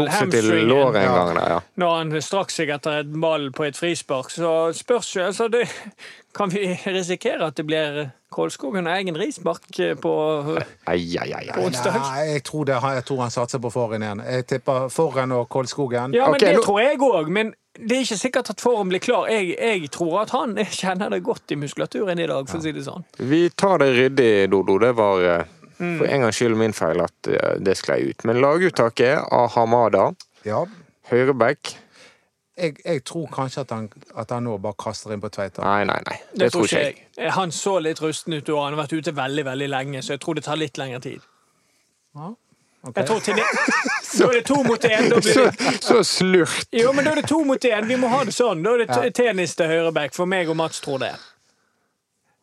hamstringen. 0.08 0.68
låret 0.68 0.96
en 0.96 1.02
Ja. 1.10 1.14
gang 1.24 1.34
der, 1.36 1.48
ja. 1.50 1.60
når 1.76 1.96
han 1.98 2.22
strakk 2.22 2.50
seg 2.50 2.70
etter 2.70 3.00
et 3.00 3.12
ball 3.20 3.50
på 3.52 3.64
et 3.66 3.76
frispark, 3.76 4.30
så 4.30 4.72
spørs 4.74 5.12
jo 5.16 5.22
altså 5.26 5.48
det, 5.50 5.68
Kan 6.34 6.50
vi 6.50 6.66
risikere 6.86 7.46
at 7.46 7.54
det 7.54 7.62
blir 7.66 8.10
Kålskogen 8.34 8.88
og 8.88 8.92
egen 8.96 9.14
rismark 9.14 9.68
på 10.02 10.14
Ai, 10.90 11.16
ai, 11.22 11.28
ai, 11.32 11.44
på 11.54 11.60
onsdag? 11.68 11.94
Nei, 11.94 12.24
jeg 12.32 12.42
tror, 12.48 12.64
det, 12.66 12.74
jeg 12.82 13.04
tror 13.06 13.20
han 13.22 13.30
satser 13.30 13.60
på 13.62 13.70
Forhen 13.70 14.02
igjen. 14.02 14.22
Jeg 14.26 14.46
tipper 14.50 14.88
Forhen 14.90 15.30
og 15.30 15.46
Kolskogen. 15.48 16.12
Ja, 16.12 16.26
men 16.26 16.34
okay, 16.40 16.48
det 16.48 16.56
nå- 16.58 16.64
tror 16.66 16.80
jeg 16.82 16.98
òg. 16.98 17.28
Men 17.30 17.54
det 17.78 17.92
er 17.96 18.02
ikke 18.02 18.18
sikkert 18.18 18.50
at 18.50 18.60
formen 18.60 18.88
blir 18.90 18.98
klar. 18.98 19.28
Jeg, 19.30 19.54
jeg 19.60 19.90
tror 19.94 20.22
at 20.24 20.30
han 20.34 20.56
kjenner 20.80 21.08
det 21.14 21.22
godt 21.22 21.54
i 21.54 21.54
muskulaturen 21.54 22.18
i 22.18 22.26
dag, 22.26 22.48
for 22.50 22.58
å 22.58 22.62
si 22.66 22.72
det 22.74 22.82
sånn. 22.82 23.06
Vi 23.18 23.44
tar 23.54 23.78
det 23.78 23.92
ryddig, 23.94 24.50
Dodo. 24.50 24.78
Det 24.82 24.90
var 24.98 25.46
eh, 25.92 25.98
for 25.98 26.06
en 26.06 26.20
gangs 26.26 26.36
skyld 26.40 26.56
min 26.56 26.72
feil 26.72 27.00
at 27.04 27.28
eh, 27.28 27.54
det 27.60 27.76
sklei 27.76 28.00
ut. 28.10 28.24
Men 28.24 28.40
laguttaket 28.40 29.24
av 29.32 29.50
Hamada, 29.54 30.10
Ja. 30.44 30.64
høyreback 31.10 31.76
Jeg, 32.56 32.76
jeg 32.84 33.02
tror 33.04 33.26
kanskje 33.34 33.60
at 33.64 33.70
han, 33.74 33.88
at 34.16 34.30
han 34.30 34.44
nå 34.46 34.58
bare 34.62 34.74
kaster 34.78 35.10
inn 35.12 35.20
på 35.20 35.28
Tveita. 35.28 35.62
Nei, 35.64 35.84
nei, 35.84 35.96
nei. 36.06 36.18
Det, 36.32 36.38
Det, 36.38 36.52
tror 36.52 36.64
ikke 36.68 36.78
jeg. 36.84 37.06
jeg. 37.18 37.30
Han 37.34 37.50
så 37.50 37.80
litt 37.82 37.98
rusten 38.00 38.32
ut, 38.36 38.48
og 38.48 38.60
han 38.62 38.74
har 38.76 38.84
vært 38.84 38.92
ute 38.94 39.10
veldig 39.16 39.44
veldig 39.44 39.68
lenge, 39.72 40.02
så 40.06 40.12
jeg 40.14 40.20
tror 40.22 40.34
det 40.38 40.44
tar 40.44 40.56
litt 40.56 40.78
lengre 40.78 41.00
tid. 41.00 41.20
Ja, 42.14 42.32
Okay. 42.84 43.00
Jeg 43.00 43.06
tror 43.08 43.20
til 43.24 43.34
det, 43.40 43.44
Da 44.20 44.26
er 44.28 44.32
det 44.36 44.44
to 44.44 44.62
mot 44.62 44.84
én. 44.84 45.06
Så, 45.24 45.44
så 45.80 46.02
slurt. 46.04 46.66
Jo, 46.70 46.90
men 46.92 47.04
da 47.06 47.14
er 47.14 47.22
det 47.22 47.28
to 47.30 47.38
mot 47.48 47.64
én. 47.64 47.86
Vi 47.88 47.96
må 47.96 48.10
ha 48.12 48.18
det 48.28 48.34
sånn. 48.36 48.60
Da 48.62 48.74
er 48.74 48.82
det 48.84 48.88
Ja. 48.92 49.08
tennis 49.10 49.54
til 49.56 49.66
høyreback, 49.72 50.12
for 50.12 50.26
meg 50.28 50.50
og 50.52 50.56
Mats 50.60 50.80
tror 50.84 50.98
det. 51.00 51.14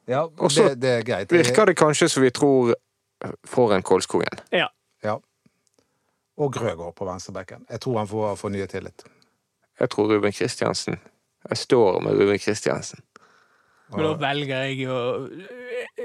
Ja, 0.09 0.23
Og 0.39 0.49
så 0.51 0.63
det, 0.69 0.79
det 0.81 0.89
er 0.89 1.03
greit. 1.05 1.31
Virker 1.31 1.65
det 1.69 1.77
kanskje 1.77 2.09
som 2.09 2.23
vi 2.23 2.31
tror 2.33 2.73
for 3.47 3.73
en 3.75 3.83
Kolskogen. 3.83 4.41
Ja. 4.51 4.67
Ja. 5.03 5.17
Og 6.37 6.53
Grøgaard 6.53 6.95
på 6.95 7.05
venstrebekken. 7.05 7.65
Jeg 7.69 7.81
tror 7.83 7.97
han 7.97 8.07
får, 8.07 8.35
fornyet 8.39 8.59
nye 8.59 8.71
tillit. 8.71 9.03
Jeg 9.79 9.89
tror 9.89 10.13
Ruben 10.13 10.31
Kristiansen. 10.31 10.99
Jeg 11.49 11.57
står 11.57 11.99
med 12.05 12.17
Ruben 12.19 12.39
Kristiansen. 12.39 13.03
Men 13.91 14.05
da 14.07 14.13
velger 14.21 14.65
jeg 14.69 14.87
å 14.87 14.99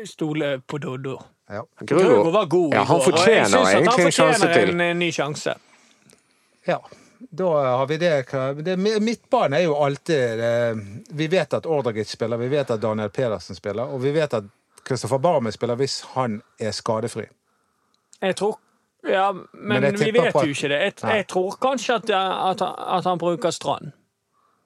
stole 0.08 0.56
på 0.66 0.80
Doddo. 0.82 1.16
Ja. 1.48 1.62
Grøgaard 1.78 2.32
var 2.34 2.46
god 2.50 2.74
Ja, 2.74 2.82
han 2.82 2.98
går, 2.98 3.06
og 3.06 3.06
jeg 3.06 3.12
fortjener 3.12 3.58
han 3.58 3.84
fortjener 3.86 4.06
en 4.06 4.12
sjanse 4.12 4.40
til. 4.40 4.48
fortjener 4.48 4.72
en 4.72 4.86
eh, 4.88 4.94
ny 4.96 5.10
sjanse. 5.14 5.58
ja. 6.66 6.80
Da 7.16 7.48
har 7.78 7.86
vi 7.88 7.96
det. 7.96 8.26
det 8.60 8.74
Midtbane 8.76 9.56
er 9.56 9.62
jo 9.64 9.76
alltid 9.80 10.40
eh, 10.40 10.76
Vi 11.16 11.28
vet 11.32 11.54
at 11.56 11.66
Ordragic 11.66 12.10
spiller, 12.10 12.36
vi 12.36 12.48
vet 12.52 12.70
at 12.70 12.80
Daniel 12.80 13.08
Pedersen 13.10 13.56
spiller, 13.56 13.88
og 13.88 14.02
vi 14.02 14.12
vet 14.12 14.34
at 14.36 14.44
Kristoffer 14.86 15.18
Barmen 15.18 15.52
spiller 15.52 15.74
hvis 15.80 16.00
han 16.14 16.40
er 16.62 16.70
skadefri. 16.76 17.26
Jeg 18.22 18.36
tror 18.38 18.58
Ja, 19.06 19.28
men, 19.32 19.82
Men 19.82 19.94
vi 20.00 20.10
vet 20.10 20.32
at- 20.34 20.42
jo 20.42 20.50
ikke 20.50 20.68
det. 20.72 20.78
Jeg, 20.82 20.94
jeg 21.02 21.26
tror 21.30 21.56
kanskje 21.62 21.94
at, 21.94 22.10
at, 22.10 22.62
at 22.98 23.04
han 23.06 23.18
bruker 23.18 23.50
Strand 23.54 23.92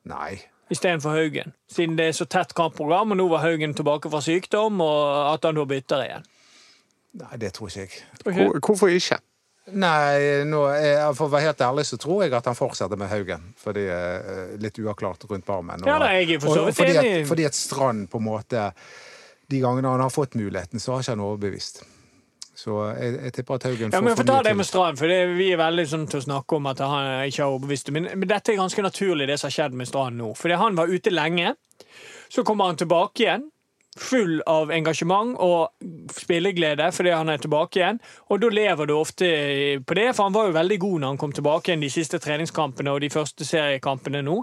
Nei. 0.08 0.38
istedenfor 0.70 1.10
Haugen. 1.12 1.52
Siden 1.68 1.98
det 1.98 2.06
er 2.08 2.12
så 2.16 2.24
tett 2.24 2.54
kampprogram, 2.56 3.10
og 3.12 3.16
nå 3.20 3.26
var 3.28 3.42
Haugen 3.44 3.74
tilbake 3.76 4.08
fra 4.10 4.20
sykdom, 4.24 4.80
og 4.80 5.34
at 5.34 5.44
han 5.44 5.58
da 5.58 5.64
bytter 5.68 6.04
igjen. 6.06 6.24
Nei, 7.20 7.36
det 7.42 7.52
tror 7.58 7.68
ikke 7.68 7.80
jeg. 7.84 7.90
Tror 8.22 8.32
ikke 8.32 8.46
Hvor, 8.46 8.60
hvorfor 8.70 8.88
ikke? 8.94 9.18
Nei, 9.70 10.44
nå, 10.48 10.62
jeg, 10.72 11.14
for 11.18 11.26
å 11.28 11.30
være 11.34 11.46
helt 11.50 11.60
ærlig 11.66 11.84
så 11.90 11.98
tror 12.00 12.22
jeg 12.24 12.32
at 12.34 12.46
han 12.48 12.56
fortsetter 12.58 12.96
med 12.98 13.10
Haugen. 13.12 13.44
Fordi 13.60 13.84
er 13.92 14.56
Litt 14.62 14.78
uavklart 14.80 15.26
rundt 15.30 15.44
Barmen. 15.46 15.84
Ja, 15.86 15.98
da, 16.00 16.08
jeg 16.16 16.30
er 16.38 16.40
for 16.40 16.54
så 16.56 16.60
og- 16.64 16.66
vidt 16.72 16.80
fordi 16.80 16.96
at, 16.96 17.04
enig. 17.04 17.26
fordi 17.28 17.44
at 17.44 17.54
Strand 17.54 18.08
på 18.10 18.18
en 18.18 18.24
måte 18.24 18.70
De 19.50 19.62
gangene 19.62 19.90
han 19.90 20.02
har 20.04 20.12
fått 20.14 20.36
muligheten, 20.38 20.80
så 20.82 20.94
har 20.94 21.04
ikke 21.04 21.16
han 21.16 21.24
overbevist. 21.26 21.82
Så 22.60 22.76
jeg, 22.92 23.14
jeg 23.24 23.32
tipper 23.38 23.56
at 23.56 23.64
Haugen 23.68 23.88
Ja, 23.88 23.98
får 23.98 24.04
men 24.04 24.16
for 24.18 24.28
ta 24.28 24.40
det 24.44 24.52
med. 24.58 24.66
Strand, 24.68 24.98
for 25.00 25.10
det, 25.10 25.20
vi 25.38 25.48
er 25.54 25.60
veldig 25.60 25.86
sånn 25.88 26.04
til 26.10 26.20
å 26.20 26.26
snakke 26.26 26.58
om 26.58 26.68
at 26.68 26.82
han 26.84 27.08
ikke 27.30 27.44
har 27.44 27.54
overbevist. 27.54 27.88
Men, 27.96 28.10
men 28.20 28.28
dette 28.28 28.52
er 28.52 28.60
ganske 28.60 28.84
naturlig, 28.84 29.28
det 29.30 29.38
som 29.40 29.48
har 29.48 29.56
skjedd 29.56 29.78
med 29.80 29.88
Strand 29.88 30.20
nå. 30.20 30.34
Fordi 30.36 30.58
han 30.60 30.76
var 30.78 30.92
ute 30.92 31.12
lenge. 31.14 31.54
Så 32.30 32.44
kommer 32.46 32.70
han 32.70 32.78
tilbake 32.78 33.24
igjen. 33.24 33.48
Full 34.00 34.40
av 34.48 34.70
engasjement 34.72 35.34
og 35.44 35.74
spilleglede 36.16 36.86
fordi 36.94 37.12
han 37.12 37.28
er 37.28 37.40
tilbake 37.42 37.80
igjen. 37.80 38.00
Og 38.32 38.40
da 38.42 38.48
lever 38.52 38.88
du 38.88 38.94
ofte 38.96 39.28
på 39.86 39.96
det, 39.98 40.06
for 40.16 40.26
han 40.26 40.36
var 40.36 40.48
jo 40.48 40.56
veldig 40.56 40.78
god 40.80 40.96
når 41.00 41.12
han 41.12 41.20
kom 41.20 41.34
tilbake 41.36 41.70
igjen 41.70 41.84
de 41.84 41.90
siste 41.92 42.20
treningskampene 42.22 42.94
og 42.94 43.02
de 43.04 43.10
første 43.12 43.44
seriekampene 43.46 44.22
nå. 44.26 44.38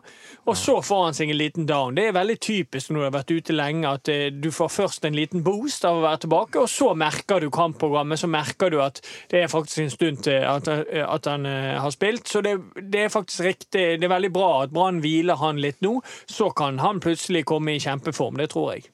Og 0.48 0.58
så 0.58 0.78
får 0.86 1.04
han 1.08 1.18
seg 1.18 1.34
en 1.34 1.40
liten 1.40 1.68
down. 1.70 1.98
Det 1.98 2.08
er 2.08 2.18
veldig 2.18 2.38
typisk 2.44 2.92
når 2.92 3.00
du 3.00 3.08
har 3.08 3.16
vært 3.18 3.34
ute 3.34 3.56
lenge, 3.56 3.94
at 3.98 4.12
eh, 4.14 4.28
du 4.32 4.50
får 4.54 4.74
først 4.74 5.08
en 5.10 5.18
liten 5.18 5.44
boost 5.46 5.88
av 5.88 6.00
å 6.00 6.06
være 6.06 6.24
tilbake, 6.26 6.62
og 6.62 6.72
så 6.72 6.94
merker 6.98 7.44
du 7.44 7.50
kampprogrammet, 7.54 8.22
så 8.22 8.30
merker 8.32 8.74
du 8.74 8.80
at 8.84 9.02
det 9.32 9.44
er 9.44 9.52
faktisk 9.52 9.84
en 9.84 9.94
stund 9.94 10.24
til 10.28 10.46
at, 10.46 10.70
at 10.70 11.32
han 11.32 11.48
eh, 11.50 11.76
har 11.82 11.94
spilt. 11.96 12.28
Så 12.30 12.44
det, 12.46 12.58
det 12.78 13.08
er 13.08 13.14
faktisk 13.14 13.48
riktig. 13.48 13.86
Det 13.98 14.08
er 14.08 14.14
veldig 14.14 14.34
bra 14.34 14.52
at 14.64 14.74
Brann 14.76 15.02
hviler 15.04 15.40
han 15.42 15.62
litt 15.62 15.82
nå. 15.86 15.98
Så 16.30 16.52
kan 16.58 16.80
han 16.84 17.02
plutselig 17.04 17.46
komme 17.50 17.76
i 17.76 17.82
kjempeform. 17.84 18.38
Det 18.42 18.52
tror 18.54 18.76
jeg. 18.76 18.88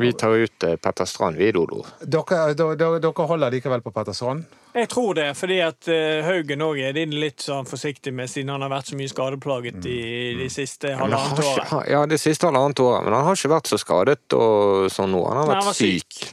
Vi 0.00 0.12
tar 0.12 0.34
ut 0.34 0.62
eh, 0.62 0.76
Petter 0.76 1.04
Strand, 1.04 1.36
vi, 1.36 1.50
Dodo. 1.52 1.82
Dere, 2.00 2.54
dere, 2.56 3.26
holder 3.28 3.52
likevel 3.52 3.82
på 3.84 3.92
Petter 3.92 4.16
Strand? 4.16 4.46
Jeg 4.72 4.88
tror 4.88 5.14
det, 5.18 5.26
fordi 5.36 5.58
at 5.60 5.88
eh, 5.92 6.24
Haugen 6.24 6.64
òg 6.64 6.80
er 6.80 6.96
litt 7.12 7.44
sånn 7.44 7.68
forsiktig 7.68 8.14
med, 8.16 8.30
siden 8.32 8.54
han 8.54 8.64
har 8.64 8.72
vært 8.72 8.88
så 8.88 8.96
mye 8.96 9.12
skadeplaget 9.12 9.84
i 9.84 9.98
de 10.38 10.48
siste 10.52 10.94
halvannet 10.96 11.42
året. 11.44 11.74
ja, 11.92 12.04
det 12.08 12.20
siste 12.22 12.48
halvannet 12.48 12.80
året, 12.80 13.04
men 13.04 13.18
han 13.18 13.28
har 13.28 13.36
ikke 13.36 13.52
vært 13.52 13.68
så 13.68 13.80
skadet 13.80 14.38
og 14.38 14.88
sånn 14.92 15.12
nå. 15.12 15.26
Han 15.28 15.42
har 15.42 15.50
Nei, 15.50 15.58
vært 15.58 15.68
han 15.68 15.76
syk. 15.76 16.16
syk. 16.16 16.32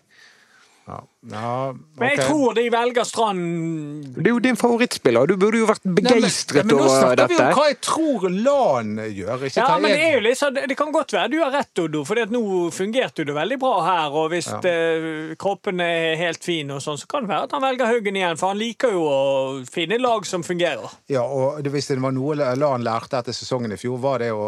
Ja. 0.89 1.01
Ja 1.27 1.73
Men 1.99 2.13
jeg 2.13 2.21
tror 2.29 2.53
de 2.55 2.63
velger 2.71 3.03
Strand 3.03 4.15
Det 4.15 4.23
er 4.23 4.31
jo 4.31 4.39
din 4.39 4.55
favorittspiller. 4.55 5.27
Du 5.27 5.35
burde 5.35 5.59
jo 5.59 5.65
vært 5.67 5.83
Nei, 5.83 6.01
men- 6.05 6.21
dette. 6.23 6.53
Men 6.63 6.71
over 6.77 6.85
Nå 6.85 6.93
snakker 6.95 7.27
vi 7.27 7.35
om 7.35 7.57
hva 7.57 7.65
jeg 7.67 7.79
tror 7.83 8.27
LAN 8.29 8.93
gjør, 9.11 9.43
ikke 9.49 9.57
Ja, 9.59 9.65
hva 9.67 9.81
men 9.81 9.91
det 9.91 9.99
er 10.05 10.21
jo 10.21 10.31
sånn, 10.39 10.59
det 10.69 10.77
kan 10.79 10.93
godt 10.95 11.11
være 11.11 11.29
du 11.33 11.37
har 11.43 11.51
rett, 11.51 11.81
Oddo, 11.83 12.05
for 12.07 12.15
nå 12.15 12.41
fungerte 12.71 13.25
det 13.27 13.35
veldig 13.35 13.57
bra 13.59 13.73
her. 13.83 14.09
Og 14.15 14.29
hvis 14.31 14.47
Ja. 14.47 14.59
eh, 14.63 15.35
kroppen 15.35 15.81
er 15.81 16.15
helt 16.15 16.43
fin, 16.43 16.71
og 16.71 16.79
sånn, 16.81 16.97
så 16.97 17.05
kan 17.07 17.27
det 17.27 17.29
være 17.35 17.43
at 17.43 17.51
han 17.51 17.61
velger 17.61 17.85
Haugen 17.91 18.15
igjen. 18.15 18.37
For 18.39 18.47
han 18.53 18.57
liker 18.57 18.91
jo 18.91 19.03
å 19.03 19.65
finne 19.67 19.99
lag 19.99 20.25
som 20.25 20.41
fungerer. 20.43 20.89
Ja, 21.09 21.23
og 21.23 21.59
Hvis 21.69 21.87
det 21.87 21.99
var 22.01 22.11
noe 22.11 22.33
LAN 22.55 22.81
lærte 22.83 23.19
etter 23.19 23.31
sesongen 23.33 23.71
i 23.73 23.75
fjor, 23.77 23.99
var 23.99 24.19
det 24.19 24.31
å, 24.31 24.47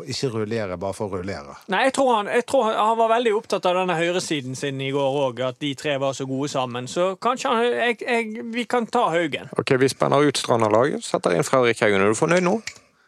å 0.00 0.02
ikke 0.04 0.32
rullere 0.34 0.76
bare 0.78 0.92
for 0.94 1.08
å 1.08 1.22
rullere. 1.22 1.56
Nei, 1.68 1.84
jeg 1.84 1.94
tror, 1.94 2.14
han, 2.16 2.26
jeg 2.26 2.44
tror 2.46 2.64
han, 2.64 2.74
han 2.74 2.98
var 2.98 3.08
veldig 3.08 3.32
opptatt 3.38 3.64
av 3.66 3.74
denne 3.76 3.94
høyresiden 3.96 4.56
sin 4.56 4.80
i 4.80 4.90
går 4.90 5.18
òg, 5.32 5.40
at 5.48 5.58
de 5.60 5.74
tre 5.74 5.96
var 5.98 6.07
så 6.16 6.26
gode 6.28 6.48
sammen. 6.52 6.88
Så 6.88 7.10
kanskje 7.22 7.52
han, 7.52 7.64
jeg, 7.64 7.98
jeg, 8.02 8.44
vi 8.54 8.64
kan 8.64 8.86
ta 8.86 9.06
Haugen. 9.12 9.48
Ok, 9.58 9.74
Vi 9.80 9.88
spenner 9.92 10.24
ut 10.28 10.36
Strand 10.40 10.64
av 10.64 10.72
laget, 10.74 11.04
setter 11.04 11.34
inn 11.36 11.44
Fredrik 11.46 11.80
Haugen. 11.84 12.00
Er 12.04 12.12
du 12.12 12.18
fornøyd 12.18 12.44
nå? 12.46 12.58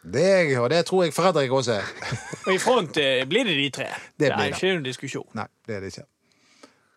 Det 0.01 0.23
er 0.25 0.39
jeg, 0.49 0.57
og 0.63 0.71
det 0.73 0.85
tror 0.89 1.05
jeg 1.05 1.13
Fredrik 1.13 1.53
også 1.53 1.75
er. 1.81 1.91
Og 2.47 2.55
i 2.55 2.59
front 2.63 2.97
eh, 3.03 3.25
blir 3.29 3.45
det 3.45 3.57
de 3.59 3.69
tre. 3.71 3.89
Det 4.17 4.31
Det, 4.31 4.33
blir 4.33 4.33
er 4.33 4.49
det. 4.49 4.57
ikke 4.57 4.73
noen 4.75 4.87
diskusjon. 4.87 5.29
Nei, 5.37 5.45
det 5.69 5.77
er 5.77 5.85
det 5.85 5.93
ikke. 5.95 6.07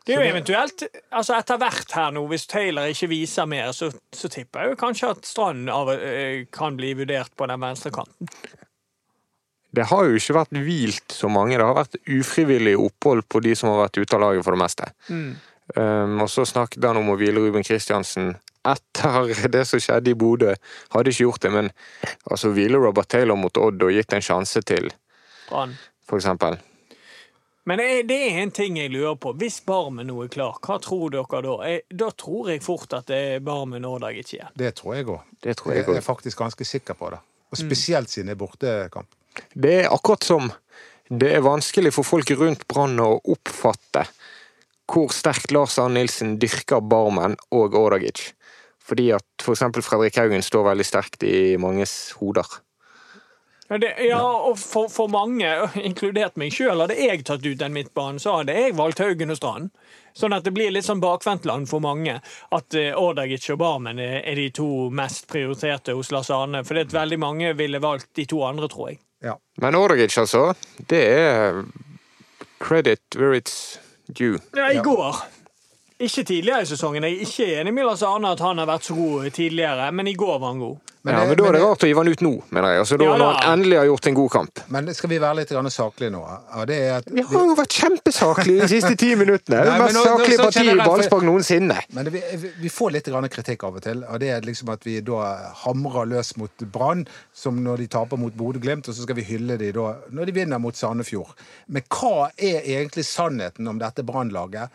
Det 0.04 0.16
er 0.18 0.20
jo 0.20 0.32
eventuelt, 0.34 0.82
altså 1.16 1.36
Etter 1.38 1.60
hvert 1.62 1.94
her 1.96 2.10
nå, 2.12 2.26
hvis 2.28 2.44
Taylor 2.52 2.90
ikke 2.92 3.08
viser 3.08 3.46
mer, 3.48 3.70
så, 3.72 3.88
så 4.12 4.28
tipper 4.32 4.66
jeg 4.66 4.74
jo 4.74 4.80
kanskje 4.82 5.12
at 5.16 5.28
Strand 5.30 5.70
av, 5.72 5.92
eh, 5.96 6.42
kan 6.52 6.76
bli 6.80 6.90
vurdert 7.00 7.32
på 7.40 7.48
den 7.48 7.62
venstre 7.64 7.92
kanten. 7.96 8.28
Det 9.74 9.88
har 9.90 10.04
jo 10.06 10.20
ikke 10.20 10.36
vært 10.38 10.52
hvilt 10.64 11.16
så 11.16 11.30
mange. 11.34 11.56
Det 11.58 11.66
har 11.66 11.74
vært 11.80 11.96
ufrivillig 12.14 12.76
opphold 12.78 13.24
på 13.32 13.40
de 13.42 13.56
som 13.58 13.72
har 13.72 13.80
vært 13.88 13.98
ute 14.04 14.16
av 14.20 14.22
laget, 14.22 14.44
for 14.46 14.54
det 14.54 14.62
meste. 14.62 14.90
Um, 15.76 16.20
og 16.22 16.30
så 16.30 16.46
snakket 16.46 16.84
han 16.86 17.00
om 17.00 17.14
å 17.14 17.18
hvile 17.18 17.42
Ruben 17.42 17.66
Kristiansen 17.66 18.36
etter 18.64 19.32
det 19.56 19.64
som 19.68 19.82
skjedde 19.82 20.14
i 20.14 20.18
Bodø. 20.18 20.54
Hadde 20.94 21.14
ikke 21.14 21.28
gjort 21.28 21.46
det, 21.46 21.54
men 21.56 21.72
altså 22.30 22.54
hvile 22.54 22.82
Robert 22.82 23.10
Taylor 23.12 23.40
mot 23.40 23.58
Odd 23.58 23.82
og 23.84 23.96
gitt 23.96 24.14
en 24.14 24.24
sjanse 24.24 24.62
til, 24.68 24.92
Brann. 25.50 25.76
for 26.10 26.22
eksempel. 26.22 26.60
Men 27.66 27.80
det 27.80 28.08
det 28.10 28.20
er 28.28 28.42
en 28.42 28.52
ting 28.52 28.78
jeg 28.78 28.92
lurer 28.92 29.16
på. 29.16 29.32
Hvis 29.40 29.62
Barmen 29.64 30.10
nå 30.12 30.18
er 30.26 30.32
klar, 30.32 30.58
hva 30.60 30.78
tror 30.84 31.14
dere 31.14 31.42
da? 31.46 31.54
Jeg, 31.64 31.84
da 31.96 32.10
tror 32.12 32.50
jeg 32.52 32.64
fort 32.64 32.96
at 32.98 33.08
det 33.08 33.20
er 33.36 33.44
Barmen 33.44 33.86
Årdag 33.88 34.20
igjen. 34.20 34.52
Det 34.60 34.74
tror 34.76 34.98
jeg 34.98 35.08
òg. 35.08 35.22
Det 35.40 35.56
tror 35.58 35.74
Jeg 35.74 35.88
jeg 35.88 36.02
er 36.02 36.04
faktisk 36.04 36.44
ganske 36.44 36.68
sikker 36.68 37.00
på 37.00 37.14
det. 37.14 37.22
Og 37.54 37.58
spesielt 37.58 38.10
siden 38.10 38.28
det 38.28 38.36
er 38.36 38.42
bortekamp. 38.42 39.08
Det 39.54 39.74
er 39.84 39.94
akkurat 39.94 40.24
som 40.24 40.52
det 41.08 41.30
er 41.36 41.44
vanskelig 41.44 41.94
for 41.94 42.08
folk 42.08 42.32
rundt 42.40 42.68
Brann 42.68 43.00
å 43.00 43.16
oppfatte 43.32 44.06
hvor 44.92 45.14
sterkt 45.16 45.54
Lars 45.56 45.78
Arne 45.82 46.02
Nilsen 46.02 46.38
dyrker 46.42 46.84
Barmen 46.84 47.38
og 47.56 47.76
Ordagic. 47.78 48.34
Fordi 48.84 49.12
at 49.16 49.26
for 49.42 49.56
eksempel 49.56 49.84
Fredrik 49.86 50.18
Haugen 50.20 50.44
står 50.44 50.68
veldig 50.72 50.86
sterkt 50.88 51.24
i 51.24 51.56
manges 51.62 52.14
hoder. 52.20 52.48
Ja, 53.70 53.78
det, 53.80 53.94
ja 54.06 54.20
og 54.22 54.58
for, 54.60 54.90
for 54.92 55.08
mange, 55.12 55.48
inkludert 55.88 56.36
meg 56.38 56.52
sjøl, 56.54 56.84
hadde 56.84 56.98
jeg 57.00 57.24
tatt 57.26 57.46
ut 57.46 57.62
den 57.62 57.76
midtbanen, 57.76 58.20
så 58.20 58.40
hadde 58.42 58.56
jeg 58.58 58.76
valgt 58.78 59.00
Haugen 59.02 59.34
og 59.34 59.40
Strand. 59.40 59.72
Sånn 60.14 60.36
at 60.36 60.44
det 60.46 60.54
blir 60.54 60.70
litt 60.70 60.86
sånn 60.86 61.02
bakvendtland 61.02 61.66
for 61.72 61.82
mange. 61.82 62.20
At 62.54 62.78
uh, 62.78 62.92
Ordagic 63.02 63.48
og 63.56 63.62
Barmen 63.64 64.02
er, 64.04 64.20
er 64.30 64.38
de 64.38 64.50
to 64.54 64.68
mest 64.94 65.26
prioriterte 65.32 65.96
hos 65.98 66.12
Lars 66.14 66.30
Arne. 66.30 66.62
For 66.68 66.78
det 66.78 66.90
at 66.90 66.98
veldig 67.00 67.18
mange 67.24 67.56
ville 67.58 67.82
valgt 67.82 68.12
de 68.20 68.28
to 68.30 68.44
andre, 68.46 68.70
tror 68.70 68.92
jeg. 68.92 69.00
Ja. 69.24 69.40
Men 69.64 69.80
Ordagic, 69.80 70.14
altså, 70.22 70.52
det 70.92 71.02
er 71.08 71.64
credit 72.62 73.02
where 73.16 73.34
it's 73.34 73.80
due. 74.08 74.40
Ja, 74.56 74.72
i 74.72 74.82
går. 74.84 75.16
Ikke 76.00 76.24
tidligere 76.24 76.62
i 76.62 76.66
sesongen. 76.66 77.04
Jeg 77.04 77.14
er 77.14 77.28
ikke 77.28 77.62
enig 77.62 77.74
med 77.74 77.88
Lars 77.88 78.02
Arne 78.04 78.34
at 78.34 78.42
han 78.44 78.60
har 78.60 78.68
vært 78.68 78.88
så 78.90 78.96
god 78.98 79.30
tidligere, 79.36 79.92
men 79.92 80.08
i 80.08 80.16
går 80.20 80.40
var 80.40 80.52
han 80.52 80.60
god. 80.60 80.93
Men, 81.04 81.18
ja, 81.18 81.24
men 81.28 81.36
da 81.36 81.48
er 81.50 81.56
det 81.58 81.60
rart 81.60 81.82
å 81.84 81.88
gi 81.90 81.96
han 81.98 82.08
ut 82.08 82.22
nå, 82.24 82.30
mener 82.56 82.72
jeg. 82.72 82.80
Altså, 82.80 82.98
da 83.02 83.08
Ja, 83.10 83.16
når 83.20 83.34
han 83.34 83.58
endelig 83.58 83.76
har 83.76 83.88
gjort 83.90 84.06
en 84.08 84.14
god 84.16 84.30
kamp. 84.32 84.60
Men 84.72 84.86
skal 84.96 85.10
vi 85.12 85.18
være 85.20 85.36
litt 85.42 85.50
saklige 85.76 86.12
nå? 86.14 86.22
Og 86.60 86.68
det 86.70 86.78
er 86.80 86.94
at 87.02 87.10
Vi 87.12 87.26
har 87.28 87.48
jo 87.50 87.56
vært 87.60 87.76
kjempesaklige 87.76 88.62
de 88.62 88.68
siste 88.72 88.96
ti 88.96 89.10
minuttene. 89.20 89.58
Nei, 89.60 89.66
det 89.68 89.82
mest 89.82 89.98
nå- 89.98 90.04
nå- 90.06 90.14
saklige 90.14 90.38
så 90.38 90.46
partiet 90.48 90.72
i 90.72 90.86
ballspark 90.88 91.26
noensinne. 91.28 91.78
Men 91.92 92.08
det, 92.08 92.14
vi, 92.14 92.52
vi 92.64 92.72
får 92.72 92.94
litt 92.96 93.10
kritikk 93.36 93.66
av 93.68 93.76
og 93.76 93.84
til, 93.84 94.06
og 94.08 94.20
det 94.24 94.30
er 94.32 94.48
liksom 94.48 94.72
at 94.72 94.88
vi 94.88 95.02
da 95.02 95.52
hamrer 95.66 96.08
løs 96.08 96.38
mot 96.38 96.66
Brann, 96.72 97.04
som 97.34 97.60
når 97.60 97.84
de 97.84 97.88
taper 97.88 98.18
mot 98.18 98.34
Bodø-Glimt, 98.34 98.88
og 98.88 98.96
så 98.96 99.04
skal 99.04 99.16
vi 99.20 99.28
hylle 99.28 99.58
de 99.58 99.74
da 99.76 99.98
når 100.10 100.26
de 100.32 100.32
vinner 100.40 100.58
mot 100.58 100.74
Sandefjord. 100.76 101.36
Men 101.68 101.84
hva 101.90 102.30
er 102.38 102.64
egentlig 102.64 103.04
sannheten 103.04 103.68
om 103.68 103.78
dette 103.78 104.08
Brann-laget? 104.08 104.70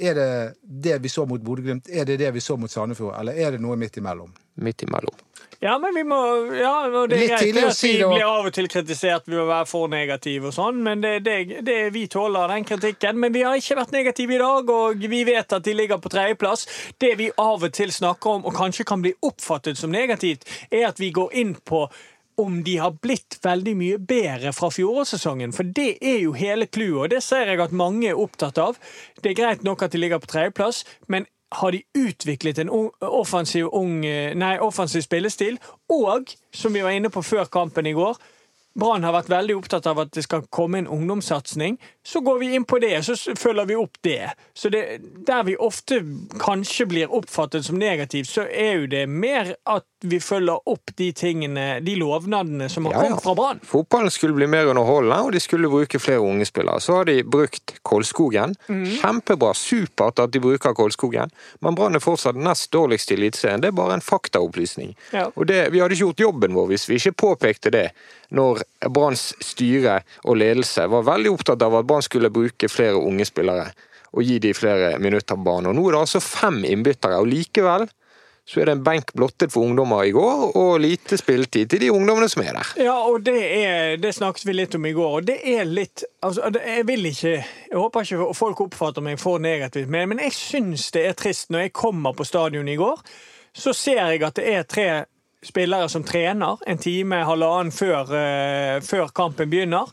Er 0.00 0.14
det 0.14 0.54
det 0.64 1.02
vi 1.02 1.08
så 1.12 1.26
mot 1.28 1.40
Bodø-Glimt, 1.44 1.86
er 1.92 2.08
det 2.08 2.16
det 2.18 2.32
vi 2.32 2.40
så 2.40 2.56
mot 2.56 2.70
Sandefjord, 2.70 3.14
eller 3.20 3.36
er 3.36 3.52
det 3.54 3.60
noe 3.60 3.76
midt 3.76 4.00
imellom? 4.00 4.32
Midt 4.56 4.82
imellom. 4.82 5.14
Ja, 5.64 5.78
men 5.78 5.94
vi 5.96 6.02
må 6.04 6.18
Ja, 6.58 6.74
det 7.08 7.16
er 7.16 7.30
greit 7.30 7.56
at 7.56 7.78
vi 7.80 7.94
blir 7.96 8.24
av 8.26 8.44
og 8.50 8.52
til 8.52 8.66
kritisert 8.68 9.24
ved 9.30 9.38
å 9.40 9.46
være 9.48 9.64
for 9.70 9.88
negative 9.88 10.50
og 10.50 10.56
sånn, 10.56 10.82
men 10.84 11.00
det, 11.00 11.14
det, 11.24 11.62
det, 11.64 11.78
vi 11.94 12.02
tåler 12.12 12.52
den 12.52 12.66
kritikken. 12.68 13.16
Men 13.22 13.32
vi 13.32 13.46
har 13.46 13.56
ikke 13.56 13.78
vært 13.78 13.94
negative 13.96 14.36
i 14.36 14.40
dag, 14.42 14.72
og 14.74 15.06
vi 15.08 15.22
vet 15.24 15.56
at 15.56 15.64
de 15.64 15.72
ligger 15.72 16.02
på 16.04 16.12
tredjeplass. 16.12 16.66
Det 17.00 17.14
vi 17.16 17.30
av 17.40 17.64
og 17.64 17.72
til 17.72 17.94
snakker 17.96 18.36
om, 18.36 18.44
og 18.44 18.58
kanskje 18.58 18.84
kan 18.90 19.00
bli 19.04 19.14
oppfattet 19.24 19.80
som 19.80 19.94
negativt, 19.94 20.44
er 20.68 20.90
at 20.90 21.00
vi 21.00 21.14
går 21.16 21.32
inn 21.40 21.56
på 21.56 21.86
om 22.36 22.60
de 22.66 22.76
har 22.82 22.96
blitt 23.00 23.38
veldig 23.44 23.74
mye 23.78 23.98
bedre 24.02 24.52
fra 24.52 24.68
fjorårssesongen. 24.74 25.54
For 25.56 25.64
det 25.64 25.94
er 26.04 26.18
jo 26.26 26.34
hele 26.36 26.66
clouet, 26.66 27.06
og 27.06 27.12
det 27.14 27.22
ser 27.24 27.48
jeg 27.48 27.62
at 27.62 27.72
mange 27.72 28.10
er 28.10 28.20
opptatt 28.20 28.60
av. 28.60 28.76
Det 29.22 29.32
er 29.32 29.38
greit 29.38 29.64
nok 29.64 29.86
at 29.86 29.94
de 29.94 30.02
ligger 30.02 30.20
på 30.20 30.34
tredjeplass, 30.34 30.82
men 31.08 31.28
har 31.54 31.74
de 31.74 31.82
utviklet 31.94 32.58
en 32.58 32.70
offensiv, 33.00 33.68
ung, 33.72 34.04
eh, 34.06 34.34
nei, 34.34 34.56
offensiv 34.58 35.04
spillestil? 35.04 35.58
Og, 35.92 36.34
som 36.52 36.74
vi 36.74 36.82
var 36.84 36.94
inne 36.96 37.10
på 37.10 37.22
før 37.22 37.44
kampen 37.44 37.86
i 37.86 37.94
går, 37.96 38.18
Brann 38.74 39.04
har 39.06 39.14
vært 39.14 39.28
veldig 39.30 39.54
opptatt 39.60 39.86
av 39.86 40.00
at 40.02 40.12
det 40.16 40.24
skal 40.26 40.46
komme 40.50 40.80
en 40.82 40.88
ungdomssatsing. 40.90 41.76
Så 42.04 42.20
går 42.20 42.38
vi 42.40 42.48
inn 42.56 42.64
på 42.68 42.78
det, 42.82 42.96
så 43.06 43.14
følger 43.38 43.68
vi 43.70 43.76
opp 43.78 44.00
det. 44.02 44.32
Så 44.54 44.68
det, 44.68 44.98
Der 45.26 45.42
vi 45.46 45.56
ofte 45.56 46.00
kanskje 46.40 46.86
blir 46.90 47.12
oppfattet 47.14 47.64
som 47.64 47.78
negativt, 47.78 48.28
så 48.28 48.44
er 48.50 48.80
jo 48.80 48.86
det 48.90 49.04
mer 49.08 49.54
at 49.64 49.86
vi 50.04 50.18
følger 50.20 50.58
opp 50.68 50.90
de 50.98 51.12
tingene, 51.16 51.80
de 51.80 51.94
lovnadene 51.96 52.68
som 52.68 52.84
har 52.84 52.92
Ja, 52.92 53.04
kommet 53.06 53.22
fra 53.24 53.34
Brann. 53.34 53.60
Fotballen 53.64 54.10
skulle 54.12 54.34
bli 54.36 54.46
mer 54.50 54.66
underholdende, 54.68 55.20
og 55.22 55.32
de 55.32 55.40
skulle 55.40 55.70
bruke 55.70 55.98
flere 56.02 56.20
unge 56.20 56.44
spillere. 56.44 56.80
Så 56.80 56.98
har 56.98 57.08
de 57.08 57.22
brukt 57.22 57.78
Kolskogen. 57.82 58.56
Mm. 58.68 58.84
Kjempebra, 58.98 59.54
supert 59.56 60.20
at 60.20 60.34
de 60.34 60.42
bruker 60.44 60.74
Kolskogen, 60.76 61.32
men 61.64 61.78
Brann 61.78 61.94
er 61.96 62.04
fortsatt 62.04 62.36
nest 62.36 62.72
dårligst 62.74 63.14
i 63.14 63.16
Eliteserien. 63.16 63.62
Det 63.62 63.70
er 63.70 63.78
bare 63.78 63.96
en 63.96 64.04
faktaopplysning. 64.04 64.92
Ja. 65.14 65.30
Og 65.36 65.46
det, 65.46 65.70
Vi 65.72 65.80
hadde 65.80 65.94
ikke 65.94 66.10
gjort 66.10 66.20
jobben 66.20 66.54
vår 66.54 66.68
hvis 66.74 66.88
vi 66.90 66.98
ikke 67.00 67.16
påpekte 67.24 67.70
det, 67.72 67.88
når 68.34 68.62
Branns 68.92 69.32
styre 69.44 70.00
og 70.24 70.38
ledelse 70.40 70.86
var 70.90 71.06
veldig 71.06 71.34
opptatt 71.34 71.64
av 71.64 71.80
at 71.80 71.88
Brann 71.88 72.04
skulle 72.04 72.32
bruke 72.34 72.70
flere 72.70 73.00
unge 73.00 73.26
spillere 73.28 73.70
og 74.14 74.22
gi 74.22 74.38
dem 74.38 74.54
flere 74.54 74.94
minutter 75.02 75.34
på 75.34 75.46
banen. 75.46 75.72
Og 75.72 75.76
Nå 75.76 75.88
er 75.88 75.96
det 75.96 76.02
altså 76.04 76.22
fem 76.22 76.60
innbyttere, 76.68 77.18
og 77.18 77.30
likevel 77.30 77.88
så 78.44 78.60
er 78.60 78.68
det 78.68 78.74
en 78.76 78.82
benk 78.84 79.12
blottet 79.16 79.52
for 79.54 79.64
ungdommer 79.64 80.04
i 80.04 80.10
går, 80.12 80.42
og 80.60 80.82
lite 80.82 81.16
spilletid 81.16 81.70
til 81.72 81.80
de 81.80 81.88
ungdommene 81.94 82.28
som 82.28 82.42
er 82.44 82.58
der. 82.58 82.72
Ja, 82.84 82.96
og 83.08 83.22
det, 83.24 83.38
er, 83.40 83.94
det 83.96 84.12
snakket 84.12 84.44
vi 84.44 84.56
litt 84.58 84.76
om 84.76 84.84
i 84.84 84.92
går, 84.92 85.14
og 85.16 85.28
det 85.30 85.38
er 85.48 85.64
litt 85.64 86.04
altså, 86.20 86.50
Jeg 86.60 86.84
vil 86.86 87.08
ikke 87.08 87.32
Jeg 87.38 87.78
håper 87.78 88.04
ikke 88.04 88.34
folk 88.36 88.60
oppfatter 88.66 89.04
meg 89.04 89.16
for 89.22 89.40
negativt, 89.40 89.88
men, 89.88 90.12
men 90.12 90.20
jeg 90.26 90.36
syns 90.36 90.90
det 90.92 91.06
er 91.08 91.16
trist 91.16 91.54
når 91.54 91.66
jeg 91.66 91.76
kommer 91.80 92.12
på 92.12 92.28
stadion 92.28 92.68
i 92.68 92.76
går, 92.76 93.00
så 93.56 93.72
ser 93.72 94.02
jeg 94.02 94.22
at 94.26 94.36
det 94.36 94.46
er 94.52 94.68
tre 94.68 94.88
spillere 95.44 95.88
som 95.92 96.04
trener 96.04 96.58
en 96.66 96.78
time, 96.80 97.22
halvannen 97.28 97.72
før, 97.72 98.10
eh, 98.16 98.80
før 98.82 99.08
kampen 99.14 99.50
begynner. 99.50 99.90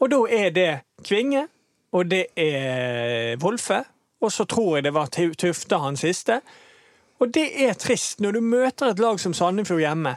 Og 0.00 0.10
da 0.10 0.18
er 0.30 0.50
det 0.50 0.70
Kvinge, 1.06 1.46
og 1.92 2.10
det 2.10 2.26
er 2.36 3.36
Wolfe, 3.42 3.84
og 4.20 4.32
så 4.32 4.44
tror 4.48 4.76
jeg 4.76 4.84
det 4.84 4.94
var 4.94 5.06
Tu- 5.06 5.34
Tufte 5.34 5.78
han 5.78 5.96
siste. 5.96 6.40
Og 7.20 7.30
det 7.34 7.46
er 7.64 7.72
trist 7.78 8.20
når 8.20 8.32
du 8.32 8.40
møter 8.40 8.90
et 8.90 8.98
lag 8.98 9.20
som 9.20 9.32
Sandefjord 9.34 9.80
hjemme. 9.80 10.16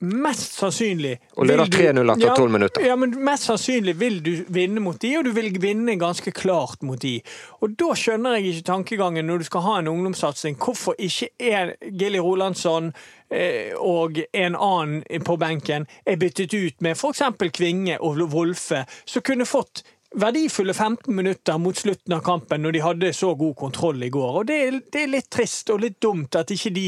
Mest 0.00 0.54
sannsynlig 0.56 1.18
Og 1.36 1.44
leder 1.46 1.66
vil 1.66 1.70
du- 1.70 1.76
3-0 1.76 2.10
etter 2.14 2.26
Ja, 2.26 2.34
12 2.36 2.50
minutter. 2.50 2.80
Ja, 2.86 2.96
men 2.96 3.10
Mest 3.24 3.44
sannsynlig 3.50 3.94
vil 4.00 4.22
du 4.22 4.30
vinne 4.48 4.80
mot 4.80 4.98
de, 4.98 5.10
og 5.18 5.24
du 5.24 5.32
vil 5.36 5.52
vinne 5.60 5.98
ganske 6.00 6.32
klart 6.32 6.82
mot 6.82 6.98
de. 7.00 7.20
Og 7.60 7.76
Da 7.76 7.92
skjønner 7.94 8.38
jeg 8.38 8.54
ikke 8.54 8.64
tankegangen 8.72 9.26
når 9.26 9.38
du 9.38 9.44
skal 9.44 9.60
ha 9.60 9.78
en 9.78 9.88
ungdomssatsing. 9.88 10.56
Hvorfor 10.56 10.94
ikke 10.98 11.28
er 11.38 11.74
Gilly 11.92 12.18
Rolandsson 12.18 12.94
eh, 13.30 13.74
og 13.76 14.16
en 14.32 14.56
annen 14.56 15.04
på 15.24 15.36
benken 15.38 15.86
er 16.06 16.16
byttet 16.16 16.54
ut 16.54 16.80
med 16.80 16.96
f.eks. 16.96 17.22
Kvinge 17.52 18.00
og 18.00 18.16
Wolfe, 18.32 18.86
som 19.04 19.22
kunne 19.22 19.44
fått 19.44 19.82
verdifulle 20.14 20.74
15 20.74 21.14
minutter 21.14 21.58
mot 21.58 21.76
slutten 21.76 22.14
av 22.16 22.20
kampen 22.26 22.62
når 22.62 22.72
de 22.72 22.82
hadde 22.82 23.12
så 23.14 23.34
god 23.38 23.56
kontroll 23.56 24.02
i 24.02 24.10
går. 24.10 24.40
Og 24.40 24.48
det 24.48 24.58
er, 24.66 24.80
det 24.92 25.04
er 25.04 25.12
litt 25.12 25.30
trist 25.30 25.70
og 25.70 25.82
litt 25.84 26.00
dumt 26.02 26.34
at 26.38 26.50
ikke 26.50 26.72
de 26.74 26.86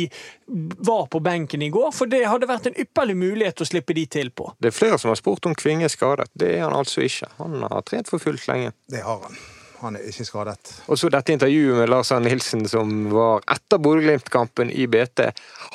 var 0.82 1.06
på 1.12 1.22
benken 1.22 1.62
i 1.62 1.70
går, 1.72 1.90
for 1.94 2.10
det 2.10 2.24
hadde 2.26 2.50
vært 2.50 2.68
en 2.70 2.78
ypperlig 2.82 3.16
mulighet 3.16 3.62
å 3.62 3.68
slippe 3.68 3.96
de 3.96 4.06
til 4.10 4.32
på. 4.34 4.50
Det 4.58 4.72
er 4.72 4.76
flere 4.76 4.98
som 5.00 5.12
har 5.12 5.20
spurt 5.20 5.46
om 5.48 5.56
Kvinge 5.58 5.86
er 5.86 5.92
skadet. 5.92 6.28
Det 6.34 6.50
er 6.56 6.66
han 6.66 6.76
altså 6.76 7.04
ikke. 7.06 7.30
Han 7.38 7.62
har 7.62 7.86
trent 7.86 8.10
for 8.10 8.22
fullt 8.22 8.46
lenge. 8.50 8.74
Det 8.90 9.04
har 9.06 9.22
han. 9.24 9.38
Han 9.82 9.96
er 9.98 10.06
ikke 10.06 10.26
skadet. 10.26 10.74
Og 10.86 10.98
så 10.98 11.08
dette 11.10 11.34
intervjuet 11.34 11.80
med 11.80 11.90
Lars 11.90 12.12
Arne 12.14 12.30
Nilsen 12.30 12.62
som 12.70 13.08
var 13.10 13.42
etter 13.50 13.80
Bodø-Glimt-kampen 13.82 14.70
i 14.70 14.86
BT, 14.86 15.24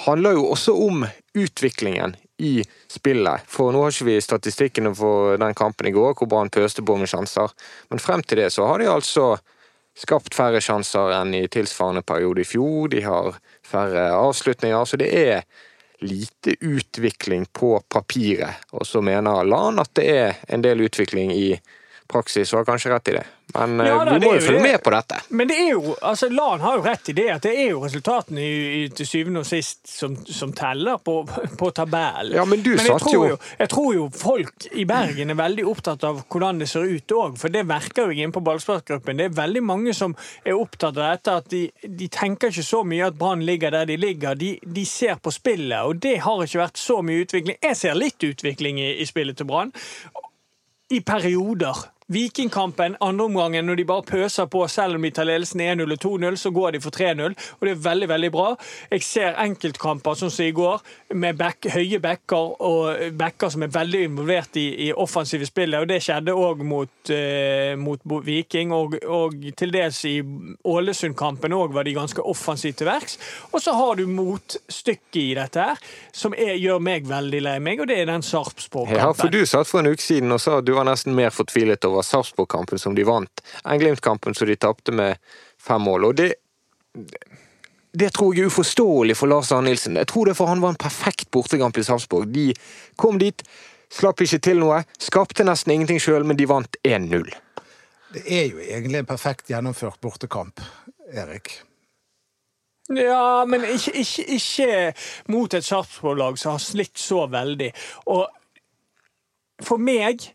handler 0.05 0.37
jo 0.37 0.45
også 0.53 0.75
om 0.87 1.03
utviklingen 1.35 2.15
i 2.37 2.61
spillet. 2.91 3.45
For 3.49 3.73
nå 3.73 3.83
har 3.83 3.93
ikke 3.93 4.09
vi 4.09 4.17
statistikkene 4.21 4.93
for 4.95 5.37
den 5.41 5.55
kampen 5.57 5.89
i 5.89 5.93
går, 5.95 6.13
hvor 6.17 6.29
Brann 6.29 6.51
pøste 6.53 6.85
på 6.85 6.97
med 6.99 7.09
sjanser. 7.09 7.53
Men 7.89 8.01
frem 8.03 8.23
til 8.23 8.43
det 8.43 8.51
så 8.53 8.67
har 8.69 8.81
de 8.81 8.91
altså 8.91 9.35
skapt 9.97 10.37
færre 10.37 10.61
sjanser 10.61 11.15
enn 11.17 11.33
i 11.33 11.47
tilsvarende 11.49 12.05
periode 12.05 12.43
i 12.43 12.47
fjor. 12.47 12.91
De 12.93 13.01
har 13.05 13.39
færre 13.65 14.11
avslutninger. 14.13 14.85
Så 14.85 14.99
det 15.01 15.09
er 15.09 15.41
lite 16.05 16.53
utvikling 16.61 17.47
på 17.53 17.79
papiret. 17.89 18.61
Og 18.77 18.85
så 18.85 19.01
mener 19.01 19.43
Lan 19.43 19.81
at 19.81 19.95
det 19.97 20.07
er 20.13 20.37
en 20.47 20.61
del 20.61 20.85
utvikling 20.85 21.33
i 21.33 21.49
praksis 22.11 22.53
og 22.53 22.61
har 22.63 22.69
kanskje 22.73 22.91
rett 22.93 23.11
i 23.11 23.17
det. 23.19 23.25
Men 23.55 23.79
eh, 23.79 23.87
Ja, 23.87 23.97
da, 24.03 24.17
vi 24.19 24.25
må 24.27 24.33
jo 24.35 24.41
følge 24.43 24.61
med 24.63 24.81
på 24.83 24.91
dette. 24.91 25.17
Men 25.39 25.47
det 25.47 25.55
er 25.61 25.69
jo, 25.71 25.93
altså 26.03 26.27
Lan 26.29 26.59
har 26.59 26.75
jo 26.75 26.81
rett 26.83 27.09
i 27.09 27.13
det, 27.15 27.25
at 27.31 27.45
det 27.47 27.53
er 27.61 27.69
jo 27.71 27.79
resultatene 27.85 28.41
i, 28.43 28.57
i, 28.81 28.81
til 28.97 29.07
syvende 29.07 29.39
og 29.43 29.47
sist 29.47 29.87
som, 29.87 30.17
som 30.27 30.51
teller 30.57 30.99
på, 30.99 31.15
på 31.59 31.69
tabellen. 31.77 32.35
Ja, 32.35 32.43
men 32.45 32.63
du 32.65 32.73
jeg 32.73 32.83
satt 32.87 33.05
tror 33.05 33.29
jo- 33.31 33.37
Jeg 33.59 33.69
tror 33.71 33.93
jo 33.95 34.09
folk 34.11 34.67
i 34.75 34.83
Bergen 34.89 35.31
er 35.31 35.39
veldig 35.39 35.65
opptatt 35.71 36.03
av 36.09 36.19
hvordan 36.27 36.59
det 36.63 36.67
ser 36.71 36.89
ut 36.91 37.15
òg, 37.15 37.37
for 37.39 37.53
det 37.55 37.63
merker 37.69 38.07
jo 38.09 38.15
jeg 38.17 38.27
inne 38.27 38.35
på 38.35 38.43
ballsparkgruppen. 38.49 39.17
Det 39.23 39.29
er 39.31 39.37
veldig 39.39 39.63
mange 39.63 39.95
som 39.95 40.15
er 40.43 40.59
opptatt 40.59 40.97
av 40.99 41.13
dette, 41.15 41.37
at 41.43 41.49
de, 41.55 41.63
de 41.87 42.07
tenker 42.11 42.51
ikke 42.51 42.67
så 42.67 42.83
mye 42.83 43.07
at 43.11 43.17
Brann 43.19 43.45
ligger 43.47 43.71
der 43.77 43.87
de 43.89 43.95
ligger. 43.97 44.35
De, 44.35 44.57
de 44.63 44.85
ser 44.85 45.15
på 45.23 45.31
spillet, 45.31 45.79
og 45.87 46.01
det 46.03 46.17
har 46.27 46.43
ikke 46.43 46.65
vært 46.65 46.77
så 46.83 46.99
mye 47.03 47.23
utvikling. 47.23 47.57
Jeg 47.63 47.79
ser 47.79 47.95
litt 47.95 48.27
utvikling 48.27 48.79
i, 48.83 48.91
i 49.01 49.07
spillet 49.07 49.39
til 49.39 49.47
Brann 49.49 49.71
i 50.91 50.99
perioder. 51.03 51.87
Vikingkampen, 52.07 52.95
andreomgangen, 53.03 53.65
når 53.67 53.81
de 53.81 53.85
bare 53.87 54.03
pøser 54.07 54.45
på, 54.47 54.61
selv 54.71 54.95
om 54.95 55.03
de 55.03 55.09
tar 55.11 55.27
ledelsen 55.27 55.59
1-0 55.59 55.91
og 55.91 56.03
2-0, 56.05 56.37
så 56.39 56.51
går 56.55 56.77
de 56.77 56.79
for 56.79 56.95
3-0, 56.95 57.33
og 57.35 57.65
det 57.67 57.73
er 57.73 57.81
veldig, 57.83 58.07
veldig 58.13 58.29
bra. 58.31 58.45
Jeg 58.93 59.03
ser 59.03 59.39
enkeltkamper, 59.43 60.15
sånn 60.15 60.31
som 60.31 60.47
i 60.47 60.53
går, 60.55 60.85
med 61.19 61.35
back, 61.35 61.67
høye 61.73 61.99
backer, 61.99 62.53
og 62.63 63.11
backer 63.19 63.51
som 63.51 63.65
er 63.67 63.73
veldig 63.75 64.03
involvert 64.07 64.55
i, 64.55 64.69
i 64.87 64.89
offensive 64.95 65.49
spillet, 65.49 65.81
og 65.83 65.89
det 65.91 65.99
skjedde 66.05 66.35
òg 66.37 66.63
mot, 66.63 67.11
eh, 67.11 67.73
mot 67.75 67.99
Viking, 68.23 68.71
og, 68.71 68.95
og 69.03 69.35
til 69.59 69.75
dels 69.75 69.99
i 70.07 70.15
Ålesund-kampen 70.23 71.57
òg 71.59 71.75
var 71.75 71.87
de 71.89 71.97
ganske 71.97 72.23
offensivt 72.23 72.79
til 72.79 72.87
verks. 72.87 73.19
Og 73.51 73.59
så 73.63 73.75
har 73.75 73.99
du 73.99 74.05
motstykket 74.07 75.21
i 75.25 75.27
dette 75.35 75.67
her, 75.71 75.83
som 76.15 76.31
er, 76.39 76.55
gjør 76.55 76.79
meg 76.87 77.11
veldig 77.11 77.43
lei 77.43 77.59
meg, 77.59 77.83
og 77.83 77.91
det 77.91 77.99
er 77.99 78.07
den 78.13 78.23
Sarpsborg-kampen. 78.23 79.03
Ja, 79.03 79.11
for 79.11 79.33
du 79.33 79.43
satt 79.43 79.67
for 79.67 79.83
en 79.83 79.91
uke 79.91 80.07
siden 80.07 80.31
og 80.31 80.39
sa 80.39 80.61
at 80.61 80.67
du 80.67 80.71
var 80.77 80.87
nesten 80.87 81.11
mer 81.17 81.35
fortvilet 81.35 81.83
over 81.83 81.96
Sarpsborg-kampen 82.05 82.81
som 82.81 82.95
de 82.95 83.05
vant, 83.07 83.43
enn 83.63 83.81
Glimt-kampen 83.81 84.35
som 84.37 84.49
de 84.49 84.57
tapte 84.59 84.93
med 84.95 85.17
fem 85.61 85.81
mål. 85.81 86.11
Og 86.11 86.19
det 86.21 86.33
det 87.97 88.11
tror 88.13 88.35
jeg 88.35 88.45
er 88.45 88.51
uforståelig 88.51 89.15
for 89.17 89.31
Lars 89.31 89.51
Arne 89.55 89.71
Nilsen. 89.71 89.95
Jeg 89.97 90.09
tror 90.11 90.29
det 90.29 90.35
for 90.37 90.51
han 90.51 90.61
var 90.61 90.75
en 90.75 90.79
perfekt 90.81 91.31
bortekamp 91.33 91.77
i 91.77 91.85
Sarpsborg. 91.87 92.27
De 92.29 92.51
kom 92.99 93.17
dit, 93.17 93.41
slapp 93.89 94.21
ikke 94.21 94.41
til 94.43 94.61
noe, 94.61 94.83
skapte 95.01 95.45
nesten 95.47 95.73
ingenting 95.73 96.01
sjøl, 96.03 96.27
men 96.27 96.37
de 96.37 96.45
vant 96.49 96.77
1-0. 96.83 97.31
Det 98.13 98.23
er 98.23 98.45
jo 98.51 98.61
egentlig 98.61 99.01
en 99.01 99.09
perfekt 99.09 99.49
gjennomført 99.49 99.97
bortekamp, 100.03 100.61
Erik. 101.09 101.57
Ja, 102.93 103.45
men 103.49 103.65
ikke, 103.67 103.91
ikke, 103.99 104.23
ikke 104.37 105.33
mot 105.33 105.53
et 105.57 105.65
Sarpsborg-lag 105.65 106.37
som 106.39 106.55
har 106.55 106.63
slitt 106.63 107.01
så 107.01 107.25
veldig. 107.31 107.71
Og 108.13 108.27
for 109.65 109.81
meg 109.81 110.29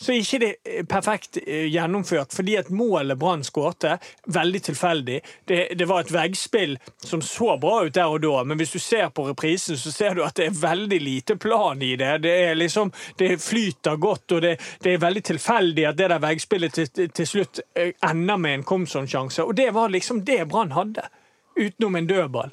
så 0.00 0.12
er 0.12 0.18
ikke 0.20 0.38
det 0.42 0.48
eh, 0.68 0.82
perfekt 0.84 1.38
eh, 1.40 1.66
gjennomført, 1.72 2.34
fordi 2.36 2.56
at 2.60 2.68
målet 2.68 3.16
Brann 3.18 3.44
skårte, 3.44 3.94
veldig 4.28 4.60
tilfeldig. 4.66 5.20
Det, 5.48 5.60
det 5.78 5.86
var 5.88 6.02
et 6.04 6.12
veggspill 6.12 6.74
som 7.00 7.22
så 7.24 7.54
bra 7.62 7.78
ut 7.86 7.94
der 7.96 8.12
og 8.12 8.20
da, 8.24 8.42
men 8.44 8.60
hvis 8.60 8.74
du 8.76 8.78
ser 8.82 9.08
på 9.16 9.24
reprisen, 9.30 9.78
så 9.80 9.92
ser 9.94 10.18
du 10.18 10.20
at 10.26 10.36
det 10.36 10.50
er 10.50 10.58
veldig 10.60 10.98
lite 11.00 11.36
plan 11.40 11.80
i 11.82 11.94
det. 11.96 12.10
Det 12.26 12.34
er 12.50 12.58
liksom, 12.60 12.92
det 13.16 13.38
flyter 13.40 13.96
godt, 13.96 14.36
og 14.36 14.44
det, 14.44 14.52
det 14.84 14.92
er 14.96 15.02
veldig 15.06 15.24
tilfeldig 15.30 15.88
at 15.88 15.96
det 16.02 16.10
der 16.12 16.22
veggspillet 16.26 16.76
til, 16.76 17.08
til- 17.08 17.26
slutt 17.32 17.62
eh, 17.74 17.94
ender 18.10 18.36
med 18.36 18.58
en 18.60 18.66
Komson-sjanse. 18.68 19.42
Og 19.48 19.56
det 19.56 19.70
var 19.74 19.88
liksom 19.94 20.20
det 20.28 20.42
Brann 20.52 20.76
hadde, 20.76 21.08
utenom 21.56 21.96
en 21.96 22.06
dødball. 22.12 22.52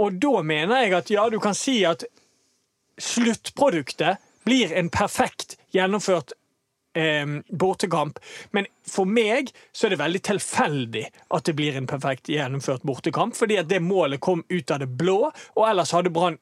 Og 0.00 0.16
da 0.16 0.40
mener 0.40 0.86
jeg 0.86 0.94
at 0.96 1.10
ja, 1.12 1.28
du 1.28 1.36
kan 1.44 1.52
si 1.54 1.82
at 1.84 2.04
sluttproduktet 2.98 4.16
blir 4.44 4.72
en 4.72 4.88
perfekt 4.90 5.58
gjennomført 5.76 6.32
eh, 6.94 7.26
bortekamp. 7.48 8.18
Men 8.50 8.68
for 8.88 9.08
meg 9.08 9.52
så 9.72 9.86
er 9.86 9.94
det 9.94 10.02
veldig 10.02 10.22
tilfeldig 10.28 11.04
at 11.36 11.48
det 11.48 11.56
blir 11.58 11.76
en 11.78 11.90
perfekt 11.90 12.30
gjennomført 12.32 12.86
bortekamp, 12.86 13.36
fordi 13.36 13.60
at 13.60 13.70
det 13.70 13.82
målet 13.84 14.22
kom 14.22 14.44
ut 14.48 14.70
av 14.70 14.82
det 14.82 14.90
blå, 15.00 15.20
og 15.56 15.68
ellers 15.68 15.94
hadde 15.96 16.12
Brann 16.12 16.38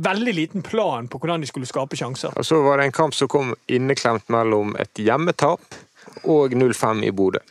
veldig 0.00 0.34
liten 0.34 0.62
plan 0.62 1.08
på 1.08 1.18
hvordan 1.18 1.42
de 1.42 1.48
skulle 1.50 1.68
skape 1.68 1.98
sjanser. 1.98 2.32
Og 2.38 2.46
så 2.46 2.60
var 2.62 2.78
det 2.78 2.88
en 2.88 2.96
kamp 2.96 3.14
som 3.14 3.28
kom 3.28 3.54
inneklemt 3.66 4.28
mellom 4.32 4.76
et 4.80 5.02
hjemmetap 5.02 5.60
og 6.24 6.54
0-5 6.54 7.04
i 7.04 7.12
Bodø. 7.12 7.42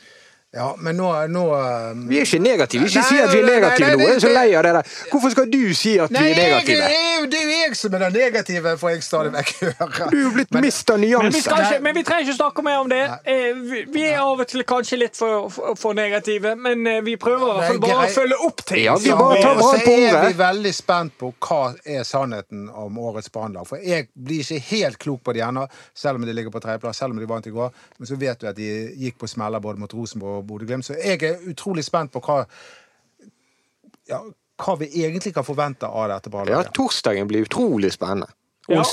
Ja, 0.49 0.71
men 0.81 0.95
nå, 0.97 1.05
nå 1.29 1.41
um, 1.53 1.99
Vi 2.09 2.17
er 2.17 2.23
ikke 2.25 2.39
negative. 2.41 2.87
Ikke 2.89 3.03
si 3.05 3.17
at 3.21 3.29
vi 3.29 3.37
er 3.37 3.43
nei, 3.45 3.51
nei, 3.53 3.59
negative 3.61 3.97
nå. 3.99 4.05
Jeg 4.07 4.15
er 4.15 4.21
så 4.23 4.29
lei 4.33 4.45
av 4.57 4.63
det 4.65 4.71
der. 4.79 4.87
Hvorfor 5.11 5.29
skal 5.35 5.49
du 5.53 5.59
si 5.77 5.91
at 6.01 6.09
vi 6.09 6.17
er 6.17 6.39
negative? 6.39 6.87
jeg, 6.89 7.27
det 7.29 7.37
er 7.37 7.43
jo 7.43 7.51
jeg 7.59 7.75
som 7.77 7.93
er 7.93 8.01
den 8.07 8.15
negative, 8.17 8.71
får 8.81 8.89
jeg 8.95 9.03
stadig 9.05 9.33
vekk 9.35 9.51
høre. 9.61 10.07
Du 10.09 10.15
er 10.17 10.23
jo 10.23 10.31
blitt 10.33 10.57
mista 10.65 10.95
nyanser. 10.97 11.53
Men, 11.53 11.83
men 11.85 11.97
vi 11.99 12.03
trenger 12.07 12.25
ikke 12.25 12.37
snakke 12.39 12.63
mer 12.65 12.79
om 12.81 12.89
det. 12.89 13.01
Eh, 13.29 13.59
vi- 13.69 13.83
Vi 13.93 14.05
er 14.07 14.17
av 14.23 14.41
og 14.41 14.47
til 14.49 14.63
kanskje 14.65 14.97
litt 15.03 15.19
for, 15.19 15.51
for, 15.53 15.75
for 15.77 15.93
negative, 15.97 16.55
men 16.57 16.81
eh, 16.87 16.97
vi 17.05 17.13
prøver 17.21 17.45
i 17.45 17.53
hvert 17.59 17.69
fall 17.69 17.79
bare 17.85 18.07
å 18.07 18.09
følge 18.17 18.41
opp 18.49 18.65
ting. 18.71 18.81
Ja, 18.87 18.97
vi 19.05 19.13
bare 19.13 19.37
tar 19.43 19.53
tar 19.53 19.61
på 19.61 19.69
ordet. 19.69 19.85
så 19.85 20.17
er 20.17 20.27
vi 20.31 20.33
veldig 20.41 20.73
spent 20.79 21.13
på 21.21 21.31
hva 21.45 21.61
er 21.85 22.03
sannheten 22.09 22.65
om 22.73 22.97
årets 23.05 23.29
Brannlag. 23.37 23.69
For 23.69 23.85
jeg 23.85 24.09
blir 24.17 24.41
ikke 24.41 24.59
helt 24.73 24.97
klok 25.05 25.21
på 25.29 25.37
det 25.37 25.45
ennå, 25.45 25.67
selv 25.93 26.17
om 26.17 26.25
de 26.25 26.33
ligger 26.33 26.49
på 26.57 26.61
tredjeplass, 26.65 26.97
selv 27.03 27.13
om 27.13 27.21
de 27.21 27.29
vant 27.29 27.45
i 27.45 27.53
går. 27.53 27.69
Men 28.01 28.09
så 28.09 28.17
vet 28.25 28.41
du 28.41 28.49
at 28.49 28.57
de 28.57 28.71
gikk 29.05 29.21
på 29.21 29.29
smeller 29.29 29.61
både 29.61 29.77
mot 29.85 29.93
Rosenborg 29.93 30.38
Bodø-Glimt. 30.45 30.85
Så 30.85 30.97
jeg 30.97 31.23
er 31.23 31.41
utrolig 31.49 31.83
spent 31.87 32.13
på 32.13 32.21
hva 32.25 32.43
ja, 34.09 34.19
hva 34.59 34.75
vi 34.79 34.89
egentlig 35.03 35.33
kan 35.35 35.45
forvente 35.47 35.87
av 35.87 36.09
dette 36.11 36.31
ballaget. 36.33 36.69
Ja, 36.69 36.75
torsdagen 36.75 37.27
blir 37.29 37.45
utrolig 37.47 37.93
spennende. 37.93 38.29
Ja. 38.69 38.83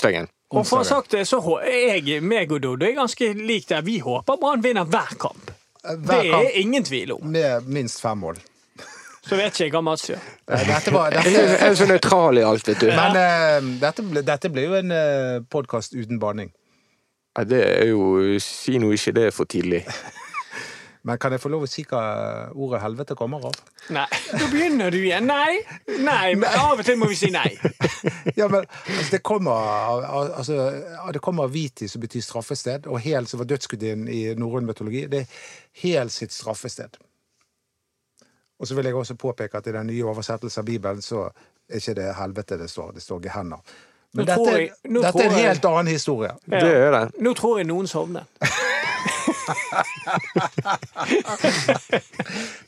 Og 0.54 0.62
for 0.64 0.78
å 0.78 0.82
ha 0.82 0.86
sagt 0.88 1.12
det, 1.12 1.24
så 1.28 1.40
er 1.58 1.98
jeg, 1.98 2.20
meg 2.24 2.52
og 2.54 2.62
Dodo 2.64 2.86
er 2.86 2.94
ganske 2.96 3.32
lik 3.36 3.66
der. 3.68 3.82
Vi 3.84 3.98
håper 4.04 4.38
Brann 4.40 4.62
vinner 4.64 4.86
hver 4.88 5.16
kamp. 5.20 5.50
Hver 5.82 5.98
Det 6.06 6.20
kamp 6.30 6.44
er 6.44 6.60
ingen 6.60 6.84
tvil 6.86 7.16
om. 7.16 7.26
med 7.32 7.66
minst 7.66 8.00
fem 8.00 8.18
mål. 8.18 8.38
Så 9.26 9.34
vet 9.34 9.50
ikke 9.50 9.64
jeg 9.64 9.72
hva 9.74 9.82
Mats 9.82 10.06
gjør. 10.06 10.22
Eh, 10.46 10.62
Dette 10.68 10.92
var, 10.94 11.10
er 11.10 11.24
dette, 11.26 11.40
jeg 11.42 11.58
er 11.66 11.74
så 11.74 11.86
nøytral 11.90 12.38
i 12.38 12.44
alt, 12.46 12.68
vet 12.68 12.84
du. 12.84 12.86
men 12.94 13.16
uh, 13.18 13.72
dette, 13.82 14.04
ble, 14.06 14.22
dette 14.22 14.50
blir 14.54 14.68
jo 14.70 14.76
en 14.78 14.94
uh, 14.94 15.40
podkast 15.50 15.96
uten 15.98 16.20
banning. 16.22 16.52
Ja, 17.36 17.42
det 17.44 17.58
er 17.66 17.90
jo 17.90 18.38
Si 18.40 18.78
nå 18.78 18.92
ikke 18.94 19.12
det 19.18 19.32
for 19.34 19.50
tidlig. 19.50 19.82
Men 21.06 21.18
kan 21.22 21.30
jeg 21.30 21.38
få 21.38 21.50
lov 21.52 21.62
å 21.62 21.68
si 21.70 21.84
hva 21.86 22.00
ordet 22.50 22.80
helvete 22.82 23.14
kommer 23.14 23.44
av? 23.46 23.54
Nei, 23.94 24.06
da 24.32 24.48
begynner 24.50 24.90
du 24.90 24.96
igjen. 24.98 25.28
Nei, 25.30 25.60
nei, 26.02 26.32
men 26.34 26.50
av 26.58 26.80
og 26.80 26.84
til 26.88 26.96
må 26.98 27.06
vi 27.12 27.18
si 27.20 27.30
nei. 27.30 27.52
Ja, 28.38 28.48
men 28.50 28.64
altså, 28.66 29.06
det 29.14 29.20
kommer 29.26 29.54
av, 29.54 30.02
av- 30.04 30.32
altså, 30.40 30.56
det 31.14 31.22
kommer 31.22 31.46
av 31.46 31.54
viti, 31.54 31.86
som 31.88 32.02
betyr 32.02 32.24
straffested, 32.26 32.88
og 32.90 32.98
hel, 33.04 33.26
som 33.30 33.38
var 33.40 33.48
dødsgudinnen 33.52 34.10
i 34.10 34.20
norrøn 34.38 34.66
mytologi. 34.66 35.04
Det 35.10 35.22
er 35.24 35.44
hel 35.84 36.10
sitt 36.10 36.34
straffested. 36.34 36.98
Og 38.58 38.66
så 38.66 38.74
vil 38.78 38.88
jeg 38.90 38.96
også 38.98 39.14
påpeke 39.20 39.58
at 39.60 39.66
i 39.70 39.74
den 39.78 39.86
nye 39.90 40.04
oversettelsen 40.10 40.62
av 40.62 40.68
Bibelen 40.68 41.02
så 41.04 41.26
er 41.68 41.80
ikke 41.82 41.94
det 41.98 42.10
helvete 42.18 42.58
det 42.60 42.70
står, 42.72 42.94
det 42.98 43.02
står 43.04 43.22
gehenna. 43.28 43.58
Men 44.16 44.24
Nå 44.24 44.32
dette, 44.32 44.52
jeg- 44.58 44.94
dette 45.02 45.22
er 45.24 45.28
en 45.30 45.34
helt 45.44 45.64
annen 45.70 45.90
historie. 45.92 46.30
Ja. 46.50 46.60
Det 46.62 46.74
er 46.76 46.90
det. 46.94 47.02
Nå 47.22 47.34
tror 47.36 47.58
jeg 47.60 47.66
noen 47.70 47.86
sovner. 47.90 48.24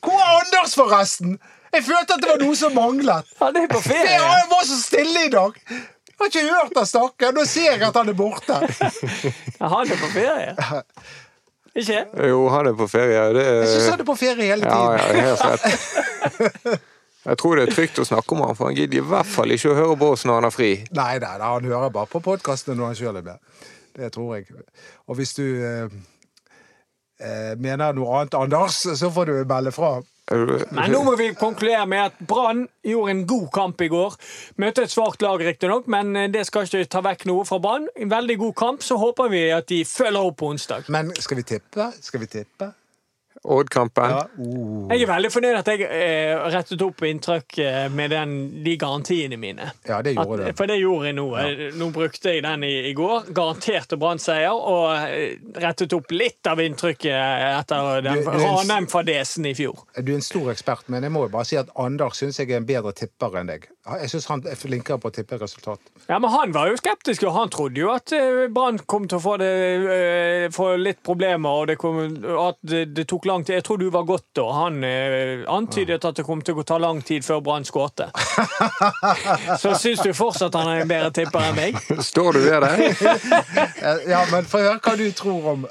Hvor 0.03 0.17
er 0.19 0.29
Anders, 0.39 0.75
forresten? 0.75 1.39
Jeg 1.73 1.83
følte 1.85 2.15
at 2.15 2.21
det 2.23 2.29
var 2.31 2.39
noe 2.41 2.55
som 2.57 2.73
manglet. 2.73 3.25
Han 3.39 3.55
er 3.59 3.67
på 3.69 3.81
ferie. 3.85 4.09
Jeg 4.09 4.21
han 4.25 4.49
var 4.51 4.63
så 4.65 4.77
stille 4.81 5.25
i 5.27 5.31
dag! 5.33 5.53
Jeg 5.69 6.17
har 6.19 6.25
ikke 6.33 6.45
hørt 6.51 6.77
han 6.81 6.87
snakke. 6.89 7.31
Nå 7.35 7.43
ser 7.47 7.71
jeg 7.77 7.83
at 7.87 7.95
han 7.95 8.09
er 8.11 8.17
borte. 8.17 8.55
Han 9.61 9.91
er 9.93 9.99
på 10.01 10.09
ferie. 10.15 10.55
Ikke? 11.79 11.99
Jo, 12.27 12.39
han 12.51 12.67
er 12.67 12.75
på 12.75 12.87
ferie. 12.91 13.21
Det 13.37 13.45
Jeg 13.45 13.67
syns 13.75 13.89
han 13.93 14.01
er 14.03 14.07
på 14.09 14.15
ferie 14.19 14.49
hele 14.49 14.63
tiden. 14.65 14.97
ja, 14.97 14.97
helt 15.29 15.41
rett. 15.45 16.83
Jeg 17.29 17.37
tror 17.37 17.59
det 17.59 17.63
er 17.67 17.73
trygt 17.75 17.99
å 18.01 18.05
snakke 18.07 18.35
om 18.35 18.41
han, 18.47 18.55
for 18.57 18.69
han 18.71 18.75
gidder 18.79 18.97
i 19.01 19.05
hvert 19.05 19.27
fall 19.27 19.51
ikke 19.53 19.69
å 19.73 19.75
høre 19.77 19.95
på 19.99 20.07
oss 20.15 20.23
når 20.25 20.39
han 20.39 20.47
har 20.47 20.53
fri. 20.55 20.69
Nei, 20.95 21.11
nei, 21.21 21.33
nei, 21.37 21.49
han 21.51 21.67
hører 21.67 21.91
bare 21.93 22.09
på 22.09 22.21
podkastene 22.25 22.77
når 22.79 22.85
han 22.93 22.97
sjøl 22.99 23.19
er 23.19 23.25
med. 23.27 23.65
Det 23.99 24.09
tror 24.15 24.37
jeg. 24.37 24.47
Og 25.11 25.19
hvis 25.19 25.35
du 25.37 25.43
eh, 25.45 25.91
mener 27.59 27.97
noe 27.97 28.21
annet, 28.21 28.37
Anders, 28.39 28.83
så 28.95 29.09
får 29.11 29.31
du 29.31 29.33
melde 29.49 29.73
fra. 29.75 29.97
Men 30.29 30.91
nå 30.93 31.01
må 31.05 31.15
vi 31.17 31.31
konkludere 31.37 31.85
med 31.89 32.03
at 32.11 32.19
Brann 32.27 32.67
gjorde 32.85 33.13
en 33.15 33.23
god 33.27 33.47
kamp 33.53 33.81
i 33.81 33.89
går. 33.89 34.17
Møtte 34.61 34.85
et 34.85 34.93
svakt 34.93 35.23
lag, 35.25 35.41
riktignok, 35.41 35.89
men 35.89 36.13
eh, 36.15 36.29
det 36.29 36.45
skal 36.47 36.67
ikke 36.67 36.85
ta 36.91 37.01
vekk 37.05 37.25
noe 37.29 37.45
fra 37.49 37.57
Brann. 37.63 37.87
En 37.97 38.11
veldig 38.11 38.37
god 38.43 38.55
kamp. 38.61 38.85
Så 38.85 38.99
håper 39.01 39.31
vi 39.33 39.47
at 39.55 39.69
de 39.71 39.81
følger 39.89 40.21
opp 40.21 40.37
på 40.41 40.51
onsdag. 40.53 40.89
Men 40.93 41.09
skal 41.17 41.41
vi 41.41 41.47
tippe? 41.55 41.89
Skal 42.01 42.21
vi 42.25 42.29
tippe? 42.29 42.71
Odd-kampen. 43.43 44.09
Ja. 44.11 44.25
Uh. 44.37 44.89
Jeg 44.91 45.05
er 45.05 45.09
veldig 45.09 45.31
fornøyd 45.31 45.57
at 45.61 45.69
jeg 45.71 45.85
eh, 45.87 46.33
rettet 46.51 46.81
opp 46.83 47.03
inntrykk 47.07 47.57
eh, 47.63 47.85
med 47.93 48.11
den, 48.13 48.33
de 48.65 48.75
garantiene 48.79 49.39
mine. 49.39 49.71
Ja, 49.87 50.01
det 50.05 50.15
gjorde 50.17 50.41
At, 50.43 50.51
du. 50.51 50.57
for 50.59 50.71
det 50.71 50.79
gjorde 50.81 51.09
jeg 51.09 51.17
nå. 51.19 51.27
Ja. 51.37 51.69
Nå 51.79 51.89
brukte 51.95 52.33
jeg 52.35 52.43
den 52.45 52.65
i, 52.67 52.73
i 52.89 52.93
går. 52.97 53.31
Garanterte 53.35 53.99
Brann-seier. 53.99 54.55
Og 54.55 54.91
eh, 54.97 55.39
rettet 55.63 55.95
opp 55.95 56.11
litt 56.11 56.49
av 56.49 56.61
inntrykket 56.63 57.15
etter 57.59 58.03
den 58.05 58.25
Ranheim-fadesen 58.27 59.47
i 59.49 59.55
fjor. 59.57 59.85
Du 59.99 60.11
er 60.11 60.19
en 60.19 60.25
stor 60.25 60.51
ekspert, 60.53 60.89
men 60.91 61.07
jeg 61.07 61.15
må 61.15 61.25
jo 61.27 61.33
bare 61.33 61.47
si 61.47 61.59
at 61.59 61.71
Anders 61.79 62.19
syns 62.19 62.41
jeg 62.41 62.51
er 62.51 62.59
en 62.59 62.67
bedre 62.67 62.93
tipper 62.97 63.39
enn 63.39 63.51
deg. 63.51 63.69
Jeg 64.01 64.09
syns 64.11 64.25
han 64.29 64.41
er 64.47 64.57
flinkere 64.59 64.99
på 65.01 65.09
å 65.09 65.13
tippe 65.13 65.37
resultat. 65.41 65.79
Ja, 66.09 66.19
men 66.19 66.29
Han 66.29 66.51
var 66.55 66.69
jo 66.69 66.77
skeptisk, 66.79 67.23
og 67.27 67.33
han 67.35 67.49
trodde 67.53 67.81
jo 67.81 67.89
at 67.93 68.11
eh, 68.15 68.45
Brann 68.53 68.79
kom 68.89 69.07
til 69.09 69.17
å 69.17 69.23
få, 69.23 69.35
det, 69.41 69.49
eh, 69.95 70.45
få 70.53 70.71
litt 70.77 71.01
problemer. 71.05 71.49
og 71.49 71.67
det 71.71 71.77
kom, 71.81 71.99
At 72.39 72.59
det, 72.61 72.83
det 72.97 73.07
tok 73.09 73.25
lang 73.29 73.45
tid. 73.45 73.55
Jeg 73.59 73.65
tror 73.67 73.79
du 73.81 73.87
var 73.93 74.03
godt 74.09 74.27
da. 74.37 74.45
Han 74.59 74.83
eh, 74.83 75.45
antydet 75.49 76.05
at 76.05 76.19
det 76.19 76.25
kom 76.27 76.41
til 76.45 76.59
å 76.59 76.65
ta 76.67 76.77
lang 76.81 77.01
tid 77.05 77.25
før 77.25 77.41
Brann 77.45 77.65
skårte. 77.67 78.09
Så 79.61 79.73
syns 79.79 80.03
du 80.05 80.13
fortsatt 80.13 80.55
han 80.59 80.69
er 80.73 80.83
en 80.83 80.91
bedre 80.91 81.13
tipper 81.15 81.49
enn 81.49 81.57
meg? 81.57 81.79
Står 82.11 82.37
du 82.37 82.43
ved 82.45 82.65
det? 82.65 82.91
Ja, 84.11 84.25
men 84.31 84.45
Få 84.49 84.61
høre 84.61 84.79
hva 84.83 84.95
du 84.99 85.07
tror 85.15 85.53
om 85.55 85.65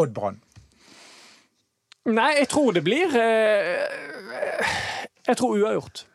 Odd 0.00 0.14
Brann. 0.16 0.40
Nei, 2.08 2.32
jeg 2.40 2.48
tror 2.50 2.72
det 2.74 2.82
blir 2.82 3.12
eh, 3.14 3.84
Jeg 5.28 5.38
tror 5.38 5.54
uavgjort. 5.60 6.06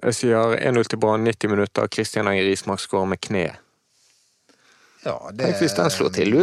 Jeg 0.00 0.16
sier 0.16 0.54
1-0 0.56 0.86
til 0.88 0.98
Brann, 1.00 1.26
90 1.28 1.50
minutter. 1.52 1.88
Kristian 1.92 2.28
Enger 2.28 2.46
Rismark 2.48 2.80
skårer 2.80 3.08
med 3.10 3.20
kneet. 3.20 3.58
Ja, 5.04 5.16
det 5.32 5.46
Tenk 5.46 5.60
hvis 5.60 5.74
den 5.76 5.90
slår 5.92 6.12
til, 6.16 6.32
du. 6.32 6.42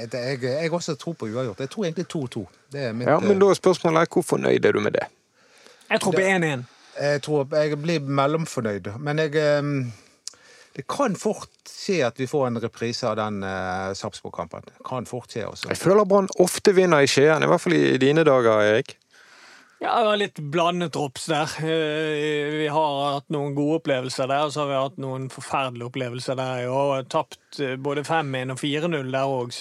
Jeg, 0.00 0.08
jeg, 0.12 0.42
jeg 0.42 0.72
også 0.72 0.94
tror 0.94 1.12
på 1.18 1.26
uavgjort. 1.26 1.60
Jeg 1.60 1.70
tror 1.70 1.84
egentlig 1.84 2.06
2-2. 2.14 2.44
Det 2.72 2.84
er 2.84 2.92
mitt 2.92 3.08
Ja, 3.08 3.18
Men 3.20 3.36
eh, 3.36 3.40
da 3.42 3.50
er 3.50 3.58
spørsmålet 3.58 4.12
hvor 4.14 4.22
fornøyd 4.26 4.64
er 4.64 4.72
du 4.72 4.80
med 4.80 4.94
det? 4.98 5.06
Jeg 5.90 6.00
tror 6.00 6.14
på 6.14 6.22
1-1. 6.22 6.62
Jeg 7.00 7.22
tror 7.22 7.56
jeg 7.56 7.82
blir 7.82 8.00
mellomfornøyd. 8.00 8.92
Men 8.98 9.18
jeg 9.18 9.34
eh, 9.34 9.62
Det 10.76 10.86
kan 10.86 11.16
fort 11.18 11.50
skje 11.66 12.04
at 12.06 12.18
vi 12.20 12.26
får 12.30 12.46
en 12.46 12.62
reprise 12.62 13.06
av 13.08 13.16
den 13.18 13.42
uh, 13.42 13.90
Sarpsborg-kampen. 13.98 14.62
Kan 14.86 15.06
fort 15.06 15.32
skje 15.32 15.46
også. 15.48 15.68
Jeg 15.68 15.78
føler 15.80 16.04
Brann 16.04 16.28
ofte 16.38 16.74
vinner 16.76 17.02
i 17.02 17.08
Skien, 17.10 17.42
i 17.42 17.48
hvert 17.50 17.60
fall 17.60 17.74
i 17.74 17.96
dine 17.98 18.22
dager, 18.24 18.62
Erik. 18.62 18.94
Ja, 19.80 19.94
det 19.96 20.04
var 20.10 20.18
litt 20.20 20.38
blandet 20.52 20.92
drops 20.92 21.22
der. 21.30 21.48
Eh, 21.64 22.50
Vi 22.60 22.66
har 22.68 22.96
hatt 23.14 23.30
noen 23.32 23.54
gode 23.56 23.78
opplevelser 23.78 24.28
der, 24.28 24.42
og 24.44 24.52
så 24.52 24.60
har 24.60 24.68
vi 24.68 24.74
hatt 24.76 24.98
noen 25.00 25.30
forferdelige 25.32 25.86
opplevelser 25.88 26.36
der. 26.36 26.66
Og 26.68 26.90
har 26.98 27.06
tapt 27.08 27.60
eh, 27.64 27.78
både 27.80 28.02
5-1 28.04 28.52
og 28.52 28.60
4-0 28.60 29.08
der 29.14 29.24
òg, 29.24 29.56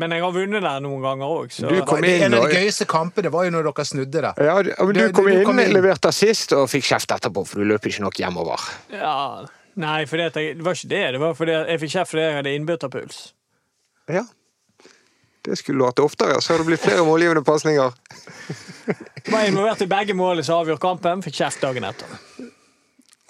Men 0.00 0.10
jeg 0.16 0.24
har 0.24 0.32
vunnet 0.32 0.64
der 0.64 0.80
noen 0.80 1.02
ganger 1.04 1.26
òg, 1.36 1.52
så 1.52 1.68
Du 1.68 1.82
kom 1.84 2.02
inn 2.08 2.24
en 2.30 2.38
av 2.38 2.46
de 2.48 2.56
gøyeste 2.56 2.86
kampene 2.88 3.30
var 3.30 3.44
jo 3.44 3.50
når 3.58 3.68
dere 3.68 3.84
snudde 3.84 4.24
det. 4.24 4.32
Ja, 4.40 4.56
du, 4.62 4.72
men 4.80 4.94
du 4.94 5.00
Du- 5.06 5.12
kom 5.12 5.24
du 5.28 5.32
inn, 5.34 5.44
kom 5.44 5.58
inn. 5.60 5.72
leverte 5.76 6.08
assist 6.08 6.52
og 6.56 6.68
fikk 6.72 6.88
kjeft 6.88 7.12
etterpå, 7.12 7.44
for 7.46 7.60
du 7.60 7.64
løp 7.68 7.84
ikke 7.84 8.00
nok 8.08 8.14
hjemover. 8.16 8.58
ja. 8.90 9.44
Nei, 9.76 10.06
for 10.08 10.16
det 10.16 10.32
var 10.64 10.72
ikke 10.72 10.88
det. 10.88 11.12
Det 11.12 11.20
var 11.20 11.34
fordi 11.36 11.52
jeg 11.52 11.80
fikk 11.80 11.90
kjeft 11.92 12.10
fordi 12.14 12.22
jeg 12.24 12.36
hadde 12.38 12.52
innbytterpuls. 12.56 13.32
Ja. 14.08 14.22
Det 15.46 15.56
skulle 15.60 15.78
du 15.78 15.86
hatt 15.86 16.00
oftere, 16.02 16.40
så 16.42 16.52
hadde 16.52 16.64
det 16.64 16.72
blitt 16.72 16.82
flere 16.82 17.04
målgivende 17.06 17.44
pasninger. 17.46 17.94
Var 19.32 19.46
involvert 19.46 19.84
i 19.84 19.86
begge 19.90 20.14
målene 20.18 20.42
som 20.46 20.58
avgjorde 20.58 20.82
kampen. 20.82 21.22
Fikk 21.22 21.38
kjeft 21.38 21.62
dagen 21.62 21.86
etter. 21.86 22.18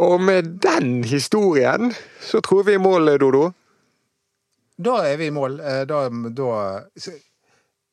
Og 0.00 0.20
med 0.20 0.56
den 0.64 1.04
historien 1.04 1.92
så 2.24 2.40
tror 2.44 2.64
vi 2.68 2.76
i 2.76 2.80
mål, 2.80 3.14
Dodo. 3.20 3.50
Da 4.76 4.98
er 5.08 5.16
vi 5.20 5.30
i 5.30 5.32
mål. 5.32 5.60
Eh, 5.60 5.84
Da, 5.88 6.08
da, 6.36 6.48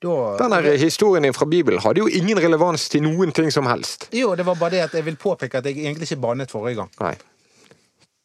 da 0.03 0.47
Den 0.49 0.79
historien 0.79 1.23
din 1.23 1.33
fra 1.33 1.45
Bibelen 1.45 1.79
hadde 1.79 2.03
jo 2.03 2.07
ingen 2.07 2.39
relevans 2.39 2.89
til 2.91 3.03
noen 3.05 3.31
ting 3.31 3.51
som 3.51 3.67
helst. 3.71 4.09
Jo, 4.11 4.35
det 4.35 4.45
var 4.45 4.59
bare 4.59 4.75
det 4.75 4.81
at 4.87 4.97
jeg 4.99 5.05
vil 5.05 5.15
påpeke 5.15 5.57
at 5.61 5.65
jeg 5.65 5.79
egentlig 5.79 6.09
ikke 6.11 6.21
bannet 6.25 6.51
forrige 6.51 6.81
gang. 6.81 6.91
Nei. 6.99 7.15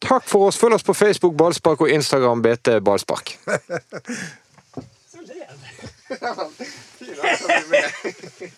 Takk 0.03 0.26
for 0.30 0.46
oss. 0.49 0.59
Følg 0.59 0.74
oss 0.74 0.86
på 0.86 0.94
Facebook 0.94 1.34
Ballspark 1.38 1.80
og 1.82 1.90
Instagram 1.90 2.42
BT 2.42 2.78
Ballspark. 2.86 3.38
you 7.00 7.16
know, 7.16 8.48